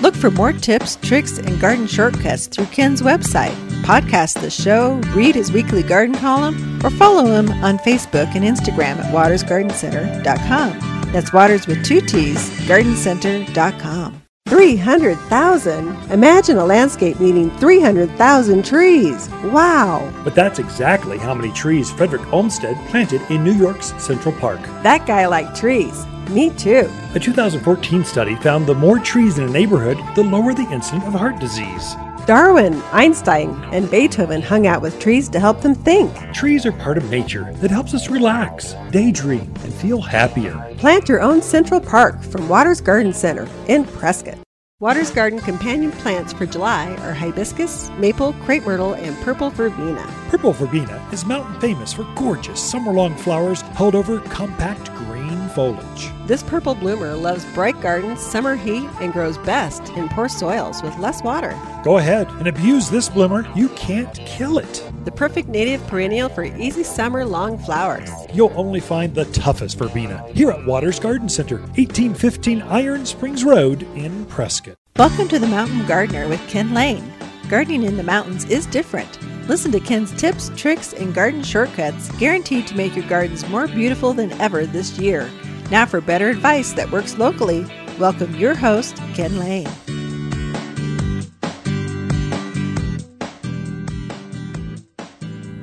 Look 0.00 0.14
for 0.14 0.30
more 0.30 0.52
tips, 0.52 0.96
tricks, 1.02 1.38
and 1.38 1.60
garden 1.60 1.88
shortcuts 1.88 2.46
through 2.46 2.66
Ken's 2.66 3.02
website. 3.02 3.54
Podcast 3.82 4.40
the 4.40 4.50
show, 4.50 5.00
read 5.16 5.34
his 5.34 5.50
weekly 5.50 5.82
garden 5.82 6.14
column, 6.14 6.80
or 6.84 6.90
follow 6.90 7.24
him 7.26 7.50
on 7.64 7.76
Facebook 7.78 8.32
and 8.36 8.44
Instagram 8.44 8.98
at 9.02 9.12
watersgardencenter.com. 9.12 10.97
That's 11.12 11.32
Waters 11.32 11.66
with 11.66 11.84
two 11.84 12.00
T's, 12.00 12.50
gardencenter.com. 12.68 14.22
300,000? 14.48 16.10
Imagine 16.10 16.56
a 16.56 16.64
landscape 16.64 17.20
needing 17.20 17.50
300,000 17.58 18.64
trees. 18.64 19.28
Wow! 19.44 20.10
But 20.24 20.34
that's 20.34 20.58
exactly 20.58 21.18
how 21.18 21.34
many 21.34 21.52
trees 21.52 21.90
Frederick 21.90 22.32
Olmsted 22.32 22.76
planted 22.88 23.20
in 23.30 23.44
New 23.44 23.52
York's 23.52 23.92
Central 24.02 24.34
Park. 24.34 24.60
That 24.82 25.06
guy 25.06 25.26
liked 25.26 25.54
trees. 25.56 26.06
Me 26.30 26.50
too. 26.50 26.90
A 27.14 27.20
2014 27.20 28.04
study 28.04 28.36
found 28.36 28.66
the 28.66 28.74
more 28.74 28.98
trees 28.98 29.38
in 29.38 29.44
a 29.44 29.50
neighborhood, 29.50 29.98
the 30.14 30.24
lower 30.24 30.54
the 30.54 30.68
incidence 30.70 31.04
of 31.06 31.12
heart 31.14 31.38
disease. 31.38 31.94
Darwin, 32.28 32.74
Einstein, 32.92 33.48
and 33.72 33.90
Beethoven 33.90 34.42
hung 34.42 34.66
out 34.66 34.82
with 34.82 35.00
trees 35.00 35.30
to 35.30 35.40
help 35.40 35.62
them 35.62 35.74
think. 35.74 36.14
Trees 36.34 36.66
are 36.66 36.72
part 36.72 36.98
of 36.98 37.10
nature 37.10 37.50
that 37.54 37.70
helps 37.70 37.94
us 37.94 38.10
relax, 38.10 38.74
daydream, 38.90 39.50
and 39.64 39.72
feel 39.72 40.02
happier. 40.02 40.74
Plant 40.76 41.08
your 41.08 41.22
own 41.22 41.40
Central 41.40 41.80
Park 41.80 42.22
from 42.22 42.46
Waters 42.46 42.82
Garden 42.82 43.14
Center 43.14 43.48
in 43.66 43.86
Prescott. 43.86 44.36
Waters 44.78 45.10
Garden 45.10 45.38
companion 45.38 45.90
plants 45.90 46.34
for 46.34 46.44
July 46.44 46.94
are 46.96 47.14
hibiscus, 47.14 47.88
maple, 47.92 48.34
crepe 48.44 48.66
myrtle, 48.66 48.92
and 48.92 49.16
purple 49.22 49.48
verbena. 49.48 50.06
Purple 50.28 50.52
verbena 50.52 51.02
is 51.10 51.24
mountain 51.24 51.58
famous 51.62 51.94
for 51.94 52.06
gorgeous 52.14 52.60
summer 52.60 52.92
long 52.92 53.16
flowers 53.16 53.62
held 53.62 53.94
over 53.94 54.20
compact 54.20 54.94
green 54.96 55.27
foliage. 55.58 56.12
This 56.28 56.44
purple 56.44 56.76
bloomer 56.76 57.14
loves 57.14 57.44
bright 57.46 57.80
gardens, 57.80 58.20
summer 58.20 58.54
heat, 58.54 58.88
and 59.00 59.12
grows 59.12 59.36
best 59.38 59.88
in 59.96 60.08
poor 60.08 60.28
soils 60.28 60.84
with 60.84 60.96
less 60.98 61.20
water. 61.24 61.58
Go 61.82 61.98
ahead 61.98 62.28
and 62.38 62.46
abuse 62.46 62.88
this 62.88 63.08
bloomer. 63.08 63.44
You 63.56 63.68
can't 63.70 64.14
kill 64.18 64.58
it. 64.58 64.88
The 65.04 65.10
perfect 65.10 65.48
native 65.48 65.84
perennial 65.88 66.28
for 66.28 66.44
easy 66.44 66.84
summer 66.84 67.24
long 67.24 67.58
flowers. 67.58 68.08
You'll 68.32 68.52
only 68.54 68.78
find 68.78 69.12
the 69.12 69.24
toughest 69.24 69.78
verbena 69.78 70.24
here 70.32 70.52
at 70.52 70.64
Waters 70.64 71.00
Garden 71.00 71.28
Center, 71.28 71.56
1815 71.74 72.62
Iron 72.62 73.04
Springs 73.04 73.42
Road 73.42 73.82
in 73.96 74.26
Prescott. 74.26 74.76
Welcome 74.96 75.26
to 75.26 75.40
the 75.40 75.48
Mountain 75.48 75.86
Gardener 75.86 76.28
with 76.28 76.48
Ken 76.48 76.72
Lane. 76.72 77.12
Gardening 77.48 77.82
in 77.82 77.96
the 77.96 78.04
mountains 78.04 78.44
is 78.44 78.64
different. 78.66 79.18
Listen 79.48 79.72
to 79.72 79.80
Ken's 79.80 80.12
tips, 80.12 80.52
tricks, 80.54 80.92
and 80.92 81.12
garden 81.12 81.42
shortcuts 81.42 82.12
guaranteed 82.18 82.68
to 82.68 82.76
make 82.76 82.94
your 82.94 83.08
gardens 83.08 83.48
more 83.48 83.66
beautiful 83.66 84.12
than 84.12 84.30
ever 84.40 84.64
this 84.64 84.98
year. 84.98 85.28
Now, 85.70 85.84
for 85.84 86.00
better 86.00 86.30
advice 86.30 86.72
that 86.72 86.90
works 86.90 87.18
locally, 87.18 87.66
welcome 87.98 88.34
your 88.36 88.54
host, 88.54 88.96
Ken 89.12 89.38
Lane. 89.38 89.68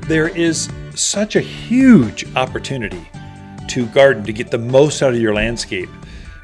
There 0.01 0.27
is 0.27 0.69
such 0.93 1.35
a 1.35 1.41
huge 1.41 2.23
opportunity 2.35 3.09
to 3.69 3.87
garden 3.87 4.23
to 4.25 4.31
get 4.31 4.51
the 4.51 4.59
most 4.59 5.01
out 5.01 5.15
of 5.15 5.19
your 5.19 5.33
landscape 5.33 5.89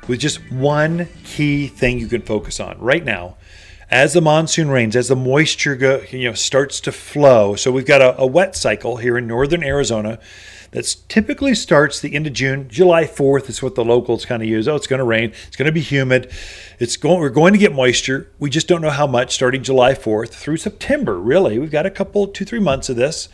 with 0.08 0.20
just 0.20 0.40
one 0.52 1.08
key 1.24 1.68
thing 1.68 2.00
you 2.00 2.08
can 2.08 2.24
focus 2.24 2.60
on 2.60 2.80
right 2.80 3.06
now. 3.06 3.38
As 3.92 4.14
the 4.14 4.22
monsoon 4.22 4.70
rains, 4.70 4.96
as 4.96 5.10
the 5.10 5.16
moisture 5.16 5.76
go, 5.76 6.02
you 6.10 6.30
know 6.30 6.34
starts 6.34 6.80
to 6.82 6.92
flow, 6.92 7.56
so 7.56 7.72
we've 7.72 7.86
got 7.86 8.02
a, 8.02 8.18
a 8.18 8.26
wet 8.26 8.56
cycle 8.56 8.98
here 8.98 9.20
in 9.20 9.28
northern 9.28 9.64
Arizona 9.64 10.18
that 10.72 10.96
typically 11.10 11.54
starts 11.54 12.00
the 12.00 12.16
end 12.16 12.28
of 12.28 12.34
June. 12.34 12.68
July 12.70 13.04
4th 13.04 13.50
is 13.50 13.62
what 13.62 13.76
the 13.76 13.84
locals 13.84 14.26
kind 14.26 14.42
of 14.42 14.48
use. 14.48 14.68
Oh, 14.68 14.76
it's 14.76 14.88
going 14.88 15.00
to 15.00 15.06
rain. 15.06 15.34
It's 15.48 15.58
going 15.58 15.66
to 15.66 15.72
be 15.72 15.82
humid. 15.82 16.32
It's 16.80 16.96
going. 16.96 17.20
We're 17.20 17.30
going 17.30 17.54
to 17.54 17.60
get 17.60 17.74
moisture. 17.74 18.32
We 18.40 18.50
just 18.50 18.68
don't 18.68 18.82
know 18.82 18.90
how 18.90 19.06
much. 19.06 19.34
Starting 19.34 19.64
July 19.64 19.94
4th 19.94 20.30
through 20.30 20.58
September, 20.58 21.20
really, 21.20 21.60
we've 21.60 21.72
got 21.72 21.86
a 21.86 21.92
couple, 21.92 22.28
two, 22.28 22.46
three 22.46 22.60
months 22.60 22.90
of 22.90 22.96
this, 22.96 23.28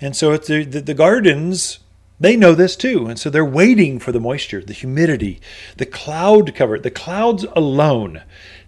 and 0.00 0.14
so 0.14 0.32
it's 0.32 0.48
the, 0.48 0.64
the, 0.64 0.80
the 0.80 0.94
gardens. 0.94 1.78
They 2.20 2.36
know 2.36 2.54
this 2.54 2.76
too, 2.76 3.06
and 3.06 3.18
so 3.18 3.30
they're 3.30 3.44
waiting 3.44 3.98
for 3.98 4.12
the 4.12 4.20
moisture, 4.20 4.62
the 4.62 4.72
humidity, 4.72 5.40
the 5.78 5.86
cloud 5.86 6.54
cover, 6.54 6.78
the 6.78 6.90
clouds 6.90 7.44
alone 7.56 8.22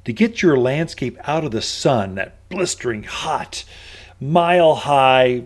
to 0.05 0.13
get 0.13 0.43
your 0.43 0.57
landscape 0.57 1.17
out 1.25 1.45
of 1.45 1.53
the 1.53 1.63
sun, 1.63 2.17
that 2.17 2.37
blistering 2.49 3.05
hot, 3.05 3.65
mile 4.21 4.75
high 4.75 5.45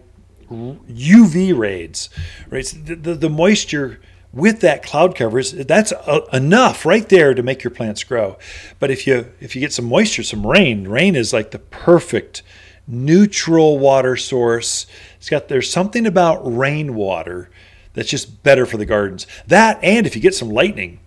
UV 0.51 1.57
rays, 1.57 2.09
right? 2.51 2.67
So 2.67 2.79
the, 2.79 2.95
the, 2.95 3.15
the 3.15 3.31
moisture 3.31 4.01
with 4.33 4.61
that 4.61 4.83
cloud 4.83 5.15
cover 5.15 5.39
is 5.39 5.53
that's 5.53 5.93
uh, 5.93 6.21
enough 6.33 6.85
right 6.85 7.09
there 7.09 7.35
to 7.35 7.43
make 7.43 7.65
your 7.65 7.71
plants 7.71 8.05
grow. 8.05 8.39
But 8.79 8.91
if 8.91 9.07
you 9.07 9.33
if 9.41 9.55
you 9.55 9.61
get 9.61 9.73
some 9.73 9.87
moisture, 9.87 10.23
some 10.23 10.47
rain, 10.47 10.87
rain 10.87 11.17
is 11.17 11.33
like 11.33 11.51
the 11.51 11.59
perfect 11.59 12.43
neutral 12.87 13.79
water 13.79 14.17
source. 14.17 14.87
It's 15.17 15.29
got 15.29 15.49
there's 15.49 15.71
something 15.71 16.07
about 16.07 16.41
rainwater 16.45 17.51
that's 17.95 18.11
just 18.11 18.43
better 18.43 18.67
for 18.67 18.77
the 18.77 18.87
gardens. 18.87 19.27
That 19.47 19.83
and 19.83 20.07
if 20.07 20.15
you 20.15 20.23
get 20.23 20.35
some 20.35 20.51
lightning, 20.51 21.01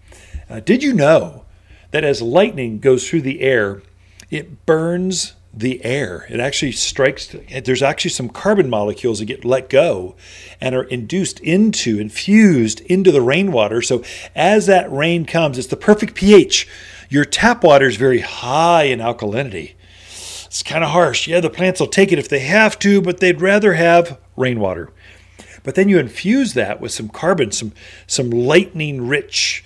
uh, 0.49 0.59
did 0.59 0.83
you 0.83 0.93
know 0.93 1.45
that 1.91 2.03
as 2.03 2.21
lightning 2.21 2.79
goes 2.79 3.07
through 3.07 3.21
the 3.21 3.41
air, 3.41 3.81
it 4.29 4.65
burns 4.65 5.33
the 5.53 5.83
air. 5.83 6.25
It 6.29 6.39
actually 6.39 6.71
strikes, 6.71 7.35
there's 7.63 7.83
actually 7.83 8.11
some 8.11 8.29
carbon 8.29 8.69
molecules 8.69 9.19
that 9.19 9.25
get 9.25 9.43
let 9.43 9.69
go 9.69 10.15
and 10.61 10.73
are 10.73 10.83
induced 10.83 11.39
into, 11.41 11.99
infused 11.99 12.79
into 12.81 13.11
the 13.11 13.21
rainwater. 13.21 13.81
So 13.81 14.03
as 14.35 14.65
that 14.67 14.91
rain 14.91 15.25
comes, 15.25 15.57
it's 15.57 15.67
the 15.67 15.75
perfect 15.75 16.15
pH. 16.15 16.67
Your 17.09 17.25
tap 17.25 17.63
water 17.63 17.87
is 17.87 17.97
very 17.97 18.21
high 18.21 18.83
in 18.83 18.99
alkalinity. 18.99 19.73
It's 20.45 20.63
kind 20.63 20.83
of 20.83 20.91
harsh. 20.91 21.27
Yeah, 21.27 21.41
the 21.41 21.49
plants 21.49 21.79
will 21.79 21.87
take 21.87 22.11
it 22.11 22.19
if 22.19 22.29
they 22.29 22.39
have 22.39 22.79
to, 22.79 23.01
but 23.01 23.19
they'd 23.19 23.41
rather 23.41 23.73
have 23.73 24.19
rainwater. 24.37 24.91
But 25.63 25.75
then 25.75 25.89
you 25.89 25.99
infuse 25.99 26.53
that 26.53 26.81
with 26.81 26.91
some 26.91 27.09
carbon, 27.09 27.51
some 27.51 27.73
some 28.07 28.29
lightning 28.29 29.07
rich 29.07 29.63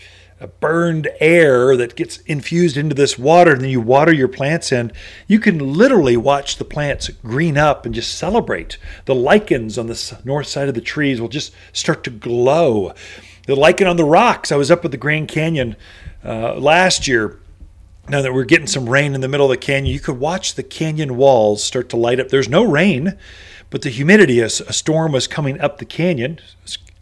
burned 0.60 1.08
air 1.20 1.78
that 1.78 1.96
gets 1.96 2.18
infused 2.20 2.78
into 2.78 2.94
this 2.94 3.18
water, 3.18 3.54
and 3.54 3.62
then 3.62 3.70
you 3.70 3.80
water 3.80 4.14
your 4.14 4.28
plants 4.28 4.72
and 4.72 4.92
you 5.28 5.40
can 5.40 5.60
literally 5.60 6.18
watch 6.18 6.58
the 6.58 6.66
plants 6.66 7.10
green 7.24 7.58
up 7.58 7.86
and 7.86 7.96
just 7.96 8.16
celebrate. 8.16 8.78
The 9.06 9.16
lichens 9.16 9.78
on 9.78 9.88
the 9.88 10.20
north 10.26 10.48
side 10.48 10.68
of 10.68 10.76
the 10.76 10.82
trees 10.82 11.22
will 11.22 11.30
just 11.30 11.54
start 11.72 12.04
to 12.04 12.10
glow. 12.10 12.94
The 13.48 13.56
lichen 13.56 13.88
on 13.88 13.98
the 13.98 14.04
rocks. 14.04 14.52
I 14.52 14.56
was 14.56 14.72
up 14.72 14.84
at 14.84 14.92
the 14.92 14.98
Grand 14.98 15.28
Canyon 15.28 15.76
uh, 16.24 16.56
last 16.56 17.08
year. 17.08 17.40
Now 18.08 18.22
that 18.22 18.34
we're 18.34 18.44
getting 18.44 18.68
some 18.68 18.90
rain 18.90 19.16
in 19.16 19.22
the 19.22 19.28
middle 19.28 19.46
of 19.48 19.52
the 19.52 19.58
canyon, 19.58 19.92
you 19.92 20.00
could 20.00 20.20
watch 20.20 20.56
the 20.56 20.64
canyon 20.64 21.16
walls 21.18 21.64
start 21.64 21.90
to 21.90 21.98
light 21.98 22.20
up. 22.20 22.30
There's 22.30 22.50
no 22.50 22.64
rain, 22.64 23.18
but 23.70 23.82
the 23.82 23.90
humidity, 23.90 24.42
a, 24.42 24.46
a 24.46 24.74
storm 24.74 25.12
was 25.12 25.28
coming 25.28 25.60
up 25.60 25.78
the 25.78 25.86
canyon. 25.86 26.40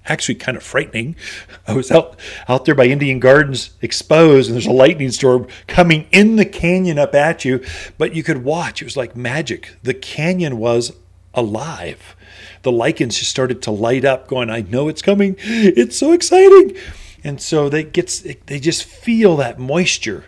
Actually 0.06 0.36
kind 0.36 0.58
of 0.58 0.64
frightening. 0.64 1.16
I 1.68 1.74
was 1.74 1.92
out 1.92 2.20
out 2.48 2.66
there 2.66 2.76
by 2.76 2.86
Indian 2.86 3.20
Gardens 3.20 3.72
exposed, 3.82 4.50
and 4.50 4.56
there's 4.56 4.68
a 4.68 4.72
lightning 4.72 5.12
storm 5.12 5.48
coming 5.68 6.08
in 6.12 6.36
the 6.36 6.46
canyon 6.46 7.00
up 7.00 7.16
at 7.16 7.46
you, 7.46 7.64
but 7.98 8.14
you 8.14 8.24
could 8.24 8.44
watch. 8.44 8.82
It 8.82 8.86
was 8.86 8.98
like 8.98 9.16
magic. 9.16 9.78
The 9.84 9.94
canyon 9.94 10.58
was 10.58 10.92
alive. 11.34 12.16
The 12.64 12.72
lichens 12.72 13.18
just 13.18 13.32
started 13.32 13.62
to 13.64 13.72
light 13.72 14.06
up, 14.06 14.28
going, 14.28 14.50
"I 14.50 14.62
know 14.62 14.88
it's 14.88 15.02
coming. 15.02 15.36
It's 15.40 15.98
so 15.98 16.12
exciting!" 16.12 16.76
And 17.24 17.42
so 17.42 17.70
they 17.70 17.84
gets 17.84 18.20
they 18.20 18.60
just 18.60 18.84
feel 18.84 19.38
that 19.38 19.60
moisture 19.60 20.26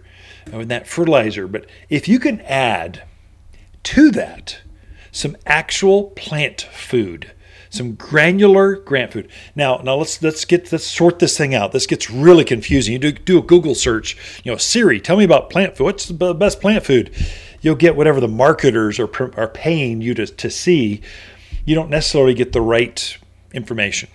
and 0.51 0.69
that 0.69 0.87
fertilizer. 0.87 1.47
But 1.47 1.65
if 1.89 2.07
you 2.07 2.19
can 2.19 2.41
add 2.41 3.03
to 3.83 4.11
that 4.11 4.59
some 5.11 5.37
actual 5.45 6.05
plant 6.11 6.61
food 6.61 7.31
some 7.75 7.93
granular 7.95 8.77
grant 8.77 9.13
food. 9.13 9.27
Now, 9.55 9.77
now 9.83 9.95
let's 9.95 10.21
let's 10.21 10.45
get 10.45 10.71
let's 10.71 10.85
sort 10.85 11.19
this 11.19 11.37
thing 11.37 11.53
out. 11.53 11.71
This 11.71 11.87
gets 11.87 12.09
really 12.09 12.43
confusing. 12.43 12.93
You 12.93 12.99
do, 12.99 13.11
do 13.11 13.37
a 13.37 13.41
Google 13.41 13.75
search. 13.75 14.17
You 14.43 14.51
know, 14.51 14.57
Siri, 14.57 14.99
tell 14.99 15.17
me 15.17 15.23
about 15.23 15.49
plant 15.49 15.75
food. 15.75 15.83
What's 15.83 16.07
the 16.07 16.33
best 16.33 16.61
plant 16.61 16.85
food? 16.85 17.11
You'll 17.61 17.75
get 17.75 17.95
whatever 17.95 18.19
the 18.19 18.27
marketers 18.27 18.99
are 18.99 19.09
are 19.37 19.47
paying 19.47 20.01
you 20.01 20.13
to 20.15 20.25
to 20.25 20.49
see. 20.49 21.01
You 21.65 21.75
don't 21.75 21.89
necessarily 21.89 22.33
get 22.33 22.51
the 22.51 22.61
right 22.61 23.17
information. 23.53 24.09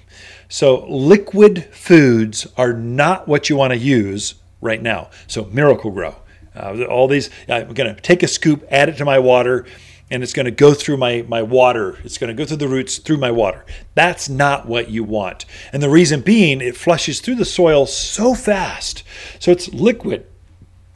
So 0.48 0.86
liquid 0.88 1.64
foods 1.72 2.46
are 2.56 2.72
not 2.72 3.28
what 3.28 3.48
you 3.48 3.56
want 3.56 3.72
to 3.72 3.78
use 3.78 4.34
right 4.60 4.82
now. 4.82 5.10
So 5.26 5.44
Miracle-Gro. 5.46 6.16
uh, 6.54 6.84
all 6.84 7.08
these. 7.08 7.30
I'm 7.48 7.72
going 7.74 7.94
to 7.94 8.00
take 8.00 8.22
a 8.22 8.28
scoop, 8.28 8.64
add 8.70 8.88
it 8.88 8.96
to 8.98 9.04
my 9.04 9.18
water 9.18 9.66
and 10.10 10.22
it's 10.22 10.32
going 10.32 10.44
to 10.44 10.50
go 10.50 10.74
through 10.74 10.96
my, 10.96 11.24
my 11.28 11.42
water. 11.42 11.98
It's 12.02 12.18
going 12.18 12.34
to 12.34 12.34
go 12.34 12.44
through 12.44 12.56
the 12.56 12.68
roots 12.68 12.98
through 12.98 13.18
my 13.18 13.30
water. 13.30 13.64
That's 13.94 14.28
not 14.28 14.66
what 14.66 14.90
you 14.90 15.04
want. 15.04 15.44
And 15.72 15.82
the 15.82 15.90
reason 15.90 16.20
being, 16.20 16.60
it 16.60 16.76
flushes 16.76 17.20
through 17.20 17.36
the 17.36 17.44
soil 17.44 17.86
so 17.86 18.34
fast. 18.34 19.04
So 19.38 19.52
it's 19.52 19.68
liquid. 19.72 20.26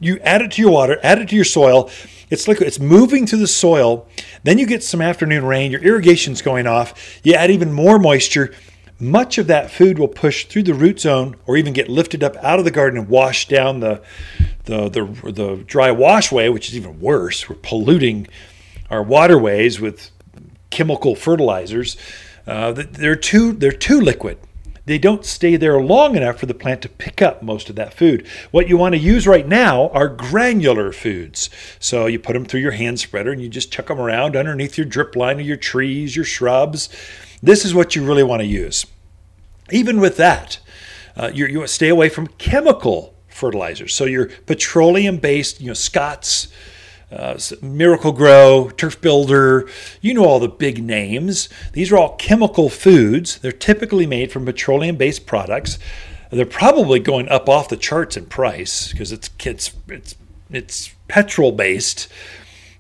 You 0.01 0.19
add 0.21 0.43
it 0.43 0.53
to 0.53 0.63
your 0.63 0.73
water, 0.73 0.99
add 1.03 1.21
it 1.21 1.29
to 1.29 1.37
your 1.37 1.45
soil. 1.45 1.91
It's 2.31 2.49
liquid. 2.49 2.67
It's 2.67 2.81
moving 2.81 3.27
through 3.27 3.39
the 3.39 3.47
soil. 3.47 4.09
Then 4.43 4.59
you 4.59 4.67
get 4.67 4.83
some 4.83 5.01
afternoon 5.01 5.45
rain. 5.45 5.71
Your 5.71 5.83
irrigation's 5.83 6.43
going 6.43 6.67
off. 6.67 7.21
You 7.23 7.35
add 7.35 7.51
even 7.51 7.73
more 7.73 7.99
moisture. 7.99 8.53
Much 8.99 9.39
of 9.39 9.47
that 9.47 9.71
food 9.71 9.99
will 9.99 10.09
push 10.09 10.47
through 10.47 10.63
the 10.65 10.75
root 10.75 11.01
zone 11.01 11.37
or 11.47 11.57
even 11.57 11.73
get 11.73 11.89
lifted 11.89 12.25
up 12.25 12.37
out 12.37 12.59
of 12.59 12.65
the 12.65 12.71
garden 12.71 12.99
and 12.99 13.09
wash 13.09 13.47
down 13.47 13.81
the, 13.81 14.03
the, 14.65 14.89
the, 14.89 15.33
the 15.33 15.65
dry 15.67 15.91
washway, 15.91 16.53
which 16.53 16.69
is 16.69 16.77
even 16.77 17.01
worse. 17.01 17.49
We're 17.49 17.57
polluting 17.57 18.27
our 18.95 19.03
waterways 19.03 19.81
with 19.81 20.11
chemical 20.71 21.15
fertilizers, 21.15 21.97
uh, 22.47 22.73
they're 22.73 23.17
too 23.17 23.53
they're 23.53 23.73
too 23.73 24.01
liquid. 24.01 24.39
They 24.87 24.99
don't 24.99 25.25
stay 25.25 25.57
there 25.57 25.81
long 25.81 26.15
enough 26.15 26.39
for 26.39 26.47
the 26.47 26.55
plant 26.55 26.83
to 26.83 26.91
pick 26.91 27.23
up 27.23 27.43
most 27.43 27.71
of 27.71 27.77
that 27.77 27.95
food. 27.95 28.27
What 28.51 28.69
you 28.69 28.77
want 28.77 28.95
to 28.95 29.01
use 29.01 29.27
right 29.27 29.49
now 29.49 29.89
are 29.89 30.09
granular 30.09 30.93
foods. 30.93 31.49
So 31.79 32.05
you 32.07 32.19
put 32.19 32.35
them 32.35 32.45
through 32.45 32.61
your 32.61 32.73
hand 32.73 33.01
spreader 33.01 33.33
and 33.33 33.41
you 33.41 33.49
just 33.49 33.73
chuck 33.73 33.87
them 33.87 33.99
around 33.99 34.37
underneath 34.37 34.77
your 34.77 34.87
drip 34.87 35.17
line 35.17 35.41
of 35.41 35.47
your 35.47 35.57
trees, 35.57 36.15
your 36.15 36.27
shrubs. 36.27 36.91
This 37.43 37.65
is 37.65 37.75
what 37.75 37.97
you 37.97 38.05
really 38.05 38.23
want 38.23 38.41
to 38.41 38.47
use. 38.47 38.87
Even 39.71 40.01
with 40.01 40.19
that, 40.19 40.59
uh, 41.17 41.31
you 41.33 41.67
stay 41.67 41.89
away 41.89 42.11
from 42.11 42.27
chemical 42.27 43.15
fertilizers. 43.29 43.95
So 43.95 44.05
your 44.05 44.27
petroleum-based, 44.27 45.63
you 45.63 45.69
know, 45.69 45.75
Scotts, 45.75 46.49
uh, 47.15 47.39
Miracle-Gro, 47.63 48.71
Turf 48.77 49.01
Builder, 49.01 49.69
you 50.01 50.15
know 50.15 50.25
all 50.25 50.41
the 50.41 50.49
big 50.49 50.83
names. 50.83 51.49
These 51.73 51.93
are 51.93 51.97
all 51.97 52.17
chemical 52.17 52.69
foods. 52.69 53.39
They're 53.39 53.53
typically 53.53 54.07
made 54.07 54.33
from 54.33 54.45
petroleum 54.45 54.97
based 54.97 55.27
products. 55.27 55.79
They're 56.31 56.45
probably 56.45 56.99
going 56.99 57.29
up 57.29 57.49
off 57.49 57.69
the 57.69 57.77
charts 57.77 58.17
in 58.17 58.27
price 58.27 58.91
because 58.91 59.13
it's, 59.13 59.31
it's, 59.45 59.73
it's, 59.89 60.15
it's 60.51 60.95
petrol 61.09 61.53
based. 61.53 62.09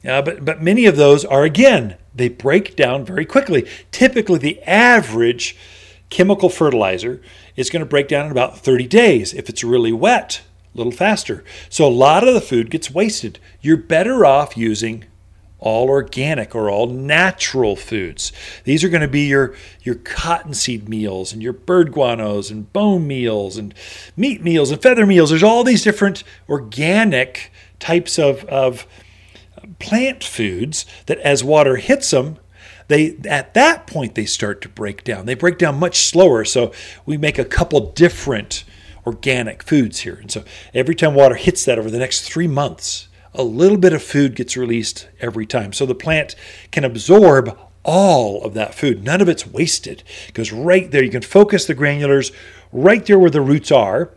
Uh, 0.04 0.20
but, 0.20 0.44
but 0.44 0.62
many 0.62 0.86
of 0.86 0.96
those 0.96 1.24
are, 1.24 1.44
again, 1.44 1.96
they 2.14 2.28
break 2.28 2.76
down 2.76 3.04
very 3.04 3.24
quickly. 3.24 3.68
Typically, 3.90 4.38
the 4.38 4.62
average 4.62 5.56
chemical 6.10 6.48
fertilizer 6.48 7.22
is 7.56 7.70
going 7.70 7.80
to 7.80 7.88
break 7.88 8.08
down 8.08 8.26
in 8.26 8.32
about 8.32 8.58
30 8.58 8.86
days. 8.86 9.32
If 9.32 9.48
it's 9.48 9.64
really 9.64 9.92
wet, 9.92 10.42
little 10.74 10.92
faster. 10.92 11.44
So 11.68 11.86
a 11.86 11.88
lot 11.88 12.26
of 12.26 12.34
the 12.34 12.40
food 12.40 12.70
gets 12.70 12.90
wasted. 12.90 13.38
You're 13.60 13.76
better 13.76 14.24
off 14.24 14.56
using 14.56 15.04
all 15.64 15.88
organic 15.88 16.54
or 16.54 16.68
all 16.68 16.86
natural 16.86 17.74
foods. 17.74 18.32
These 18.64 18.84
are 18.84 18.90
going 18.90 19.00
to 19.00 19.08
be 19.08 19.26
your 19.26 19.54
your 19.82 19.94
cottonseed 19.94 20.88
meals 20.88 21.32
and 21.32 21.42
your 21.42 21.54
bird 21.54 21.90
guanos 21.90 22.50
and 22.50 22.70
bone 22.72 23.06
meals 23.06 23.56
and 23.56 23.74
meat 24.14 24.42
meals 24.42 24.70
and 24.70 24.82
feather 24.82 25.06
meals. 25.06 25.30
There's 25.30 25.42
all 25.42 25.64
these 25.64 25.82
different 25.82 26.22
organic 26.50 27.50
types 27.78 28.18
of, 28.18 28.44
of 28.44 28.86
plant 29.78 30.22
foods 30.22 30.84
that 31.06 31.18
as 31.20 31.42
water 31.42 31.76
hits 31.76 32.10
them, 32.10 32.38
they 32.88 33.16
at 33.24 33.54
that 33.54 33.86
point 33.86 34.14
they 34.14 34.26
start 34.26 34.60
to 34.62 34.68
break 34.68 35.02
down. 35.02 35.24
They 35.24 35.34
break 35.34 35.56
down 35.56 35.78
much 35.78 35.98
slower. 35.98 36.44
So 36.44 36.72
we 37.06 37.16
make 37.16 37.38
a 37.38 37.44
couple 37.44 37.92
different 37.92 38.64
organic 39.06 39.62
foods 39.62 40.00
here. 40.00 40.18
And 40.20 40.30
so 40.30 40.44
every 40.72 40.94
time 40.94 41.14
water 41.14 41.34
hits 41.34 41.64
that 41.64 41.78
over 41.78 41.90
the 41.90 41.98
next 41.98 42.22
three 42.22 42.48
months, 42.48 43.08
a 43.34 43.42
little 43.42 43.78
bit 43.78 43.92
of 43.92 44.02
food 44.02 44.36
gets 44.36 44.56
released 44.56 45.08
every 45.20 45.46
time. 45.46 45.72
So 45.72 45.86
the 45.86 45.94
plant 45.94 46.36
can 46.70 46.84
absorb 46.84 47.58
all 47.82 48.42
of 48.42 48.54
that 48.54 48.74
food. 48.74 49.04
None 49.04 49.20
of 49.20 49.28
it's 49.28 49.46
wasted. 49.46 50.02
Goes 50.32 50.52
right 50.52 50.90
there. 50.90 51.02
You 51.02 51.10
can 51.10 51.22
focus 51.22 51.66
the 51.66 51.74
granulars 51.74 52.32
right 52.72 53.04
there 53.04 53.18
where 53.18 53.30
the 53.30 53.40
roots 53.40 53.70
are 53.70 54.10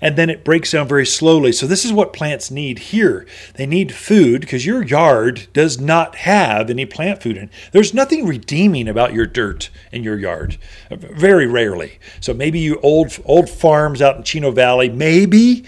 and 0.00 0.16
then 0.16 0.30
it 0.30 0.44
breaks 0.44 0.72
down 0.72 0.88
very 0.88 1.06
slowly. 1.06 1.52
So, 1.52 1.66
this 1.66 1.84
is 1.84 1.92
what 1.92 2.12
plants 2.12 2.50
need 2.50 2.78
here. 2.78 3.26
They 3.54 3.66
need 3.66 3.92
food 3.94 4.40
because 4.40 4.66
your 4.66 4.82
yard 4.82 5.46
does 5.52 5.80
not 5.80 6.16
have 6.16 6.70
any 6.70 6.86
plant 6.86 7.22
food 7.22 7.36
in. 7.36 7.50
There's 7.72 7.94
nothing 7.94 8.26
redeeming 8.26 8.88
about 8.88 9.14
your 9.14 9.26
dirt 9.26 9.70
in 9.92 10.02
your 10.02 10.18
yard, 10.18 10.56
very 10.90 11.46
rarely. 11.46 11.98
So, 12.20 12.34
maybe 12.34 12.58
you 12.58 12.78
old 12.80 13.18
old 13.24 13.48
farms 13.48 14.02
out 14.02 14.16
in 14.16 14.22
Chino 14.22 14.50
Valley, 14.50 14.88
maybe, 14.88 15.64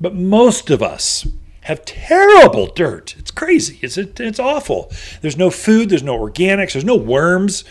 but 0.00 0.14
most 0.14 0.70
of 0.70 0.82
us 0.82 1.26
have 1.64 1.84
terrible 1.84 2.66
dirt. 2.66 3.14
It's 3.18 3.30
crazy. 3.30 3.78
It's 3.82 3.96
it's 3.96 4.38
awful. 4.38 4.92
There's 5.22 5.36
no 5.36 5.50
food. 5.50 5.88
There's 5.88 6.02
no 6.02 6.18
organics. 6.18 6.72
There's 6.72 6.84
no 6.84 6.96
worms. 6.96 7.64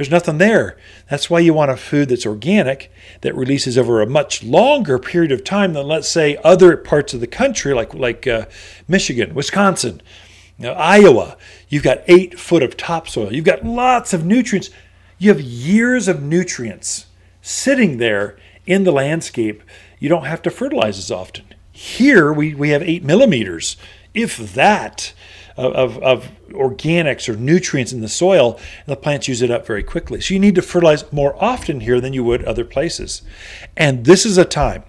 There's 0.00 0.10
nothing 0.10 0.38
there. 0.38 0.78
That's 1.10 1.28
why 1.28 1.40
you 1.40 1.52
want 1.52 1.70
a 1.70 1.76
food 1.76 2.08
that's 2.08 2.24
organic 2.24 2.90
that 3.20 3.36
releases 3.36 3.76
over 3.76 4.00
a 4.00 4.06
much 4.06 4.42
longer 4.42 4.98
period 4.98 5.30
of 5.30 5.44
time 5.44 5.74
than, 5.74 5.86
let's 5.86 6.08
say, 6.08 6.38
other 6.42 6.74
parts 6.78 7.12
of 7.12 7.20
the 7.20 7.26
country, 7.26 7.74
like 7.74 7.92
like 7.92 8.26
uh, 8.26 8.46
Michigan, 8.88 9.34
Wisconsin, 9.34 10.00
you 10.56 10.68
know, 10.68 10.72
Iowa. 10.72 11.36
You've 11.68 11.82
got 11.82 12.00
eight 12.06 12.40
foot 12.40 12.62
of 12.62 12.78
topsoil. 12.78 13.34
You've 13.34 13.44
got 13.44 13.62
lots 13.62 14.14
of 14.14 14.24
nutrients. 14.24 14.70
You 15.18 15.28
have 15.28 15.40
years 15.42 16.08
of 16.08 16.22
nutrients 16.22 17.04
sitting 17.42 17.98
there 17.98 18.38
in 18.64 18.84
the 18.84 18.92
landscape. 18.92 19.62
You 19.98 20.08
don't 20.08 20.24
have 20.24 20.40
to 20.44 20.50
fertilize 20.50 20.96
as 20.96 21.10
often. 21.10 21.44
Here 21.72 22.32
we, 22.32 22.54
we 22.54 22.70
have 22.70 22.80
eight 22.82 23.04
millimeters, 23.04 23.76
if 24.14 24.38
that 24.54 25.12
of, 25.60 25.98
of, 26.02 26.30
organics 26.50 27.28
or 27.28 27.36
nutrients 27.36 27.92
in 27.92 28.00
the 28.00 28.08
soil, 28.08 28.58
and 28.84 28.92
the 28.92 28.96
plants 28.96 29.28
use 29.28 29.40
it 29.40 29.52
up 29.52 29.64
very 29.64 29.84
quickly. 29.84 30.20
So 30.20 30.34
you 30.34 30.40
need 30.40 30.56
to 30.56 30.62
fertilize 30.62 31.10
more 31.12 31.36
often 31.42 31.80
here 31.80 32.00
than 32.00 32.12
you 32.12 32.24
would 32.24 32.44
other 32.44 32.64
places. 32.64 33.22
And 33.76 34.04
this 34.04 34.26
is 34.26 34.36
a 34.36 34.44
time. 34.44 34.82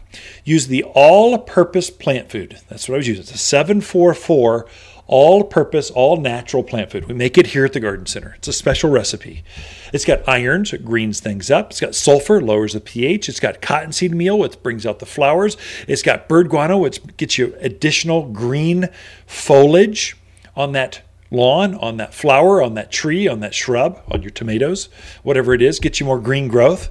Use 0.44 0.68
the 0.68 0.84
all 0.84 1.38
purpose 1.38 1.92
plant 1.92 2.32
food. 2.32 2.60
That's 2.68 2.90
what 2.90 2.96
I 2.96 2.98
was 2.98 3.08
using. 3.08 3.22
It's 3.22 3.36
a 3.36 3.38
744 3.38 4.68
all 5.12 5.44
purpose, 5.44 5.92
all 5.92 6.16
natural 6.16 6.64
plant 6.64 6.90
food. 6.90 7.06
We 7.06 7.14
make 7.14 7.38
it 7.38 7.48
here 7.48 7.66
at 7.66 7.74
the 7.74 7.82
Garden 7.82 8.06
Center. 8.06 8.34
It's 8.38 8.48
a 8.48 8.54
special 8.54 8.90
recipe. 8.90 9.44
It's 9.92 10.06
got 10.06 10.28
iron, 10.28 10.66
so 10.66 10.76
it 10.76 10.86
greens 10.86 11.20
things 11.20 11.52
up. 11.52 11.72
It's 11.72 11.82
got 11.82 11.96
sulfur, 11.96 12.40
lowers 12.42 12.74
the 12.74 12.80
pH. 12.80 13.28
It's 13.28 13.42
got 13.42 13.62
cottonseed 13.62 14.16
meal, 14.16 14.40
which 14.40 14.64
brings 14.64 14.86
out 14.86 15.00
the 15.00 15.06
flowers. 15.06 15.58
It's 15.86 16.02
got 16.02 16.30
bird 16.30 16.50
guano, 16.50 16.78
which 16.78 17.02
gets 17.18 17.38
you 17.38 17.54
additional 17.60 18.30
green 18.32 18.88
foliage 19.26 20.16
on 20.62 20.72
that 20.74 21.02
lawn, 21.32 21.74
on 21.76 21.98
that 21.98 22.14
flower, 22.14 22.62
on 22.62 22.76
that 22.76 22.92
tree, 22.92 23.28
on 23.28 23.40
that 23.40 23.56
shrub, 23.56 24.02
on 24.12 24.22
your 24.22 24.32
tomatoes, 24.32 24.90
whatever 25.24 25.54
it 25.54 25.62
is, 25.62 25.80
get 25.80 26.00
you 26.00 26.06
more 26.06 26.20
green 26.20 26.48
growth. 26.48 26.90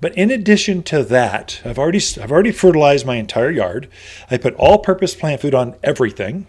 But 0.00 0.16
in 0.16 0.30
addition 0.30 0.82
to 0.84 1.02
that, 1.04 1.60
I've 1.64 1.78
already 1.78 2.00
I've 2.20 2.32
already 2.32 2.52
fertilized 2.52 3.06
my 3.06 3.16
entire 3.16 3.50
yard. 3.50 3.88
I 4.30 4.36
put 4.36 4.54
all-purpose 4.54 5.14
plant 5.14 5.40
food 5.40 5.54
on 5.54 5.74
everything. 5.82 6.46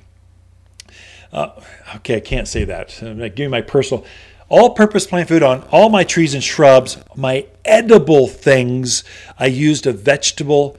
Uh, 1.31 1.49
okay, 1.97 2.17
I 2.17 2.19
can't 2.19 2.47
say 2.47 2.63
that. 2.65 3.01
I'm 3.01 3.17
giving 3.17 3.43
you 3.43 3.49
my 3.49 3.61
personal 3.61 4.05
all-purpose 4.49 5.07
plant 5.07 5.27
food 5.27 5.43
on 5.43 5.63
all 5.71 5.89
my 5.89 6.03
trees 6.03 6.33
and 6.33 6.43
shrubs. 6.43 6.97
My 7.15 7.47
edible 7.65 8.27
things, 8.27 9.03
I 9.37 9.47
used 9.47 9.87
a 9.87 9.91
vegetable, 9.93 10.77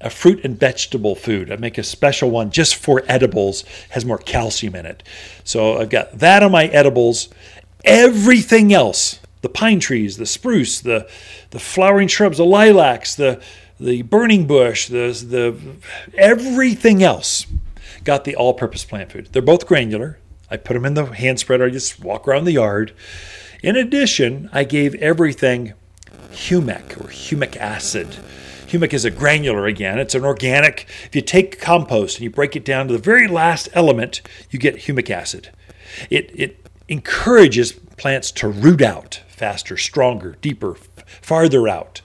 a 0.00 0.10
fruit 0.10 0.44
and 0.44 0.58
vegetable 0.58 1.14
food. 1.14 1.52
I 1.52 1.56
make 1.56 1.78
a 1.78 1.82
special 1.82 2.30
one 2.30 2.50
just 2.50 2.76
for 2.76 3.02
edibles. 3.06 3.64
Has 3.90 4.04
more 4.04 4.18
calcium 4.18 4.74
in 4.74 4.86
it. 4.86 5.02
So 5.44 5.78
I've 5.78 5.90
got 5.90 6.18
that 6.18 6.42
on 6.42 6.52
my 6.52 6.66
edibles. 6.66 7.28
Everything 7.84 8.72
else 8.72 9.20
the 9.42 9.48
pine 9.48 9.80
trees, 9.80 10.16
the 10.16 10.26
spruce, 10.26 10.80
the, 10.80 11.08
the 11.50 11.58
flowering 11.58 12.08
shrubs, 12.08 12.38
the 12.38 12.44
lilacs, 12.44 13.14
the, 13.14 13.42
the 13.78 14.02
burning 14.02 14.46
bush, 14.46 14.88
the, 14.88 15.12
the, 15.26 15.58
everything 16.16 17.02
else 17.02 17.46
got 18.04 18.24
the 18.24 18.36
all 18.36 18.54
purpose 18.54 18.84
plant 18.84 19.12
food. 19.12 19.28
They're 19.32 19.42
both 19.42 19.66
granular. 19.66 20.18
I 20.50 20.56
put 20.56 20.74
them 20.74 20.84
in 20.84 20.94
the 20.94 21.06
hand 21.06 21.38
spreader. 21.38 21.66
I 21.66 21.70
just 21.70 22.00
walk 22.00 22.26
around 22.26 22.44
the 22.44 22.52
yard. 22.52 22.92
In 23.62 23.76
addition, 23.76 24.50
I 24.52 24.64
gave 24.64 24.94
everything 24.96 25.74
humic 26.32 27.00
or 27.00 27.08
humic 27.08 27.56
acid. 27.56 28.18
Humic 28.66 28.92
is 28.92 29.04
a 29.04 29.10
granular 29.10 29.66
again. 29.66 29.98
It's 29.98 30.14
an 30.14 30.24
organic. 30.24 30.86
If 31.06 31.16
you 31.16 31.22
take 31.22 31.60
compost 31.60 32.16
and 32.16 32.24
you 32.24 32.30
break 32.30 32.54
it 32.54 32.64
down 32.64 32.86
to 32.86 32.92
the 32.92 32.98
very 32.98 33.26
last 33.26 33.68
element, 33.72 34.22
you 34.50 34.58
get 34.58 34.76
humic 34.76 35.10
acid. 35.10 35.50
It, 36.08 36.30
it 36.34 36.66
encourages 36.88 37.72
plants 37.72 38.30
to 38.32 38.48
root 38.48 38.80
out 38.80 39.22
faster, 39.28 39.76
stronger, 39.76 40.36
deeper, 40.40 40.76
farther 41.06 41.66
out. 41.66 42.02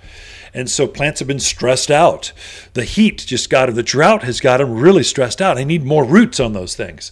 And 0.53 0.69
so 0.69 0.87
plants 0.87 1.19
have 1.19 1.27
been 1.27 1.39
stressed 1.39 1.91
out. 1.91 2.31
The 2.73 2.85
heat 2.85 3.25
just 3.27 3.49
got 3.49 3.65
them, 3.65 3.75
the 3.75 3.83
drought 3.83 4.23
has 4.23 4.39
got 4.39 4.57
them 4.57 4.73
really 4.73 5.03
stressed 5.03 5.41
out. 5.41 5.57
I 5.57 5.65
need 5.65 5.83
more 5.83 6.05
roots 6.05 6.39
on 6.39 6.53
those 6.53 6.75
things. 6.75 7.11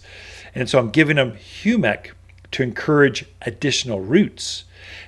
And 0.54 0.68
so 0.68 0.78
I'm 0.78 0.90
giving 0.90 1.16
them 1.16 1.32
humic 1.32 2.12
to 2.52 2.62
encourage 2.62 3.26
additional 3.42 4.00
roots. 4.00 4.64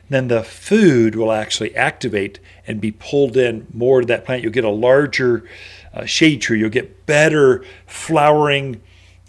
Then 0.09 0.29
the 0.29 0.43
food 0.43 1.15
will 1.15 1.33
actually 1.33 1.75
activate 1.75 2.39
and 2.67 2.81
be 2.81 2.93
pulled 2.93 3.37
in 3.37 3.67
more 3.73 4.01
to 4.01 4.07
that 4.07 4.25
plant. 4.25 4.43
You'll 4.43 4.53
get 4.53 4.65
a 4.65 4.71
larger 4.71 5.49
uh, 5.93 6.05
shade 6.05 6.43
tree. 6.43 6.59
You'll 6.59 6.71
get 6.71 7.07
better 7.07 7.65
flowering 7.87 8.81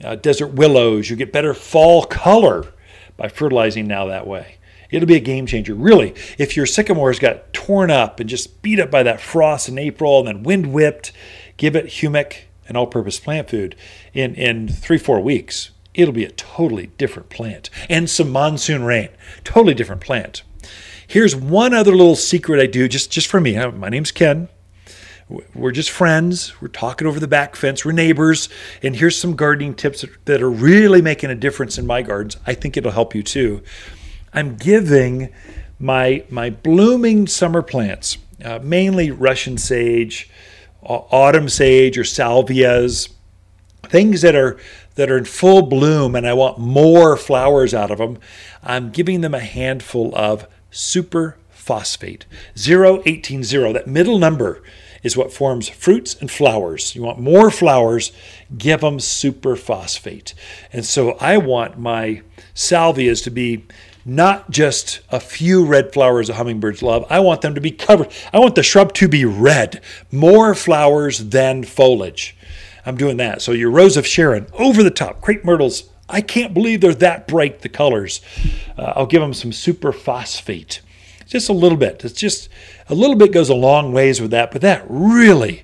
uh, 0.03 0.15
desert 0.15 0.53
willows. 0.53 1.09
You'll 1.09 1.19
get 1.19 1.33
better 1.33 1.53
fall 1.53 2.03
color 2.05 2.73
by 3.15 3.27
fertilizing 3.27 3.87
now 3.87 4.05
that 4.05 4.27
way. 4.27 4.55
It'll 4.89 5.07
be 5.07 5.15
a 5.15 5.21
game 5.21 5.45
changer. 5.45 5.73
Really, 5.73 6.13
if 6.37 6.55
your 6.55 6.65
sycamores 6.65 7.19
got 7.19 7.51
torn 7.51 7.91
up 7.91 8.19
and 8.19 8.29
just 8.29 8.61
beat 8.61 8.79
up 8.79 8.89
by 8.89 9.03
that 9.03 9.19
frost 9.19 9.67
in 9.67 9.77
April 9.77 10.19
and 10.19 10.27
then 10.27 10.43
wind 10.43 10.71
whipped, 10.71 11.11
give 11.57 11.75
it 11.75 11.87
humic 11.87 12.43
and 12.67 12.77
all 12.77 12.87
purpose 12.87 13.19
plant 13.19 13.49
food 13.49 13.75
in, 14.13 14.35
in 14.35 14.67
three, 14.67 14.97
four 14.97 15.19
weeks. 15.19 15.71
It'll 15.97 16.13
be 16.13 16.23
a 16.23 16.31
totally 16.31 16.87
different 16.97 17.29
plant. 17.29 17.69
And 17.89 18.09
some 18.09 18.31
monsoon 18.31 18.83
rain, 18.83 19.09
totally 19.43 19.73
different 19.73 20.01
plant. 20.01 20.43
Here's 21.07 21.35
one 21.35 21.73
other 21.73 21.91
little 21.91 22.15
secret 22.15 22.61
I 22.61 22.67
do 22.67 22.87
just, 22.87 23.11
just 23.11 23.27
for 23.27 23.41
me. 23.41 23.57
My 23.71 23.89
name's 23.89 24.11
Ken. 24.11 24.47
We're 25.55 25.71
just 25.71 25.89
friends. 25.89 26.61
We're 26.61 26.67
talking 26.67 27.07
over 27.07 27.19
the 27.19 27.27
back 27.27 27.55
fence. 27.55 27.83
We're 27.83 27.93
neighbors. 27.93 28.47
And 28.83 28.95
here's 28.95 29.17
some 29.17 29.35
gardening 29.35 29.73
tips 29.73 30.05
that 30.25 30.41
are 30.41 30.49
really 30.49 31.01
making 31.01 31.31
a 31.31 31.35
difference 31.35 31.77
in 31.77 31.87
my 31.87 32.03
gardens. 32.03 32.37
I 32.45 32.53
think 32.53 32.77
it'll 32.77 32.91
help 32.91 33.15
you 33.15 33.23
too. 33.23 33.63
I'm 34.33 34.55
giving 34.55 35.33
my 35.79 36.23
my 36.29 36.49
blooming 36.49 37.27
summer 37.27 37.61
plants, 37.61 38.17
uh, 38.43 38.59
mainly 38.61 39.11
Russian 39.11 39.57
sage, 39.57 40.29
autumn 40.81 41.49
sage, 41.49 41.97
or 41.97 42.03
salvias, 42.03 43.09
things 43.83 44.21
that 44.21 44.35
are 44.35 44.57
that 44.97 45.09
are 45.09 45.17
in 45.17 45.25
full 45.25 45.61
bloom, 45.61 46.15
and 46.15 46.27
I 46.27 46.33
want 46.33 46.57
more 46.57 47.15
flowers 47.15 47.73
out 47.73 47.91
of 47.91 47.99
them. 47.99 48.17
I'm 48.61 48.89
giving 48.89 49.21
them 49.21 49.33
a 49.33 49.39
handful 49.39 50.13
of 50.15 50.47
super 50.71 51.37
phosphate 51.49 52.25
018 52.55 53.41
That 53.41 53.87
middle 53.87 54.19
number 54.19 54.61
is 55.03 55.15
what 55.15 55.31
forms 55.31 55.69
fruits 55.69 56.15
and 56.19 56.31
flowers. 56.31 56.95
You 56.95 57.03
want 57.03 57.19
more 57.19 57.51
flowers, 57.51 58.11
give 58.57 58.81
them 58.81 58.99
super 58.99 59.55
phosphate. 59.55 60.33
And 60.73 60.85
so 60.85 61.11
I 61.19 61.37
want 61.37 61.77
my 61.77 62.21
salvias 62.55 63.23
to 63.25 63.29
be 63.29 63.65
not 64.03 64.49
just 64.49 65.01
a 65.09 65.19
few 65.19 65.65
red 65.65 65.93
flowers 65.93 66.27
the 66.27 66.35
hummingbirds 66.35 66.81
love. 66.81 67.05
I 67.09 67.19
want 67.19 67.41
them 67.41 67.53
to 67.55 67.61
be 67.61 67.71
covered. 67.71 68.09
I 68.33 68.39
want 68.39 68.55
the 68.55 68.63
shrub 68.63 68.93
to 68.93 69.07
be 69.07 69.25
red, 69.25 69.81
more 70.11 70.55
flowers 70.55 71.29
than 71.29 71.63
foliage. 71.63 72.36
I'm 72.87 72.95
doing 72.95 73.17
that. 73.17 73.41
So 73.41 73.51
your 73.51 73.69
rose 73.69 73.97
of 73.97 74.07
Sharon, 74.07 74.47
over 74.53 74.81
the 74.81 74.89
top, 74.89 75.19
crepe 75.19 75.43
myrtles. 75.43 75.89
I 76.07 76.21
can't 76.21 76.53
believe 76.53 76.79
they're 76.79 76.93
that 76.95 77.27
bright, 77.27 77.59
the 77.59 77.67
colors. 77.67 78.21
Uh, 78.77 78.93
I'll 78.95 79.05
give 79.05 79.21
them 79.21 79.33
some 79.33 79.51
super 79.51 79.91
phosphate. 79.91 80.79
Just 81.25 81.49
a 81.49 81.53
little 81.53 81.77
bit. 81.77 82.05
It's 82.05 82.17
just 82.17 82.47
a 82.87 82.95
little 82.95 83.17
bit 83.17 83.33
goes 83.33 83.49
a 83.49 83.55
long 83.55 83.91
ways 83.91 84.21
with 84.21 84.31
that, 84.31 84.51
but 84.51 84.61
that 84.61 84.85
really 84.87 85.63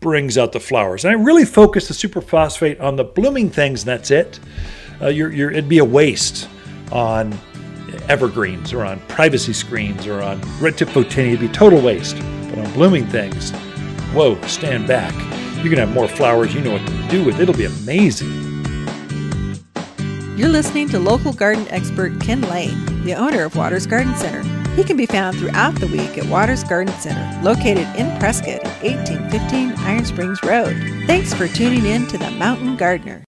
brings 0.00 0.38
out 0.38 0.52
the 0.52 0.60
flowers. 0.60 1.04
And 1.04 1.12
I 1.14 1.22
really 1.22 1.44
focus 1.44 1.88
the 1.88 1.94
super 1.94 2.22
phosphate 2.22 2.80
on 2.80 2.96
the 2.96 3.04
blooming 3.04 3.50
things, 3.50 3.82
and 3.82 3.88
that's 3.88 4.10
it. 4.10 4.40
Uh, 4.98 5.08
you're, 5.08 5.30
you're, 5.30 5.50
it'd 5.50 5.68
be 5.68 5.78
a 5.78 5.84
waste 5.84 6.48
on 6.90 7.38
evergreens 8.08 8.72
or 8.72 8.82
on 8.82 8.98
privacy 9.00 9.52
screens 9.52 10.06
or 10.06 10.22
on 10.22 10.40
red 10.58 10.78
tip 10.78 10.88
photinia, 10.88 11.34
it'd 11.34 11.40
be 11.40 11.48
total 11.48 11.82
waste. 11.82 12.16
But 12.48 12.60
on 12.60 12.72
blooming 12.72 13.06
things, 13.06 13.50
whoa, 14.14 14.40
stand 14.46 14.88
back. 14.88 15.41
You 15.62 15.70
can 15.70 15.78
have 15.78 15.92
more 15.92 16.08
flowers, 16.08 16.52
you 16.54 16.60
know 16.60 16.72
what 16.72 16.86
to 16.86 17.08
do 17.08 17.24
with 17.24 17.36
it. 17.36 17.42
It'll 17.42 17.54
be 17.54 17.66
amazing. 17.66 18.30
You're 20.36 20.48
listening 20.48 20.88
to 20.88 20.98
local 20.98 21.32
garden 21.32 21.68
expert 21.68 22.20
Ken 22.20 22.40
Lane, 22.42 23.04
the 23.04 23.14
owner 23.14 23.44
of 23.44 23.54
Waters 23.54 23.86
Garden 23.86 24.16
Center. 24.16 24.42
He 24.74 24.82
can 24.82 24.96
be 24.96 25.06
found 25.06 25.38
throughout 25.38 25.76
the 25.76 25.86
week 25.86 26.18
at 26.18 26.26
Waters 26.26 26.64
Garden 26.64 26.92
Center, 26.94 27.42
located 27.44 27.86
in 27.96 28.18
Prescott, 28.18 28.64
1815 28.82 29.74
Iron 29.86 30.04
Springs 30.04 30.42
Road. 30.42 30.74
Thanks 31.06 31.32
for 31.32 31.46
tuning 31.46 31.86
in 31.86 32.08
to 32.08 32.18
The 32.18 32.30
Mountain 32.32 32.76
Gardener. 32.76 33.22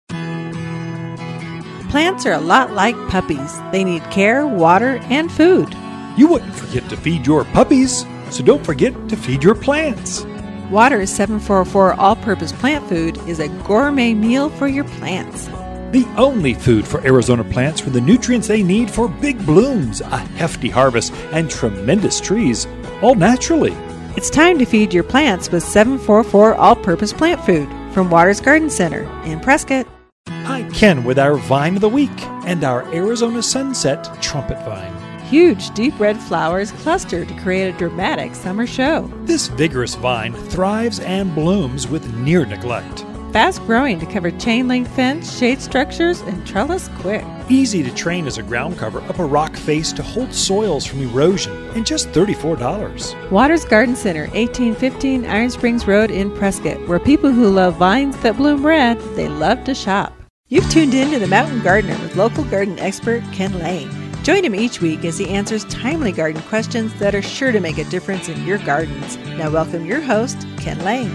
Plants 1.91 2.26
are 2.26 2.32
a 2.32 2.41
lot 2.41 2.72
like 2.72 2.97
puppies. 3.09 3.61
They 3.70 3.85
need 3.85 4.03
care, 4.11 4.45
water, 4.45 4.99
and 5.05 5.30
food. 5.30 5.72
You 6.16 6.26
wouldn't 6.26 6.55
forget 6.55 6.89
to 6.91 6.97
feed 6.97 7.26
your 7.26 7.45
puppies, 7.45 8.05
so 8.30 8.43
don't 8.43 8.64
forget 8.66 8.93
to 9.09 9.16
feed 9.16 9.45
your 9.45 9.55
plants. 9.55 10.26
Water's 10.71 11.11
744 11.11 11.95
all 11.95 12.17
purpose 12.17 12.53
plant 12.53 12.89
food 12.89 13.19
is 13.29 13.39
a 13.39 13.49
gourmet 13.65 14.15
meal 14.15 14.49
for 14.51 14.67
your 14.67 14.85
plants. 14.85 15.47
The 15.93 16.07
only 16.17 16.55
food 16.55 16.89
for 16.89 17.01
Arizona 17.07 17.45
plants 17.45 17.81
for 17.81 17.91
the 17.91 18.01
nutrients 18.01 18.49
they 18.49 18.62
need 18.62 18.91
for 18.91 19.09
big 19.09 19.45
blooms, 19.45 20.01
a 20.01 20.17
hefty 20.17 20.71
harvest, 20.71 21.12
and 21.33 21.51
tremendous 21.51 22.21
trees, 22.21 22.67
all 23.03 23.15
naturally. 23.15 23.75
It's 24.17 24.31
time 24.31 24.59
to 24.59 24.65
feed 24.65 24.95
your 24.95 25.05
plants 25.05 25.51
with 25.51 25.62
744 25.62 26.55
all 26.55 26.77
purpose 26.77 27.12
plant 27.12 27.45
food 27.45 27.69
from 27.93 28.11
Waters 28.11 28.41
Garden 28.41 28.71
Center 28.71 29.03
in 29.25 29.41
Prescott. 29.41 29.87
Hi, 30.29 30.69
Ken, 30.73 31.05
with 31.05 31.19
our 31.19 31.37
Vine 31.37 31.77
of 31.77 31.81
the 31.83 31.89
Week 31.89 32.23
and 32.47 32.65
our 32.65 32.83
Arizona 32.95 33.43
Sunset 33.43 34.09
Trumpet 34.23 34.59
Vine. 34.65 35.04
Huge, 35.35 35.70
deep 35.70 35.99
red 35.99 36.16
flowers 36.16 36.70
cluster 36.70 37.24
to 37.24 37.35
create 37.41 37.66
a 37.66 37.76
dramatic 37.76 38.37
summer 38.37 38.68
show. 38.68 39.11
This 39.24 39.49
vigorous 39.49 39.97
vine 39.97 40.32
thrives 40.32 41.01
and 41.01 41.35
blooms 41.35 41.89
with 41.89 42.14
near 42.18 42.47
neglect. 42.47 43.05
Fast 43.32 43.61
growing 43.66 43.99
to 43.99 44.07
cover 44.07 44.30
chain 44.30 44.68
link 44.68 44.87
fence, 44.87 45.37
shade 45.37 45.61
structures, 45.61 46.20
and 46.20 46.47
trellis 46.47 46.89
quick. 47.01 47.24
Easy 47.49 47.82
to 47.82 47.93
train 47.97 48.28
as 48.28 48.39
a 48.39 48.45
ground 48.45 48.78
cover 48.78 49.01
up 49.01 49.18
a 49.18 49.24
rock 49.24 49.57
face 49.57 49.93
to 49.95 50.05
hold 50.05 50.32
soils 50.32 50.87
from 50.87 51.03
erosion, 51.03 51.53
and 51.70 51.85
just 51.85 52.11
$34. 52.11 53.32
Waters 53.32 53.64
Garden 53.64 53.97
Center, 53.97 54.28
1815 54.35 55.26
Iron 55.26 55.51
Springs 55.51 55.85
Road 55.85 56.12
in 56.12 56.30
Prescott, 56.37 56.87
where 56.87 57.01
people 57.01 57.32
who 57.32 57.49
love 57.49 57.74
vines 57.74 58.16
that 58.18 58.37
bloom 58.37 58.64
red, 58.64 59.01
they 59.16 59.26
love 59.28 59.64
to 59.64 59.74
shop. 59.74 60.12
You've 60.47 60.70
tuned 60.70 60.95
in 60.95 61.11
to 61.11 61.18
The 61.18 61.26
Mountain 61.26 61.64
Gardener 61.64 61.99
with 61.99 62.14
local 62.14 62.45
garden 62.45 62.78
expert 62.78 63.24
Ken 63.32 63.59
Lane. 63.59 64.04
Join 64.25 64.43
him 64.43 64.55
each 64.55 64.81
week 64.81 65.05
as 65.05 65.18
he 65.18 65.29
answers 65.29 65.66
timely 65.66 66.11
garden 66.11 66.41
questions 66.45 66.95
that 66.95 67.14
are 67.14 67.20
sure 67.20 67.53
to 67.53 67.61
make 67.61 67.77
a 67.77 67.85
difference 67.85 68.31
in 68.31 68.43
your 68.47 68.57
gardens. 68.57 69.18
Now, 69.37 69.51
welcome 69.51 69.85
your 69.85 70.01
host, 70.01 70.47
Ken 70.57 70.79
Lane. 70.83 71.12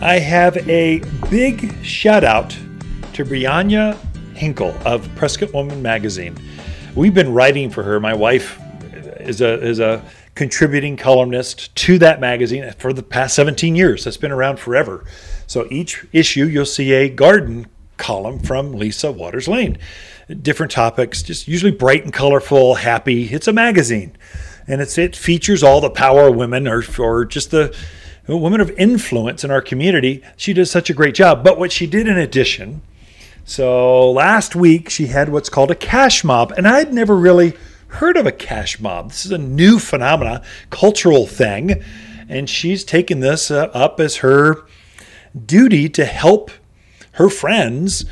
I 0.00 0.20
have 0.20 0.56
a 0.68 1.02
big 1.28 1.84
shout 1.84 2.22
out 2.22 2.50
to 3.14 3.24
Brianna 3.24 3.98
Hinkle 4.36 4.72
of 4.84 5.12
Prescott 5.16 5.52
Woman 5.52 5.82
Magazine. 5.82 6.38
We've 6.94 7.12
been 7.12 7.34
writing 7.34 7.70
for 7.70 7.82
her. 7.82 7.98
My 7.98 8.14
wife 8.14 8.56
is 9.18 9.40
a 9.40 9.60
is 9.60 9.80
a 9.80 10.00
contributing 10.38 10.96
columnist 10.96 11.74
to 11.74 11.98
that 11.98 12.20
magazine 12.20 12.72
for 12.78 12.92
the 12.92 13.02
past 13.02 13.34
17 13.34 13.74
years. 13.74 14.04
That's 14.04 14.16
been 14.16 14.30
around 14.30 14.60
forever. 14.60 15.04
So 15.48 15.66
each 15.68 16.06
issue 16.12 16.46
you'll 16.46 16.64
see 16.64 16.92
a 16.92 17.08
garden 17.08 17.66
column 17.96 18.38
from 18.38 18.72
Lisa 18.72 19.10
Waters 19.10 19.48
Lane. 19.48 19.78
Different 20.40 20.70
topics, 20.70 21.24
just 21.24 21.48
usually 21.48 21.72
bright 21.72 22.04
and 22.04 22.12
colorful, 22.12 22.76
happy. 22.76 23.24
It's 23.24 23.48
a 23.48 23.52
magazine, 23.52 24.16
and 24.68 24.80
it's 24.80 24.96
it 24.96 25.16
features 25.16 25.64
all 25.64 25.80
the 25.80 25.90
power 25.90 26.30
women 26.30 26.68
or 26.68 26.84
or 27.00 27.24
just 27.24 27.50
the 27.50 27.76
women 28.28 28.60
of 28.60 28.70
influence 28.78 29.42
in 29.42 29.50
our 29.50 29.62
community. 29.62 30.22
She 30.36 30.52
does 30.52 30.70
such 30.70 30.88
a 30.88 30.94
great 30.94 31.16
job. 31.16 31.42
But 31.42 31.58
what 31.58 31.72
she 31.72 31.88
did 31.88 32.06
in 32.06 32.16
addition, 32.16 32.82
so 33.44 34.12
last 34.12 34.54
week 34.54 34.88
she 34.88 35.06
had 35.06 35.30
what's 35.30 35.48
called 35.48 35.72
a 35.72 35.74
cash 35.74 36.22
mob, 36.22 36.52
and 36.56 36.68
I'd 36.68 36.94
never 36.94 37.16
really 37.16 37.54
heard 37.88 38.16
of 38.16 38.26
a 38.26 38.32
cash 38.32 38.80
mob. 38.80 39.10
This 39.10 39.26
is 39.26 39.32
a 39.32 39.38
new 39.38 39.78
phenomena, 39.78 40.42
cultural 40.70 41.26
thing, 41.26 41.82
and 42.28 42.48
she's 42.48 42.84
taken 42.84 43.20
this 43.20 43.50
uh, 43.50 43.70
up 43.74 44.00
as 44.00 44.16
her 44.16 44.66
duty 45.46 45.88
to 45.88 46.04
help 46.04 46.50
her 47.12 47.28
friends 47.28 48.04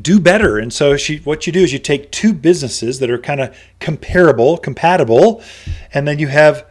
do 0.00 0.20
better. 0.20 0.58
And 0.58 0.72
so 0.72 0.96
she 0.96 1.18
what 1.18 1.46
you 1.46 1.52
do 1.52 1.60
is 1.60 1.72
you 1.72 1.78
take 1.78 2.10
two 2.12 2.32
businesses 2.32 2.98
that 3.00 3.10
are 3.10 3.18
kind 3.18 3.40
of 3.40 3.56
comparable, 3.80 4.56
compatible, 4.58 5.42
and 5.92 6.06
then 6.06 6.18
you 6.18 6.28
have 6.28 6.64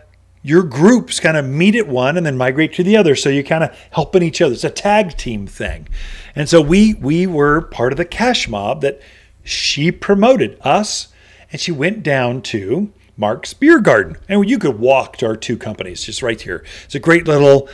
your 0.43 0.63
groups 0.63 1.19
kind 1.19 1.35
of 1.35 1.45
meet 1.45 1.75
at 1.75 1.87
one 1.87 2.15
and 2.15 2.25
then 2.25 2.37
migrate 2.37 2.73
to 2.73 2.83
the 2.83 2.95
other. 2.95 3.15
So 3.15 3.29
you're 3.29 3.43
kind 3.43 3.65
of 3.65 3.77
helping 3.91 4.23
each 4.23 4.41
other. 4.41 4.53
It's 4.53 4.63
a 4.63 4.69
tag 4.69 5.17
team 5.17 5.45
thing. 5.45 5.87
And 6.35 6.47
so 6.47 6.61
we 6.61 6.93
we 6.95 7.27
were 7.27 7.61
part 7.61 7.91
of 7.91 7.97
the 7.97 8.05
cash 8.05 8.47
mob 8.47 8.81
that 8.81 9.01
she 9.43 9.91
promoted 9.91 10.57
us 10.61 11.09
and 11.51 11.61
she 11.61 11.71
went 11.71 12.03
down 12.03 12.41
to 12.43 12.91
Mark's 13.15 13.53
Beer 13.53 13.79
Garden. 13.79 14.17
And 14.29 14.47
you 14.49 14.59
could 14.59 14.79
walk 14.79 15.17
to 15.17 15.25
our 15.25 15.35
two 15.35 15.57
companies 15.57 16.03
just 16.03 16.21
right 16.21 16.39
here. 16.39 16.63
It's 16.85 16.95
a 16.95 16.99
great 16.99 17.27
little 17.27 17.69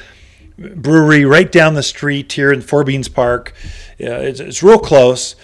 brewery 0.57 1.25
right 1.25 1.51
down 1.51 1.73
the 1.73 1.83
street 1.83 2.31
here 2.31 2.51
in 2.51 2.61
Four 2.61 2.83
Beans 2.83 3.09
Park. 3.09 3.53
It's, 3.97 4.39
it's 4.39 4.63
real 4.63 4.79
close. 4.79 5.35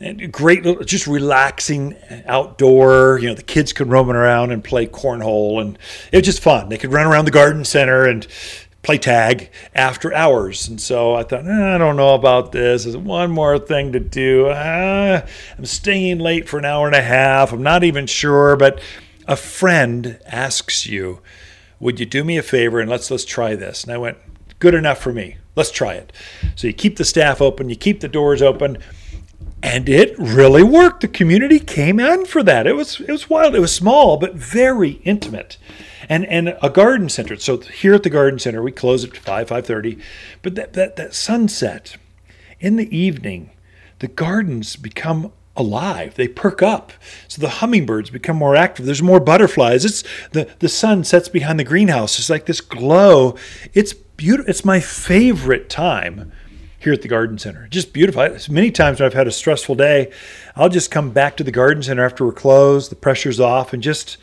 And 0.00 0.32
great, 0.32 0.64
just 0.84 1.06
relaxing 1.06 1.94
outdoor. 2.26 3.20
You 3.20 3.28
know, 3.28 3.34
the 3.34 3.42
kids 3.42 3.72
could 3.72 3.88
roam 3.88 4.10
around 4.10 4.50
and 4.50 4.64
play 4.64 4.88
cornhole, 4.88 5.60
and 5.60 5.78
it 6.10 6.16
was 6.16 6.26
just 6.26 6.42
fun. 6.42 6.70
They 6.70 6.78
could 6.78 6.92
run 6.92 7.06
around 7.06 7.26
the 7.26 7.30
garden 7.30 7.64
center 7.64 8.04
and 8.06 8.26
play 8.82 8.98
tag 8.98 9.50
after 9.74 10.12
hours. 10.12 10.68
And 10.68 10.80
so 10.80 11.14
I 11.14 11.22
thought, 11.22 11.46
eh, 11.46 11.74
I 11.74 11.78
don't 11.78 11.96
know 11.96 12.14
about 12.14 12.52
this. 12.52 12.84
There's 12.84 12.96
one 12.96 13.30
more 13.30 13.58
thing 13.58 13.92
to 13.92 14.00
do. 14.00 14.48
Ah, 14.50 15.22
I'm 15.56 15.64
staying 15.64 16.18
late 16.18 16.48
for 16.48 16.58
an 16.58 16.64
hour 16.64 16.86
and 16.86 16.96
a 16.96 17.02
half. 17.02 17.52
I'm 17.52 17.62
not 17.62 17.84
even 17.84 18.06
sure, 18.06 18.56
but 18.56 18.80
a 19.26 19.36
friend 19.36 20.18
asks 20.26 20.86
you, 20.86 21.20
"Would 21.78 22.00
you 22.00 22.06
do 22.06 22.24
me 22.24 22.36
a 22.36 22.42
favor 22.42 22.80
and 22.80 22.90
let's 22.90 23.10
let's 23.10 23.24
try 23.24 23.54
this?" 23.54 23.84
And 23.84 23.92
I 23.92 23.98
went, 23.98 24.18
"Good 24.58 24.74
enough 24.74 24.98
for 24.98 25.12
me. 25.12 25.36
Let's 25.54 25.70
try 25.70 25.94
it." 25.94 26.12
So 26.56 26.66
you 26.66 26.72
keep 26.72 26.96
the 26.96 27.04
staff 27.04 27.40
open, 27.40 27.68
you 27.68 27.76
keep 27.76 28.00
the 28.00 28.08
doors 28.08 28.42
open. 28.42 28.78
And 29.64 29.88
it 29.88 30.18
really 30.18 30.64
worked. 30.64 31.02
The 31.02 31.08
community 31.08 31.60
came 31.60 32.00
in 32.00 32.26
for 32.26 32.42
that. 32.42 32.66
It 32.66 32.74
was 32.74 33.00
it 33.00 33.12
was 33.12 33.30
wild. 33.30 33.54
It 33.54 33.60
was 33.60 33.72
small 33.72 34.16
but 34.16 34.34
very 34.34 35.00
intimate 35.04 35.56
and 36.08 36.26
and 36.26 36.56
a 36.62 36.70
garden 36.70 37.08
center. 37.08 37.36
So 37.36 37.58
here 37.58 37.94
at 37.94 38.02
the 38.02 38.10
garden 38.10 38.38
center, 38.38 38.62
we 38.62 38.72
close 38.72 39.04
at 39.04 39.16
five 39.16 39.48
five 39.48 39.66
thirty, 39.66 39.98
but 40.42 40.54
that, 40.54 40.72
that 40.74 40.96
that 40.96 41.14
sunset 41.14 41.96
in 42.60 42.76
the 42.76 42.96
evening, 42.96 43.50
the 43.98 44.08
gardens 44.08 44.76
become 44.76 45.32
alive. 45.56 46.14
They 46.14 46.28
perk 46.28 46.62
up. 46.62 46.92
So 47.28 47.40
the 47.40 47.48
hummingbirds 47.48 48.10
become 48.10 48.36
more 48.36 48.56
active. 48.56 48.86
There's 48.86 49.02
more 49.02 49.20
butterflies. 49.20 49.84
It's 49.84 50.04
the 50.30 50.48
the 50.60 50.68
sun 50.68 51.04
sets 51.04 51.28
behind 51.28 51.58
the 51.58 51.64
greenhouse. 51.64 52.18
It's 52.18 52.30
like 52.30 52.46
this 52.46 52.60
glow. 52.60 53.36
It's 53.74 53.92
beautiful. 53.92 54.48
It's 54.48 54.64
my 54.64 54.80
favorite 54.80 55.68
time 55.68 56.32
here 56.78 56.92
at 56.92 57.02
the 57.02 57.08
garden 57.08 57.38
center. 57.38 57.68
Just 57.68 57.92
beautiful. 57.92 58.36
Many 58.50 58.70
times 58.70 58.98
when 58.98 59.06
I've 59.06 59.14
had 59.14 59.28
a 59.28 59.32
stressful 59.32 59.76
day, 59.76 60.10
I'll 60.56 60.68
just 60.68 60.90
come 60.90 61.10
back 61.10 61.36
to 61.36 61.44
the 61.44 61.52
garden 61.52 61.82
center 61.82 62.04
after 62.04 62.24
we're 62.24 62.32
closed, 62.32 62.90
the 62.90 62.96
pressure's 62.96 63.38
off, 63.38 63.72
and 63.72 63.82
just 63.82 64.16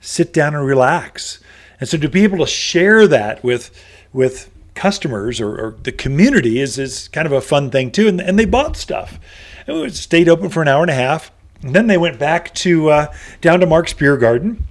sit 0.00 0.32
down 0.32 0.54
and 0.54 0.66
relax. 0.66 1.40
And 1.80 1.88
so 1.88 1.98
to 1.98 2.08
be 2.08 2.24
able 2.24 2.38
to 2.38 2.46
share 2.46 3.06
that 3.08 3.42
with 3.44 3.70
with 4.12 4.50
customers 4.74 5.40
or, 5.40 5.50
or 5.58 5.76
the 5.82 5.92
community 5.92 6.60
is 6.60 6.78
is 6.78 7.08
kind 7.08 7.26
of 7.26 7.32
a 7.32 7.40
fun 7.40 7.70
thing 7.70 7.90
too. 7.90 8.08
And, 8.08 8.20
and 8.20 8.38
they 8.38 8.44
bought 8.44 8.76
stuff. 8.76 9.18
And 9.66 9.80
we 9.80 9.90
stayed 9.90 10.28
open 10.28 10.48
for 10.48 10.62
an 10.62 10.68
hour 10.68 10.82
and 10.82 10.90
a 10.90 10.94
half. 10.94 11.30
And 11.62 11.74
then 11.74 11.88
they 11.88 11.98
went 11.98 12.18
back 12.18 12.54
to 12.54 12.90
uh, 12.90 13.14
down 13.40 13.60
to 13.60 13.66
Mark's 13.66 13.92
Beer 13.92 14.16
Garden, 14.16 14.64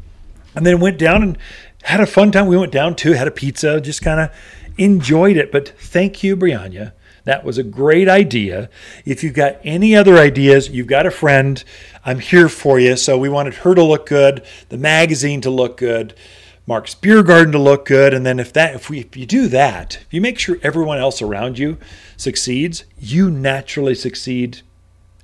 and 0.56 0.66
then 0.66 0.80
went 0.80 0.98
down 0.98 1.22
and 1.22 1.38
had 1.84 2.00
a 2.00 2.06
fun 2.06 2.32
time. 2.32 2.48
We 2.48 2.58
went 2.58 2.72
down 2.72 2.96
too, 2.96 3.12
had 3.12 3.28
a 3.28 3.32
pizza, 3.32 3.82
just 3.82 4.02
kind 4.02 4.20
of 4.22 4.32
enjoyed 4.78 5.38
it. 5.38 5.52
But 5.52 5.68
thank 5.68 6.24
you, 6.24 6.38
Brianna. 6.38 6.94
That 7.28 7.44
was 7.44 7.58
a 7.58 7.64
great 7.64 8.08
idea. 8.08 8.70
If 9.04 9.22
you've 9.22 9.34
got 9.34 9.60
any 9.66 9.94
other 9.94 10.16
ideas, 10.16 10.70
you've 10.70 10.88
got 10.88 11.06
a 11.06 11.12
friend, 11.12 11.62
I'm 12.06 12.20
here 12.20 12.48
for 12.48 12.80
you. 12.80 12.96
So 12.96 13.18
we 13.18 13.28
wanted 13.28 13.56
her 13.56 13.76
to 13.76 13.84
look 13.84 14.06
good, 14.06 14.46
the 14.70 14.78
magazine 14.78 15.42
to 15.42 15.50
look 15.50 15.76
good, 15.76 16.14
Mark's 16.66 16.96
Beer 16.96 17.24
Garden 17.24 17.52
to 17.52 17.60
look 17.60 17.84
good, 17.84 18.14
and 18.14 18.26
then 18.26 18.40
if 18.40 18.54
that 18.54 18.76
if 18.76 18.90
we 18.90 19.00
if 19.00 19.18
you 19.18 19.26
do 19.26 19.50
that, 19.50 19.98
if 20.04 20.14
you 20.14 20.22
make 20.22 20.40
sure 20.40 20.58
everyone 20.64 21.00
else 21.00 21.22
around 21.22 21.60
you 21.60 21.78
succeeds, 22.16 22.86
you 22.98 23.30
naturally 23.30 23.94
succeed 23.94 24.62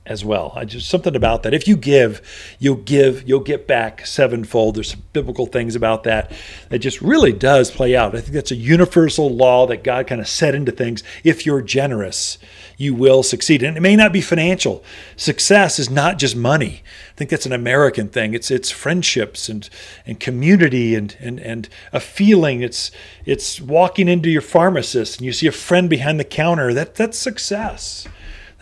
as 0.05 0.25
well. 0.25 0.51
I 0.55 0.65
just 0.65 0.89
something 0.89 1.15
about 1.15 1.43
that. 1.43 1.53
If 1.53 1.65
you 1.67 1.77
give, 1.77 2.21
you'll 2.59 2.75
give, 2.75 3.27
you'll 3.27 3.39
get 3.39 3.67
back 3.67 4.05
sevenfold. 4.05 4.75
There's 4.75 4.91
some 4.91 5.03
biblical 5.13 5.45
things 5.45 5.75
about 5.75 6.03
that 6.03 6.31
that 6.69 6.79
just 6.79 7.01
really 7.01 7.31
does 7.31 7.71
play 7.71 7.95
out. 7.95 8.13
I 8.13 8.19
think 8.19 8.33
that's 8.33 8.51
a 8.51 8.55
universal 8.55 9.33
law 9.33 9.65
that 9.67 9.83
God 9.83 10.07
kind 10.07 10.19
of 10.19 10.27
set 10.27 10.55
into 10.55 10.73
things. 10.73 11.03
If 11.23 11.45
you're 11.45 11.61
generous, 11.61 12.37
you 12.75 12.93
will 12.93 13.23
succeed. 13.23 13.63
And 13.63 13.77
it 13.77 13.79
may 13.79 13.95
not 13.95 14.11
be 14.11 14.19
financial. 14.19 14.83
Success 15.15 15.79
is 15.79 15.89
not 15.89 16.19
just 16.19 16.35
money. 16.35 16.83
I 17.13 17.15
think 17.15 17.29
that's 17.29 17.45
an 17.45 17.53
American 17.53 18.09
thing. 18.09 18.33
It's 18.33 18.51
it's 18.51 18.71
friendships 18.71 19.47
and 19.47 19.69
and 20.05 20.19
community 20.19 20.95
and 20.95 21.15
and 21.21 21.39
and 21.39 21.69
a 21.93 22.01
feeling. 22.01 22.61
It's 22.61 22.91
it's 23.23 23.61
walking 23.61 24.09
into 24.09 24.29
your 24.29 24.41
pharmacist 24.41 25.19
and 25.19 25.25
you 25.25 25.31
see 25.31 25.47
a 25.47 25.51
friend 25.53 25.89
behind 25.89 26.19
the 26.19 26.25
counter. 26.25 26.73
That 26.73 26.95
that's 26.95 27.17
success 27.17 28.05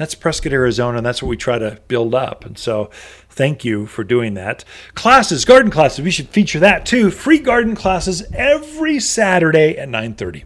that's 0.01 0.15
Prescott, 0.15 0.51
Arizona, 0.51 0.97
and 0.97 1.05
that's 1.05 1.21
what 1.21 1.29
we 1.29 1.37
try 1.37 1.59
to 1.59 1.79
build 1.87 2.15
up. 2.15 2.43
And 2.43 2.57
so, 2.57 2.89
thank 3.29 3.63
you 3.63 3.85
for 3.85 4.03
doing 4.03 4.33
that. 4.33 4.65
Classes, 4.95 5.45
garden 5.45 5.71
classes, 5.71 6.03
we 6.03 6.11
should 6.11 6.29
feature 6.29 6.59
that 6.59 6.85
too. 6.85 7.11
Free 7.11 7.39
garden 7.39 7.75
classes 7.75 8.23
every 8.33 8.99
Saturday 8.99 9.77
at 9.77 9.89
9:30. 9.89 10.43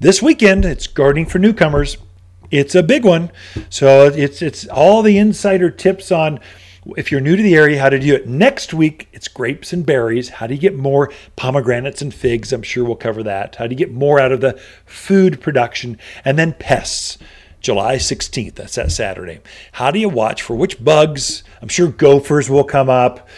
This 0.00 0.22
weekend, 0.22 0.64
it's 0.64 0.86
gardening 0.86 1.26
for 1.26 1.38
newcomers. 1.38 1.98
It's 2.50 2.74
a 2.74 2.82
big 2.82 3.04
one. 3.04 3.30
So 3.70 4.06
it's 4.06 4.40
it's 4.40 4.66
all 4.68 5.02
the 5.02 5.18
insider 5.18 5.70
tips 5.70 6.12
on 6.12 6.38
if 6.96 7.12
you're 7.12 7.20
new 7.20 7.36
to 7.36 7.42
the 7.42 7.54
area, 7.54 7.80
how 7.80 7.88
to 7.88 7.98
do 7.98 8.14
it. 8.14 8.26
Next 8.26 8.74
week, 8.74 9.08
it's 9.12 9.28
grapes 9.28 9.72
and 9.72 9.86
berries. 9.86 10.28
How 10.28 10.46
do 10.46 10.54
you 10.54 10.60
get 10.60 10.76
more 10.76 11.12
pomegranates 11.36 12.02
and 12.02 12.12
figs? 12.12 12.52
I'm 12.52 12.62
sure 12.62 12.84
we'll 12.84 12.96
cover 12.96 13.22
that. 13.22 13.56
How 13.56 13.66
do 13.66 13.72
you 13.72 13.78
get 13.78 13.92
more 13.92 14.18
out 14.18 14.32
of 14.32 14.40
the 14.40 14.60
food 14.84 15.40
production? 15.40 15.98
And 16.24 16.38
then 16.38 16.54
pests. 16.54 17.18
July 17.62 17.96
16th. 17.96 18.56
That's 18.56 18.74
that 18.74 18.92
Saturday. 18.92 19.40
How 19.72 19.90
do 19.90 19.98
you 19.98 20.08
watch 20.08 20.42
for 20.42 20.56
which 20.56 20.84
bugs? 20.84 21.44
I'm 21.62 21.68
sure 21.68 21.88
gophers 21.88 22.50
will 22.50 22.64
come 22.64 22.90
up. 22.90 23.28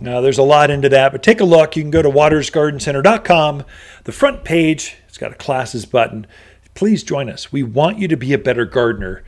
Now, 0.00 0.20
there's 0.20 0.38
a 0.38 0.42
lot 0.42 0.70
into 0.70 0.88
that, 0.88 1.12
but 1.12 1.22
take 1.22 1.40
a 1.40 1.44
look. 1.44 1.76
You 1.76 1.82
can 1.82 1.90
go 1.90 2.02
to 2.02 2.10
watersgardencenter.com. 2.10 3.64
The 4.04 4.12
front 4.12 4.42
page, 4.42 4.96
it's 5.06 5.18
got 5.18 5.32
a 5.32 5.36
classes 5.36 5.84
button. 5.86 6.26
Please 6.74 7.04
join 7.04 7.28
us. 7.30 7.52
We 7.52 7.62
want 7.62 7.98
you 7.98 8.08
to 8.08 8.16
be 8.16 8.32
a 8.32 8.38
better 8.38 8.64
gardener 8.64 9.22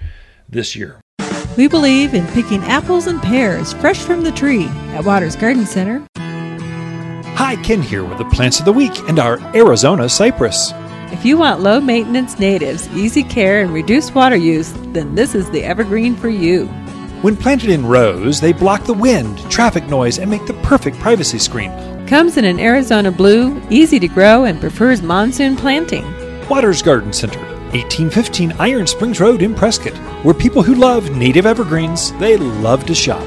this 0.48 0.74
year. 0.74 1.00
We 1.56 1.68
believe 1.68 2.14
in 2.14 2.26
picking 2.28 2.62
apples 2.64 3.06
and 3.06 3.22
pears 3.22 3.72
fresh 3.74 4.00
from 4.00 4.22
the 4.22 4.32
tree 4.32 4.66
at 4.94 5.04
Waters 5.04 5.36
Garden 5.36 5.64
Center. 5.66 6.04
Hi, 6.16 7.56
Ken 7.62 7.82
here 7.82 8.04
with 8.04 8.18
the 8.18 8.24
plants 8.24 8.58
of 8.58 8.64
the 8.64 8.72
week 8.72 8.98
and 9.08 9.18
our 9.18 9.38
Arizona 9.54 10.08
cypress. 10.08 10.72
If 11.12 11.24
you 11.24 11.38
want 11.38 11.60
low 11.60 11.80
maintenance 11.80 12.38
natives, 12.38 12.88
easy 12.88 13.22
care, 13.22 13.60
and 13.60 13.72
reduced 13.72 14.14
water 14.14 14.34
use, 14.34 14.72
then 14.88 15.14
this 15.14 15.36
is 15.36 15.48
the 15.50 15.62
evergreen 15.62 16.16
for 16.16 16.28
you. 16.28 16.66
When 17.22 17.36
planted 17.36 17.70
in 17.70 17.86
rows, 17.86 18.40
they 18.40 18.52
block 18.52 18.84
the 18.84 18.92
wind, 18.92 19.38
traffic 19.50 19.86
noise, 19.88 20.18
and 20.18 20.28
make 20.28 20.46
the 20.46 20.60
perfect 20.62 20.98
privacy 20.98 21.38
screen. 21.38 21.70
Comes 22.08 22.36
in 22.36 22.44
an 22.44 22.58
Arizona 22.58 23.12
blue, 23.12 23.60
easy 23.70 24.00
to 24.00 24.08
grow, 24.08 24.44
and 24.44 24.60
prefers 24.60 25.00
monsoon 25.00 25.56
planting. 25.56 26.04
Waters 26.48 26.82
Garden 26.82 27.12
Center, 27.12 27.40
1815 27.70 28.52
Iron 28.58 28.86
Springs 28.86 29.20
Road 29.20 29.42
in 29.42 29.54
Prescott, 29.54 29.96
where 30.24 30.34
people 30.34 30.62
who 30.62 30.74
love 30.74 31.16
native 31.16 31.46
evergreens, 31.46 32.12
they 32.14 32.36
love 32.36 32.84
to 32.86 32.94
shop. 32.94 33.26